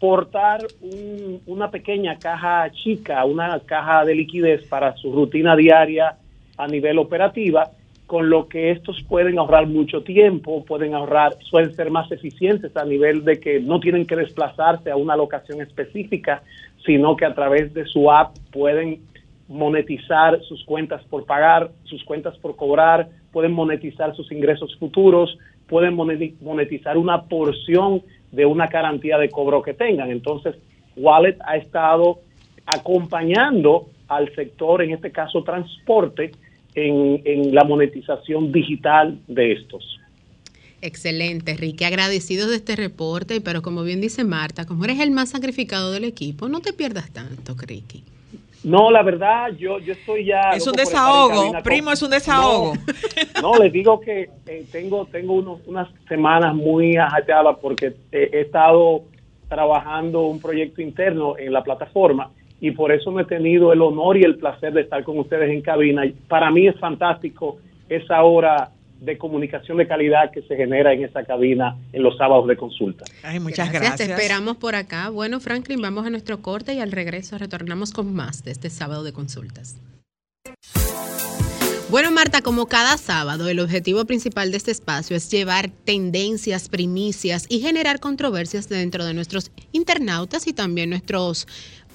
portar 0.00 0.60
un- 0.80 1.42
una 1.46 1.70
pequeña 1.70 2.18
caja 2.18 2.70
chica, 2.72 3.22
una 3.26 3.60
caja 3.60 4.02
de 4.06 4.14
liquidez 4.14 4.62
para 4.66 4.96
su 4.96 5.12
rutina 5.12 5.54
diaria 5.54 6.16
a 6.56 6.66
nivel 6.66 6.96
operativa, 6.98 7.70
con 8.06 8.28
lo 8.28 8.48
que 8.48 8.70
estos 8.70 9.02
pueden 9.08 9.38
ahorrar 9.38 9.66
mucho 9.66 10.02
tiempo, 10.02 10.64
pueden 10.64 10.94
ahorrar, 10.94 11.36
suelen 11.42 11.74
ser 11.74 11.90
más 11.90 12.10
eficientes 12.12 12.76
a 12.76 12.84
nivel 12.84 13.24
de 13.24 13.40
que 13.40 13.60
no 13.60 13.80
tienen 13.80 14.06
que 14.06 14.16
desplazarse 14.16 14.90
a 14.90 14.96
una 14.96 15.16
locación 15.16 15.62
específica, 15.62 16.42
sino 16.84 17.16
que 17.16 17.24
a 17.24 17.34
través 17.34 17.72
de 17.72 17.86
su 17.86 18.10
app 18.10 18.36
pueden 18.52 19.00
monetizar 19.48 20.40
sus 20.42 20.64
cuentas 20.64 21.02
por 21.04 21.24
pagar, 21.24 21.70
sus 21.84 22.04
cuentas 22.04 22.36
por 22.38 22.56
cobrar, 22.56 23.08
pueden 23.32 23.52
monetizar 23.52 24.14
sus 24.14 24.30
ingresos 24.32 24.76
futuros, 24.78 25.38
pueden 25.66 25.96
moneti- 25.96 26.34
monetizar 26.40 26.98
una 26.98 27.22
porción 27.22 28.02
de 28.32 28.44
una 28.44 28.66
garantía 28.66 29.16
de 29.16 29.30
cobro 29.30 29.62
que 29.62 29.72
tengan. 29.72 30.10
Entonces, 30.10 30.56
Wallet 30.96 31.38
ha 31.46 31.56
estado 31.56 32.18
acompañando 32.66 33.86
al 34.08 34.34
sector, 34.34 34.82
en 34.82 34.92
este 34.92 35.10
caso 35.10 35.42
transporte, 35.42 36.32
en, 36.74 37.22
en 37.24 37.54
la 37.54 37.64
monetización 37.64 38.52
digital 38.52 39.18
de 39.28 39.52
estos. 39.52 40.00
Excelente, 40.80 41.54
Ricky. 41.56 41.84
Agradecidos 41.84 42.50
de 42.50 42.56
este 42.56 42.76
reporte, 42.76 43.40
pero 43.40 43.62
como 43.62 43.84
bien 43.84 44.00
dice 44.00 44.22
Marta, 44.22 44.66
como 44.66 44.84
eres 44.84 45.00
el 45.00 45.10
más 45.12 45.30
sacrificado 45.30 45.92
del 45.92 46.04
equipo, 46.04 46.48
no 46.48 46.60
te 46.60 46.72
pierdas 46.72 47.10
tanto, 47.10 47.54
Ricky. 47.58 48.04
No, 48.64 48.90
la 48.90 49.02
verdad, 49.02 49.50
yo, 49.58 49.78
yo 49.78 49.92
estoy 49.92 50.24
ya... 50.26 50.50
Es 50.50 50.66
un 50.66 50.72
desahogo, 50.72 51.52
con- 51.52 51.62
primo, 51.62 51.92
es 51.92 52.02
un 52.02 52.10
desahogo. 52.10 52.74
No, 53.42 53.52
no, 53.54 53.62
les 53.62 53.72
digo 53.72 54.00
que 54.00 54.30
eh, 54.46 54.64
tengo, 54.72 55.06
tengo 55.06 55.34
unos, 55.34 55.60
unas 55.66 55.88
semanas 56.08 56.54
muy 56.54 56.96
ajateadas 56.96 57.56
porque 57.60 57.94
he 58.10 58.40
estado 58.40 59.04
trabajando 59.48 60.22
un 60.22 60.40
proyecto 60.40 60.80
interno 60.80 61.36
en 61.38 61.52
la 61.52 61.62
plataforma 61.62 62.30
y 62.60 62.70
por 62.70 62.92
eso 62.92 63.10
me 63.10 63.22
he 63.22 63.26
tenido 63.26 63.72
el 63.72 63.82
honor 63.82 64.16
y 64.16 64.22
el 64.22 64.36
placer 64.36 64.72
de 64.72 64.82
estar 64.82 65.04
con 65.04 65.18
ustedes 65.18 65.50
en 65.50 65.60
cabina. 65.60 66.02
Para 66.28 66.50
mí 66.50 66.66
es 66.66 66.78
fantástico 66.78 67.58
esa 67.88 68.22
hora 68.22 68.70
de 69.00 69.18
comunicación 69.18 69.76
de 69.76 69.86
calidad 69.86 70.30
que 70.30 70.42
se 70.42 70.56
genera 70.56 70.92
en 70.92 71.04
esa 71.04 71.24
cabina 71.24 71.76
en 71.92 72.02
los 72.02 72.16
sábados 72.16 72.46
de 72.46 72.56
consulta. 72.56 73.04
Ay, 73.22 73.38
muchas 73.40 73.70
gracias. 73.70 73.96
Te 73.96 74.04
esperamos 74.04 74.56
por 74.56 74.74
acá. 74.74 75.10
Bueno, 75.10 75.40
Franklin, 75.40 75.80
vamos 75.82 76.06
a 76.06 76.10
nuestro 76.10 76.40
corte 76.40 76.74
y 76.74 76.80
al 76.80 76.92
regreso 76.92 77.36
retornamos 77.38 77.92
con 77.92 78.14
más 78.14 78.44
de 78.44 78.52
este 78.52 78.70
sábado 78.70 79.04
de 79.04 79.12
consultas. 79.12 79.80
Bueno, 81.90 82.10
Marta, 82.10 82.40
como 82.40 82.66
cada 82.66 82.96
sábado, 82.96 83.48
el 83.48 83.60
objetivo 83.60 84.04
principal 84.04 84.50
de 84.50 84.56
este 84.56 84.72
espacio 84.72 85.16
es 85.16 85.30
llevar 85.30 85.68
tendencias, 85.68 86.68
primicias 86.68 87.46
y 87.48 87.60
generar 87.60 88.00
controversias 88.00 88.68
dentro 88.68 89.04
de 89.04 89.14
nuestros 89.14 89.52
internautas 89.70 90.48
y 90.48 90.52
también 90.54 90.90
nuestros 90.90 91.46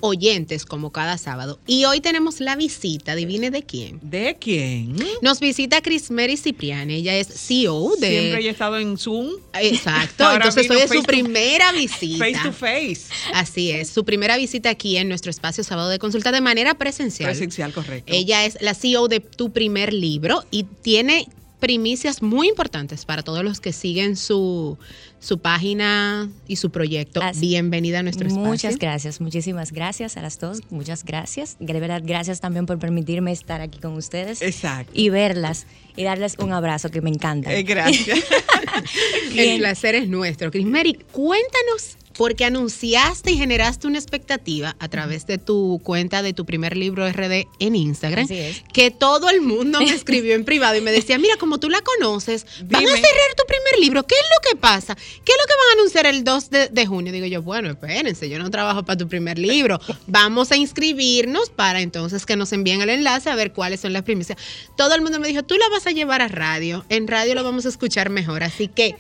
oyentes 0.01 0.65
como 0.65 0.91
cada 0.91 1.17
sábado. 1.17 1.59
Y 1.65 1.85
hoy 1.85 2.01
tenemos 2.01 2.39
la 2.39 2.55
visita, 2.55 3.13
adivine 3.13 3.51
de 3.51 3.63
quién. 3.63 3.99
¿De 4.01 4.37
quién? 4.39 4.95
Nos 5.21 5.39
visita 5.39 5.81
Chris 5.81 6.11
Mary 6.11 6.37
Cipriani, 6.37 6.95
ella 6.95 7.15
es 7.15 7.27
CEO 7.27 7.95
de... 7.97 8.09
Siempre 8.09 8.47
ha 8.47 8.51
estado 8.51 8.77
en 8.77 8.97
Zoom. 8.97 9.29
Exacto, 9.53 10.25
Ahora 10.25 10.45
entonces 10.45 10.69
hoy 10.69 10.77
es 10.77 10.91
su 10.91 11.03
primera 11.03 11.71
visita. 11.73 12.25
Face 12.25 12.39
to 12.43 12.51
face. 12.51 13.01
Así 13.33 13.71
es, 13.71 13.89
su 13.89 14.05
primera 14.05 14.37
visita 14.37 14.69
aquí 14.69 14.97
en 14.97 15.09
nuestro 15.09 15.31
espacio 15.31 15.63
sábado 15.63 15.89
de 15.89 15.99
consulta 15.99 16.31
de 16.31 16.41
manera 16.41 16.75
presencial. 16.75 17.29
Presencial, 17.29 17.73
correcto. 17.73 18.11
Ella 18.13 18.45
es 18.45 18.57
la 18.61 18.73
CEO 18.73 19.07
de 19.07 19.19
tu 19.19 19.51
primer 19.51 19.93
libro 19.93 20.43
y 20.51 20.63
tiene 20.63 21.27
primicias 21.59 22.21
muy 22.21 22.47
importantes 22.47 23.05
para 23.05 23.21
todos 23.21 23.43
los 23.43 23.59
que 23.59 23.73
siguen 23.73 24.15
su, 24.15 24.77
su 25.19 25.39
página 25.39 26.29
y 26.47 26.55
su 26.55 26.69
proyecto. 26.69 27.21
Así- 27.21 27.41
Bienvenida 27.41 27.99
a 27.99 28.03
nuestro 28.03 28.27
espacio. 28.27 28.47
Muchas 28.49 28.77
gracias, 28.77 29.19
muchísimas 29.21 29.71
gracias 29.71 30.15
a 30.17 30.21
las 30.21 30.39
dos, 30.39 30.61
muchas 30.69 31.03
gracias. 31.03 31.57
De 31.59 31.73
verdad, 31.79 32.01
gracias 32.05 32.39
también 32.39 32.65
por 32.65 32.79
permitirme 32.79 33.31
estar 33.31 33.59
aquí 33.61 33.79
con 33.79 33.93
ustedes 33.93 34.41
Exacto. 34.41 34.91
y 34.95 35.09
verlas 35.09 35.65
y 35.95 36.03
darles 36.03 36.35
un 36.39 36.53
abrazo 36.53 36.89
que 36.89 37.01
me 37.01 37.09
encanta. 37.09 37.53
Eh, 37.53 37.63
gracias. 37.63 38.19
El 39.35 39.59
placer 39.59 39.95
es 39.95 40.07
nuestro. 40.07 40.51
Chris 40.51 40.65
Mary, 40.65 40.93
cuéntanos, 41.11 41.97
porque 42.19 42.43
anunciaste 42.43 43.31
y 43.31 43.37
generaste 43.37 43.87
una 43.87 43.97
expectativa 43.97 44.75
a 44.77 44.89
través 44.89 45.25
de 45.25 45.37
tu 45.37 45.79
cuenta 45.85 46.21
de 46.21 46.33
tu 46.33 46.45
primer 46.45 46.75
libro 46.75 47.09
RD 47.09 47.47
en 47.59 47.77
Instagram, 47.77 48.25
Así 48.25 48.37
es. 48.37 48.61
que 48.73 48.91
todo 48.91 49.29
el 49.29 49.39
mundo 49.39 49.79
me 49.79 49.85
escribió 49.93 50.35
en 50.35 50.43
privado 50.43 50.75
y 50.75 50.81
me 50.81 50.91
decía, 50.91 51.17
mira, 51.17 51.37
como 51.37 51.61
tú 51.61 51.69
la 51.69 51.79
conoces, 51.79 52.45
van 52.65 52.83
a 52.83 52.89
cerrar 52.89 53.35
tu 53.37 53.45
primer 53.47 53.79
libro, 53.79 54.05
¿qué 54.05 54.15
es 54.15 54.21
lo 54.21 54.49
que 54.49 54.57
pasa? 54.57 54.95
¿Qué 54.95 55.31
es 55.31 55.37
lo 55.37 55.45
que 55.47 55.53
van 55.53 55.69
a 55.69 55.79
anunciar 55.79 56.05
el 56.07 56.25
2 56.25 56.49
de, 56.49 56.67
de 56.67 56.85
junio? 56.85 57.13
Digo 57.13 57.25
yo, 57.25 57.41
bueno, 57.41 57.69
espérense, 57.69 58.27
yo 58.27 58.37
no 58.37 58.51
trabajo 58.51 58.83
para 58.83 58.97
tu 58.97 59.07
primer 59.07 59.39
libro, 59.39 59.79
vamos 60.05 60.51
a 60.51 60.57
inscribirnos 60.57 61.49
para 61.49 61.79
entonces 61.79 62.25
que 62.25 62.35
nos 62.35 62.51
envíen 62.51 62.81
el 62.81 62.89
enlace 62.89 63.29
a 63.29 63.35
ver 63.35 63.53
cuáles 63.53 63.79
son 63.79 63.93
las 63.93 64.03
primicias. 64.03 64.37
Todo 64.75 64.93
el 64.93 65.01
mundo 65.01 65.21
me 65.21 65.29
dijo, 65.29 65.43
tú 65.43 65.55
la 65.55 65.69
vas 65.69 65.87
a 65.87 65.91
llevar 65.91 66.21
a 66.21 66.27
radio, 66.27 66.85
en 66.89 67.07
radio 67.07 67.33
lo 67.33 67.45
vamos 67.45 67.65
a 67.65 67.69
escuchar 67.69 68.09
mejor, 68.09 68.43
así 68.43 68.67
que... 68.67 68.97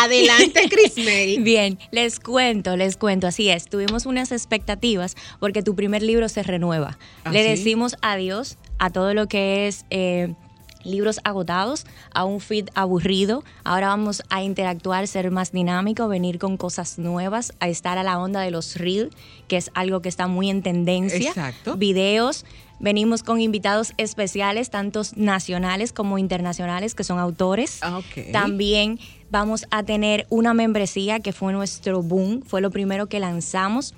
Adelante, 0.00 0.68
Chris 0.70 0.96
Mary. 0.96 1.38
Bien, 1.42 1.78
les 1.90 2.20
cuento, 2.20 2.76
les 2.76 2.96
cuento, 2.96 3.26
así 3.26 3.48
es. 3.50 3.66
Tuvimos 3.66 4.06
unas 4.06 4.32
expectativas 4.32 5.16
porque 5.38 5.62
tu 5.62 5.74
primer 5.74 6.02
libro 6.02 6.28
se 6.28 6.42
renueva. 6.42 6.98
¿Ah, 7.24 7.32
Le 7.32 7.42
sí? 7.42 7.48
decimos 7.50 7.96
adiós 8.02 8.56
a 8.78 8.90
todo 8.90 9.14
lo 9.14 9.26
que 9.26 9.68
es 9.68 9.84
eh, 9.90 10.34
libros 10.84 11.20
agotados, 11.24 11.86
a 12.14 12.24
un 12.24 12.40
feed 12.40 12.68
aburrido. 12.74 13.44
Ahora 13.64 13.88
vamos 13.88 14.22
a 14.30 14.42
interactuar, 14.42 15.06
ser 15.06 15.30
más 15.30 15.52
dinámico, 15.52 16.08
venir 16.08 16.38
con 16.38 16.56
cosas 16.56 16.98
nuevas, 16.98 17.52
a 17.60 17.68
estar 17.68 17.98
a 17.98 18.02
la 18.02 18.18
onda 18.18 18.40
de 18.40 18.50
los 18.50 18.76
reel, 18.76 19.10
que 19.48 19.56
es 19.56 19.70
algo 19.74 20.00
que 20.00 20.08
está 20.08 20.26
muy 20.26 20.48
en 20.50 20.62
tendencia. 20.62 21.28
Exacto. 21.28 21.76
Videos. 21.76 22.44
Venimos 22.82 23.22
con 23.22 23.42
invitados 23.42 23.92
especiales, 23.98 24.70
tantos 24.70 25.14
nacionales 25.18 25.92
como 25.92 26.16
internacionales, 26.16 26.94
que 26.94 27.04
son 27.04 27.18
autores. 27.18 27.78
Ah, 27.82 27.98
ok. 27.98 28.32
También 28.32 28.98
vamos 29.30 29.66
a 29.70 29.82
tener 29.82 30.26
una 30.30 30.54
membresía 30.54 31.20
que 31.20 31.32
fue 31.32 31.52
nuestro 31.52 32.02
boom, 32.02 32.42
fue 32.46 32.60
lo 32.60 32.70
primero 32.70 33.06
que 33.06 33.20
lanzamos 33.20 33.94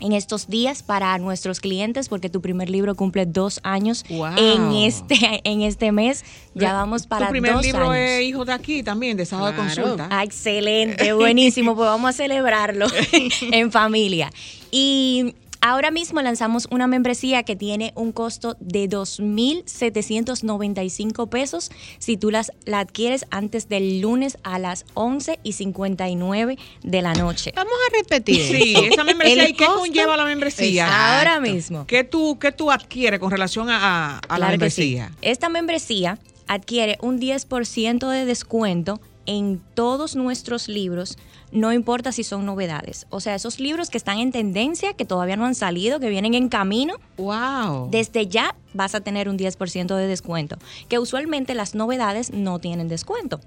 en 0.00 0.12
estos 0.12 0.48
días 0.48 0.82
para 0.82 1.16
nuestros 1.18 1.60
clientes 1.60 2.08
porque 2.08 2.28
tu 2.28 2.40
primer 2.40 2.68
libro 2.68 2.96
cumple 2.96 3.26
dos 3.26 3.60
años 3.62 4.04
Wow. 4.10 4.36
en 4.36 4.72
este 4.72 5.16
en 5.44 5.62
este 5.62 5.92
mes 5.92 6.24
ya 6.54 6.72
vamos 6.72 7.06
para 7.06 7.26
Tu 7.26 7.30
primer 7.30 7.52
dos 7.52 7.62
libro 7.64 7.90
años. 7.90 8.04
es 8.10 8.22
hijo 8.24 8.44
de 8.44 8.52
aquí 8.52 8.82
también, 8.82 9.16
de 9.16 9.24
sábado 9.24 9.48
de 9.48 9.54
Claro. 9.54 9.68
consulta. 9.82 10.08
Ah, 10.10 10.24
excelente, 10.24 11.12
buenísimo. 11.12 11.76
Pues 11.76 11.86
vamos 11.86 12.10
a 12.10 12.12
celebrarlo 12.12 12.86
en 13.52 13.70
familia. 13.70 14.32
Y 14.72 15.34
ahora 15.66 15.90
mismo 15.90 16.20
lanzamos 16.20 16.68
una 16.70 16.86
membresía 16.86 17.42
que 17.42 17.56
tiene 17.56 17.92
un 17.96 18.12
costo 18.12 18.54
de 18.60 18.86
2.795 18.88 21.28
pesos 21.28 21.70
si 21.98 22.16
tú 22.16 22.30
las, 22.30 22.52
la 22.66 22.80
adquieres 22.80 23.26
antes 23.30 23.68
del 23.68 24.00
lunes 24.00 24.38
a 24.42 24.58
las 24.58 24.84
11 24.94 25.38
y 25.42 25.52
59 25.52 26.58
de 26.82 27.02
la 27.02 27.14
noche. 27.14 27.52
Vamos 27.56 27.72
a 27.90 27.96
repetir. 27.96 28.40
Sí, 28.42 28.74
esa 28.92 29.04
membresía. 29.04 29.44
El 29.44 29.50
¿Y 29.50 29.54
qué 29.54 29.66
costo- 29.66 29.80
conlleva 29.80 30.16
la 30.16 30.24
membresía? 30.24 30.84
Exacto. 30.84 31.18
Ahora 31.18 31.40
mismo. 31.40 31.86
¿Qué 31.86 32.04
tú, 32.04 32.38
qué 32.38 32.52
tú 32.52 32.70
adquieres 32.70 33.20
con 33.20 33.30
relación 33.30 33.70
a, 33.70 34.16
a- 34.16 34.20
a 34.28 34.38
la 34.38 34.46
sí. 34.46 34.50
membresía? 34.52 35.12
Esta 35.22 35.48
membresía 35.48 36.18
adquiere 36.46 36.98
un 37.00 37.20
10% 37.20 38.08
de 38.10 38.24
descuento 38.26 39.00
en 39.26 39.60
todos 39.74 40.16
nuestros 40.16 40.68
libros, 40.68 41.16
no 41.52 41.72
importa 41.72 42.12
si 42.12 42.24
son 42.24 42.44
novedades. 42.46 43.06
O 43.10 43.20
sea, 43.20 43.34
esos 43.34 43.60
libros 43.60 43.88
que 43.90 43.98
están 43.98 44.18
en 44.18 44.32
tendencia, 44.32 44.92
que 44.94 45.04
todavía 45.04 45.36
no 45.36 45.46
han 45.46 45.54
salido, 45.54 46.00
que 46.00 46.08
vienen 46.08 46.34
en 46.34 46.48
camino, 46.48 46.94
Wow. 47.16 47.88
desde 47.90 48.26
ya 48.26 48.54
vas 48.72 48.94
a 48.94 49.00
tener 49.00 49.28
un 49.28 49.36
10% 49.38 49.96
de 49.96 50.06
descuento, 50.06 50.56
que 50.88 50.98
usualmente 50.98 51.54
las 51.54 51.74
novedades 51.74 52.32
no 52.32 52.58
tienen 52.58 52.88
descuento. 52.88 53.40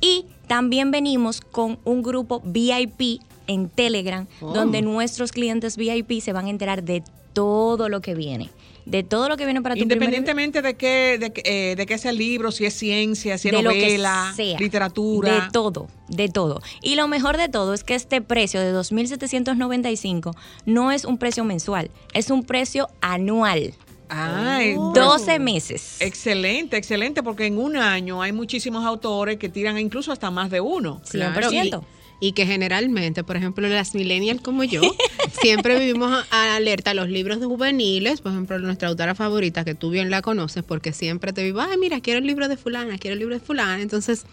Y 0.00 0.26
también 0.46 0.90
venimos 0.90 1.40
con 1.40 1.78
un 1.84 2.02
grupo 2.02 2.40
VIP 2.44 3.20
en 3.46 3.68
Telegram, 3.68 4.26
Oh. 4.40 4.52
donde 4.52 4.82
nuestros 4.82 5.32
clientes 5.32 5.76
VIP 5.76 6.20
se 6.20 6.32
van 6.32 6.46
a 6.46 6.50
enterar 6.50 6.82
de 6.82 7.02
todo 7.38 7.88
lo 7.88 8.00
que 8.00 8.14
viene, 8.16 8.50
de 8.84 9.04
todo 9.04 9.28
lo 9.28 9.36
que 9.36 9.44
viene 9.44 9.62
para 9.62 9.74
tu 9.76 9.78
primer. 9.80 9.96
Independientemente 9.96 10.60
de 10.60 10.74
qué, 10.76 11.18
de, 11.20 11.32
qué, 11.32 11.42
eh, 11.44 11.76
de 11.76 11.86
qué 11.86 11.98
sea 11.98 12.10
el 12.10 12.18
libro, 12.18 12.50
si 12.50 12.64
es 12.66 12.74
ciencia, 12.74 13.38
si 13.38 13.48
es 13.48 13.54
de 13.54 13.62
lo 13.62 13.70
que 13.70 13.76
novela, 13.80 14.32
sea, 14.34 14.58
literatura. 14.58 15.44
De 15.44 15.50
todo, 15.52 15.86
de 16.08 16.28
todo. 16.28 16.60
Y 16.82 16.96
lo 16.96 17.06
mejor 17.06 17.36
de 17.36 17.48
todo 17.48 17.74
es 17.74 17.84
que 17.84 17.94
este 17.94 18.20
precio 18.22 18.60
de 18.60 18.72
2.795 18.74 20.34
no 20.66 20.90
es 20.90 21.04
un 21.04 21.16
precio 21.18 21.44
mensual, 21.44 21.90
es 22.12 22.30
un 22.30 22.42
precio 22.44 22.88
anual. 23.00 23.74
Ay, 24.10 24.74
Oh. 24.76 24.92
pero- 24.94 25.06
12 25.06 25.38
meses. 25.38 25.98
Excelente, 26.00 26.76
excelente, 26.76 27.22
porque 27.22 27.46
en 27.46 27.58
un 27.58 27.76
año 27.76 28.22
hay 28.22 28.32
muchísimos 28.32 28.84
autores 28.84 29.36
que 29.36 29.48
tiran 29.48 29.78
incluso 29.78 30.10
hasta 30.12 30.30
más 30.30 30.50
de 30.50 30.60
uno. 30.60 31.00
Claro, 31.10 31.50
100%. 31.50 31.84
Y, 31.84 31.97
y 32.20 32.32
que 32.32 32.46
generalmente, 32.46 33.22
por 33.24 33.36
ejemplo, 33.36 33.68
las 33.68 33.94
millennials 33.94 34.40
como 34.40 34.64
yo, 34.64 34.80
siempre 35.40 35.78
vivimos 35.78 36.24
alerta 36.30 36.90
a 36.90 36.94
los 36.94 37.08
libros 37.08 37.40
de 37.40 37.46
juveniles. 37.46 38.20
Por 38.20 38.32
ejemplo, 38.32 38.58
nuestra 38.58 38.88
autora 38.88 39.14
favorita, 39.14 39.64
que 39.64 39.74
tú 39.74 39.90
bien 39.90 40.10
la 40.10 40.22
conoces, 40.22 40.64
porque 40.64 40.92
siempre 40.92 41.32
te 41.32 41.44
vivo, 41.44 41.60
ay, 41.60 41.76
mira, 41.78 42.00
quiero 42.00 42.18
el 42.18 42.26
libro 42.26 42.48
de 42.48 42.56
fulana, 42.56 42.98
quiero 42.98 43.12
el 43.14 43.20
libro 43.20 43.34
de 43.34 43.40
fulana. 43.44 43.80
Entonces, 43.80 44.24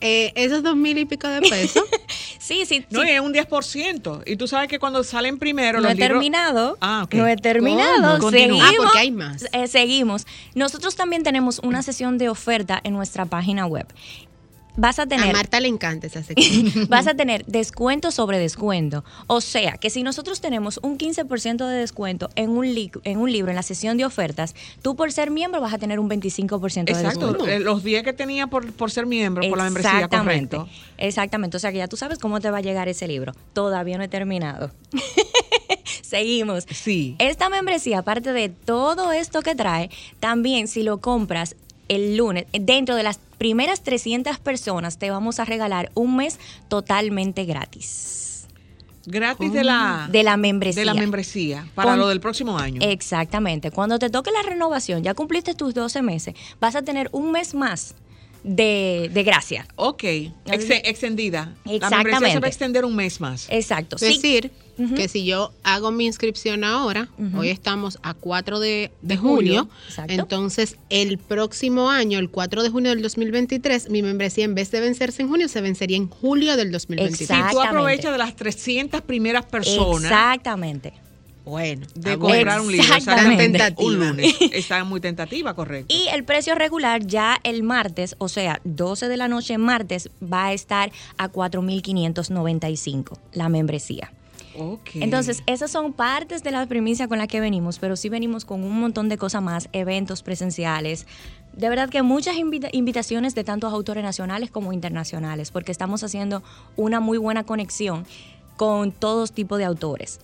eh, 0.00 0.32
esos 0.36 0.62
dos 0.62 0.76
mil 0.76 0.98
y 0.98 1.04
pico 1.04 1.26
de 1.28 1.40
pesos, 1.40 1.84
Sí, 2.38 2.64
sí, 2.64 2.84
No, 2.90 3.02
sí. 3.02 3.08
y 3.08 3.10
es 3.10 3.20
un 3.20 3.34
10%. 3.34 4.22
Y 4.24 4.36
tú 4.36 4.46
sabes 4.46 4.68
que 4.68 4.78
cuando 4.78 5.02
salen 5.02 5.36
primero 5.38 5.78
No 5.78 5.88
los 5.88 5.92
he 5.92 5.94
libros... 5.96 6.10
terminado. 6.20 6.78
Ah, 6.80 7.02
ok. 7.04 7.14
No 7.14 7.26
he 7.26 7.34
terminado. 7.36 8.18
¿Cómo? 8.20 8.30
Seguimos. 8.30 8.62
Ah, 8.62 8.70
porque 8.76 8.98
hay 9.00 9.10
más. 9.10 9.46
Eh, 9.52 9.66
seguimos. 9.66 10.28
Nosotros 10.54 10.94
también 10.94 11.24
tenemos 11.24 11.58
una 11.64 11.82
sesión 11.82 12.18
de 12.18 12.28
oferta 12.28 12.80
en 12.84 12.92
nuestra 12.92 13.24
página 13.26 13.66
web. 13.66 13.88
Vas 14.76 14.98
a 14.98 15.02
a 15.02 15.06
tener 15.06 15.32
Marta 15.32 15.60
le 15.60 15.68
encanta 15.68 16.06
esa 16.06 16.22
sección. 16.22 16.86
vas 16.88 17.06
a 17.06 17.14
tener 17.14 17.44
descuento 17.46 18.10
sobre 18.10 18.38
descuento. 18.38 19.04
O 19.26 19.40
sea, 19.40 19.72
que 19.78 19.88
si 19.90 20.02
nosotros 20.02 20.40
tenemos 20.40 20.78
un 20.82 20.98
15% 20.98 21.66
de 21.66 21.74
descuento 21.76 22.28
en 22.34 22.50
un, 22.50 22.74
li- 22.74 22.90
en 23.04 23.18
un 23.18 23.30
libro, 23.32 23.50
en 23.50 23.56
la 23.56 23.62
sesión 23.62 23.96
de 23.96 24.04
ofertas, 24.04 24.54
tú 24.82 24.96
por 24.96 25.12
ser 25.12 25.30
miembro 25.30 25.60
vas 25.60 25.72
a 25.74 25.78
tener 25.78 25.98
un 26.00 26.10
25% 26.10 26.84
de 26.84 26.92
Exacto, 26.92 27.26
descuento. 27.28 27.46
eh, 27.48 27.60
los 27.60 27.82
10 27.84 28.02
que 28.04 28.12
tenía 28.12 28.46
por, 28.48 28.72
por 28.72 28.90
ser 28.90 29.06
miembro, 29.06 29.48
por 29.48 29.58
la 29.58 29.64
membresía, 29.64 30.08
correcto. 30.08 30.68
Exactamente. 30.98 31.56
O 31.56 31.60
sea 31.60 31.72
que 31.72 31.78
ya 31.78 31.88
tú 31.88 31.96
sabes 31.96 32.18
cómo 32.18 32.40
te 32.40 32.50
va 32.50 32.58
a 32.58 32.62
llegar 32.62 32.88
ese 32.88 33.06
libro. 33.06 33.32
Todavía 33.52 33.96
no 33.98 34.04
he 34.04 34.08
terminado. 34.08 34.70
Seguimos. 36.02 36.64
Sí. 36.70 37.16
Esta 37.18 37.48
membresía, 37.48 37.98
aparte 38.00 38.32
de 38.32 38.48
todo 38.48 39.12
esto 39.12 39.42
que 39.42 39.54
trae, 39.54 39.90
también 40.20 40.68
si 40.68 40.82
lo 40.82 40.98
compras 41.00 41.56
el 41.88 42.16
lunes, 42.16 42.46
dentro 42.52 42.94
de 42.96 43.02
las 43.02 43.18
primeras 43.38 43.82
300 43.82 44.38
personas, 44.38 44.98
te 44.98 45.10
vamos 45.10 45.38
a 45.40 45.44
regalar 45.44 45.90
un 45.94 46.16
mes 46.16 46.38
totalmente 46.68 47.44
gratis. 47.44 48.46
Gratis 49.08 49.52
de 49.52 49.62
la, 49.62 50.08
De 50.10 50.24
la 50.24 50.36
membresía. 50.36 50.80
de 50.80 50.86
la 50.86 50.94
membresía 50.94 51.68
para 51.76 51.90
Con- 51.90 52.00
lo 52.00 52.08
del 52.08 52.18
próximo 52.20 52.58
año. 52.58 52.80
Exactamente. 52.82 53.70
Cuando 53.70 54.00
te 54.00 54.10
toque 54.10 54.32
la 54.32 54.42
renovación, 54.42 55.04
ya 55.04 55.14
cumpliste 55.14 55.54
tus 55.54 55.74
12 55.74 56.02
meses, 56.02 56.34
vas 56.60 56.74
a 56.74 56.82
tener 56.82 57.08
un 57.12 57.30
mes 57.30 57.54
más 57.54 57.94
de, 58.46 59.10
de 59.12 59.22
gracia. 59.24 59.66
ok, 59.76 60.04
ex- 60.04 60.70
extendida. 60.84 61.52
La 61.64 61.72
membresía 61.72 61.72
se 61.72 61.74
Exactamente. 61.76 62.38
va 62.40 62.46
a 62.46 62.48
extender 62.48 62.84
un 62.84 62.94
mes 62.96 63.20
más. 63.20 63.46
Exacto. 63.50 63.96
Es 63.96 64.02
Sí. 64.02 64.06
decir, 64.14 64.50
que 64.94 65.08
si 65.08 65.24
yo 65.24 65.52
hago 65.64 65.90
mi 65.90 66.04
inscripción 66.04 66.62
ahora, 66.62 67.08
hoy 67.34 67.48
estamos 67.48 67.98
a 68.02 68.12
4 68.12 68.60
de, 68.60 68.90
de 69.00 69.14
De 69.14 69.16
junio, 69.16 69.68
entonces 70.08 70.76
el 70.90 71.16
próximo 71.18 71.88
año, 71.90 72.18
el 72.18 72.28
4 72.30 72.62
de 72.62 72.68
junio 72.70 72.90
del 72.90 73.00
2023, 73.02 73.88
mi 73.90 74.02
membresía 74.02 74.44
en 74.44 74.54
vez 74.54 74.70
de 74.70 74.80
vencerse 74.80 75.22
en 75.22 75.28
junio, 75.28 75.48
se 75.48 75.60
vencería 75.62 75.96
en 75.96 76.08
julio 76.08 76.56
del 76.58 76.70
2023. 76.72 77.18
Si 77.18 77.26
tú 77.26 77.32
Exactamente. 77.32 77.68
aprovechas 77.68 78.12
de 78.12 78.18
las 78.18 78.36
300 78.36 79.00
primeras 79.00 79.46
personas, 79.46 80.04
Exactamente. 80.04 80.92
Bueno, 81.46 81.86
de 81.94 82.18
comprar 82.18 82.60
un 82.60 82.72
libro. 82.72 82.94
Exactamente. 82.96 83.74
Un 83.78 83.98
lunes. 84.00 84.34
Está 84.52 84.82
muy 84.84 85.00
tentativa, 85.00 85.54
correcto. 85.54 85.94
Y 85.94 86.08
el 86.08 86.24
precio 86.24 86.54
regular 86.56 87.06
ya 87.06 87.38
el 87.44 87.62
martes, 87.62 88.16
o 88.18 88.28
sea, 88.28 88.60
12 88.64 89.06
de 89.08 89.16
la 89.16 89.28
noche 89.28 89.56
martes, 89.56 90.10
va 90.20 90.46
a 90.46 90.52
estar 90.52 90.90
a 91.16 91.30
4.595 91.30 93.18
la 93.32 93.48
membresía. 93.48 94.12
Ok. 94.58 94.90
Entonces, 94.94 95.42
esas 95.46 95.70
son 95.70 95.92
partes 95.92 96.42
de 96.42 96.50
la 96.50 96.64
primicia 96.66 97.08
con 97.08 97.18
la 97.18 97.26
que 97.26 97.40
venimos, 97.40 97.78
pero 97.78 97.94
sí 97.94 98.08
venimos 98.08 98.44
con 98.44 98.64
un 98.64 98.80
montón 98.80 99.08
de 99.08 99.18
cosas 99.18 99.42
más, 99.42 99.68
eventos 99.72 100.22
presenciales. 100.22 101.06
De 101.52 101.68
verdad 101.68 101.88
que 101.90 102.02
muchas 102.02 102.36
invita- 102.36 102.70
invitaciones 102.72 103.34
de 103.34 103.44
tantos 103.44 103.72
autores 103.72 104.02
nacionales 104.02 104.50
como 104.50 104.72
internacionales, 104.72 105.50
porque 105.50 105.72
estamos 105.72 106.02
haciendo 106.02 106.42
una 106.76 107.00
muy 107.00 107.18
buena 107.18 107.44
conexión 107.44 108.06
con 108.56 108.92
todos 108.92 109.32
tipos 109.32 109.58
de 109.58 109.64
autores. 109.66 110.20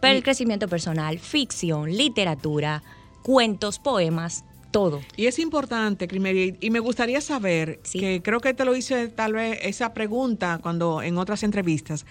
Pero 0.00 0.16
el 0.16 0.22
crecimiento 0.22 0.68
personal, 0.68 1.18
ficción, 1.18 1.90
literatura, 1.96 2.82
cuentos, 3.22 3.78
poemas, 3.78 4.44
todo. 4.70 5.00
Y 5.16 5.26
es 5.26 5.38
importante, 5.38 6.06
Crimeri, 6.06 6.56
y 6.60 6.70
me 6.70 6.80
gustaría 6.80 7.20
saber, 7.20 7.80
Sí. 7.82 7.98
que 7.98 8.22
creo 8.22 8.40
que 8.40 8.52
te 8.52 8.64
lo 8.64 8.76
hice 8.76 9.08
tal 9.08 9.32
vez 9.32 9.58
esa 9.62 9.94
pregunta 9.94 10.58
cuando 10.62 11.02
en 11.02 11.16
otras 11.18 11.42
entrevistas, 11.42 12.04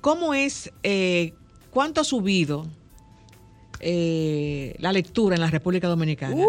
¿cómo 0.00 0.32
es, 0.32 0.72
eh, 0.84 1.32
cuánto 1.70 2.00
ha 2.00 2.04
subido 2.04 2.66
eh, 3.80 4.74
la 4.78 4.92
lectura 4.92 5.34
en 5.34 5.40
la 5.40 5.50
República 5.50 5.88
Dominicana? 5.88 6.44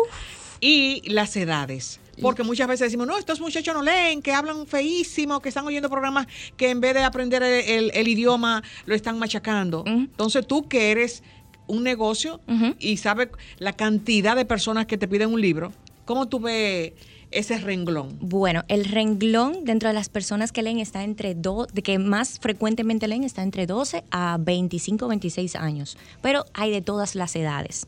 Y 0.62 1.02
las 1.10 1.36
edades. 1.38 2.00
Porque 2.22 2.44
muchas 2.44 2.68
veces 2.68 2.88
decimos, 2.88 3.08
no, 3.08 3.18
estos 3.18 3.40
muchachos 3.40 3.74
no 3.74 3.82
leen, 3.82 4.22
que 4.22 4.34
hablan 4.34 4.68
feísimo, 4.68 5.40
que 5.42 5.50
están 5.50 5.66
oyendo 5.66 5.90
programas 5.90 6.28
que 6.58 6.70
en 6.70 6.82
vez 6.82 6.94
de 6.94 7.04
aprender 7.04 7.42
el, 7.44 7.66
el- 7.70 7.92
el 7.94 8.08
idioma 8.08 8.64
lo 8.86 8.96
están 8.96 9.18
machacando. 9.20 9.84
Entonces 9.86 10.46
tú 10.48 10.68
que 10.68 10.92
eres 10.92 11.24
un 11.68 11.84
negocio 11.84 12.42
y 12.80 12.98
sabes 12.98 13.30
la 13.60 13.74
cantidad 13.74 14.36
de 14.36 14.46
personas 14.46 14.86
que 14.88 14.98
te 14.98 15.08
piden 15.08 15.32
un 15.34 15.40
libro, 15.42 15.72
¿cómo 16.06 16.28
tú 16.28 16.40
ves 16.40 16.94
ese 17.32 17.60
renglón? 17.60 18.18
Bueno, 18.20 18.64
el 18.70 18.86
renglón 18.86 19.64
dentro 19.66 19.88
de 19.90 19.94
las 19.94 20.10
personas 20.10 20.52
que 20.52 20.64
leen 20.64 20.80
está 20.80 21.04
entre 21.04 21.36
dos, 21.36 21.68
de 21.72 21.84
que 21.84 22.00
más 22.00 22.40
frecuentemente 22.40 23.08
leen 23.08 23.24
está 23.24 23.44
entre 23.44 23.68
12 23.68 24.04
a 24.10 24.38
25, 24.40 25.08
26 25.08 25.56
años, 25.56 25.96
pero 26.24 26.46
hay 26.56 26.72
de 26.72 26.82
todas 26.82 27.14
las 27.14 27.36
edades. 27.36 27.86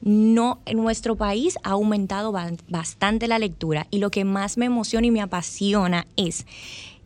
No, 0.00 0.60
en 0.66 0.76
nuestro 0.78 1.16
país 1.16 1.56
ha 1.62 1.70
aumentado 1.70 2.30
ba- 2.32 2.52
bastante 2.68 3.26
la 3.28 3.38
lectura 3.38 3.86
y 3.90 3.98
lo 3.98 4.10
que 4.10 4.24
más 4.24 4.58
me 4.58 4.66
emociona 4.66 5.06
y 5.06 5.10
me 5.10 5.22
apasiona 5.22 6.06
es 6.16 6.46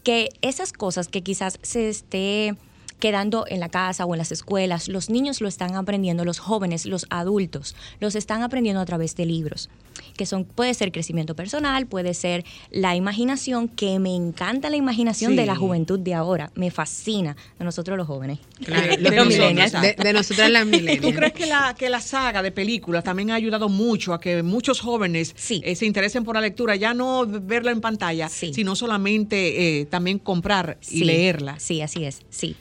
que 0.03 0.31
esas 0.43 0.73
cosas 0.73 1.09
que 1.09 1.23
quizás 1.23 1.59
se 1.63 1.89
esté 1.89 2.57
quedando 2.99 3.45
en 3.49 3.61
la 3.61 3.69
casa 3.69 4.05
o 4.05 4.15
en 4.15 4.19
las 4.19 4.33
escuelas, 4.33 4.89
los 4.89 5.09
niños 5.11 5.41
lo 5.41 5.49
están 5.49 5.77
aprendiendo, 5.77 6.25
los 6.25 6.39
jóvenes, 6.39 6.87
los 6.87 7.07
adultos, 7.11 7.77
los 8.01 8.15
están 8.15 8.43
aprendiendo 8.43 8.81
a 8.81 8.85
través 8.87 9.15
de 9.17 9.25
libros, 9.27 9.71
que 10.17 10.27
son 10.27 10.45
puede 10.45 10.75
ser 10.75 10.91
crecimiento 10.93 11.37
personal, 11.37 11.87
puede 11.87 12.15
ser 12.15 12.45
la 12.71 12.97
imaginación, 12.97 13.69
que 13.69 13.99
me 13.99 14.15
encanta 14.15 14.69
la 14.71 14.77
imaginación 14.77 15.37
de 15.37 15.47
la 15.47 15.55
juventud 15.57 15.99
de 15.99 16.15
ahora, 16.15 16.51
me 16.55 16.71
fascina 16.71 17.37
de 17.59 17.65
nosotros 17.65 17.97
los 17.97 18.07
jóvenes. 18.07 18.39
Claro, 18.65 18.89
De- 18.89 18.97
de 18.97 19.03
los 19.03 19.11
nosotros, 19.27 19.29
millennials, 19.29 19.73
de, 19.81 19.95
de 19.95 20.13
nosotras 20.13 20.51
las 20.51 20.63
¿Tú 20.65 20.71
millennials. 20.71 21.17
crees 21.17 21.33
que 21.33 21.47
la, 21.47 21.75
que 21.79 21.89
la 21.89 22.01
saga 22.01 22.43
de 22.43 22.51
películas 22.53 23.05
también 23.05 23.31
ha 23.31 23.35
ayudado 23.35 23.69
mucho 23.69 24.13
a 24.13 24.21
que 24.21 24.43
muchos 24.43 24.81
jóvenes 24.81 25.35
Sí. 25.37 25.61
eh, 25.65 25.77
se 25.77 25.87
interesen 25.87 26.25
por 26.25 26.35
la 26.35 26.41
lectura? 26.41 26.75
Ya 26.77 26.95
no 26.95 27.27
verla 27.27 27.71
en 27.71 27.81
pantalla, 27.81 28.29
Sí. 28.29 28.53
sino 28.53 28.75
solamente 28.77 29.81
eh, 29.81 29.87
también 29.87 30.19
comprar 30.19 30.79
y 30.83 30.99
Sí, 30.99 31.05
leerla. 31.05 31.59
Sí, 31.61 31.81
así 31.81 32.05
es, 32.05 32.23
sí. 32.31 32.57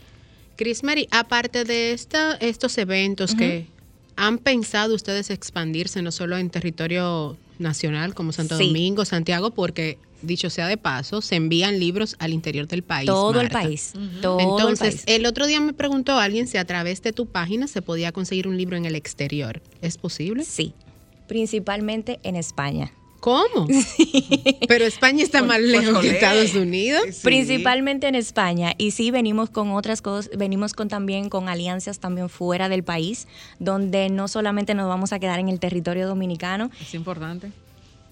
Chris 0.58 0.84
Mary, 0.84 1.08
aparte 1.12 1.64
de 1.64 1.94
esta, 1.94 2.34
estos 2.36 2.78
eventos 2.78 3.36
que 3.36 3.68
han 4.16 4.40
pensado 4.40 4.94
ustedes 4.96 5.30
expandirse 5.30 6.02
no 6.02 6.12
solo 6.12 6.38
en 6.38 6.50
territorio 6.50 7.38
nacional 7.60 8.14
como 8.14 8.32
Santo 8.34 8.58
Sí. 8.58 8.68
Domingo, 8.68 9.06
Santiago, 9.06 9.52
porque 9.52 10.00
dicho 10.24 10.50
sea 10.50 10.68
de 10.68 10.78
paso, 10.78 11.22
se 11.22 11.36
envían 11.36 11.80
libros 11.80 12.16
al 12.20 12.34
interior 12.34 12.68
del 12.68 12.82
país. 12.84 13.06
todo 13.06 13.40
el 13.40 13.50
país, 13.50 13.94
todo 14.22 14.40
Entonces, 14.40 14.96
el 14.96 15.00
país. 15.06 15.16
el 15.20 15.26
otro 15.28 15.46
día 15.46 15.60
me 15.62 15.74
preguntó 15.74 16.18
alguien 16.18 16.48
si 16.48 16.58
a 16.58 16.66
través 16.66 17.04
de 17.04 17.14
tu 17.14 17.28
página 17.28 17.68
se 17.68 17.84
podía 17.84 18.12
conseguir 18.12 18.48
un 18.48 18.58
libro 18.58 18.76
en 18.78 18.86
el 18.86 18.96
exterior. 18.96 19.62
¿Es 19.82 19.98
posible? 19.98 20.44
Sí, 20.44 20.74
principalmente 21.28 22.20
en 22.24 22.36
España. 22.36 22.92
¿Cómo? 23.20 23.68
Pero 24.68 24.86
España 24.86 25.24
está 25.24 25.42
más 25.42 25.58
Pues, 25.60 25.70
lejos 25.72 26.00
que. 26.02 26.10
Estados 26.12 26.54
Unidos. 26.56 27.02
Sí. 27.12 27.22
Principalmente 27.24 28.08
en 28.08 28.16
España 28.16 28.74
y 28.78 28.92
sí 28.92 29.12
venimos 29.12 29.50
con 29.50 29.72
otras 29.72 30.02
cosas, 30.02 30.30
venimos 30.38 30.74
con 30.74 30.88
también 30.88 31.30
con 31.30 31.50
alianzas 31.50 32.00
también 32.00 32.30
fuera 32.30 32.70
del 32.70 32.84
país, 32.84 33.28
donde 33.60 34.10
no 34.10 34.28
solamente 34.28 34.74
nos 34.76 34.88
vamos 34.88 35.14
a 35.14 35.20
quedar 35.20 35.40
en 35.40 35.50
el 35.50 35.60
territorio 35.60 36.08
dominicano 36.08 36.70
Es 36.82 36.94
importante. 36.94 37.52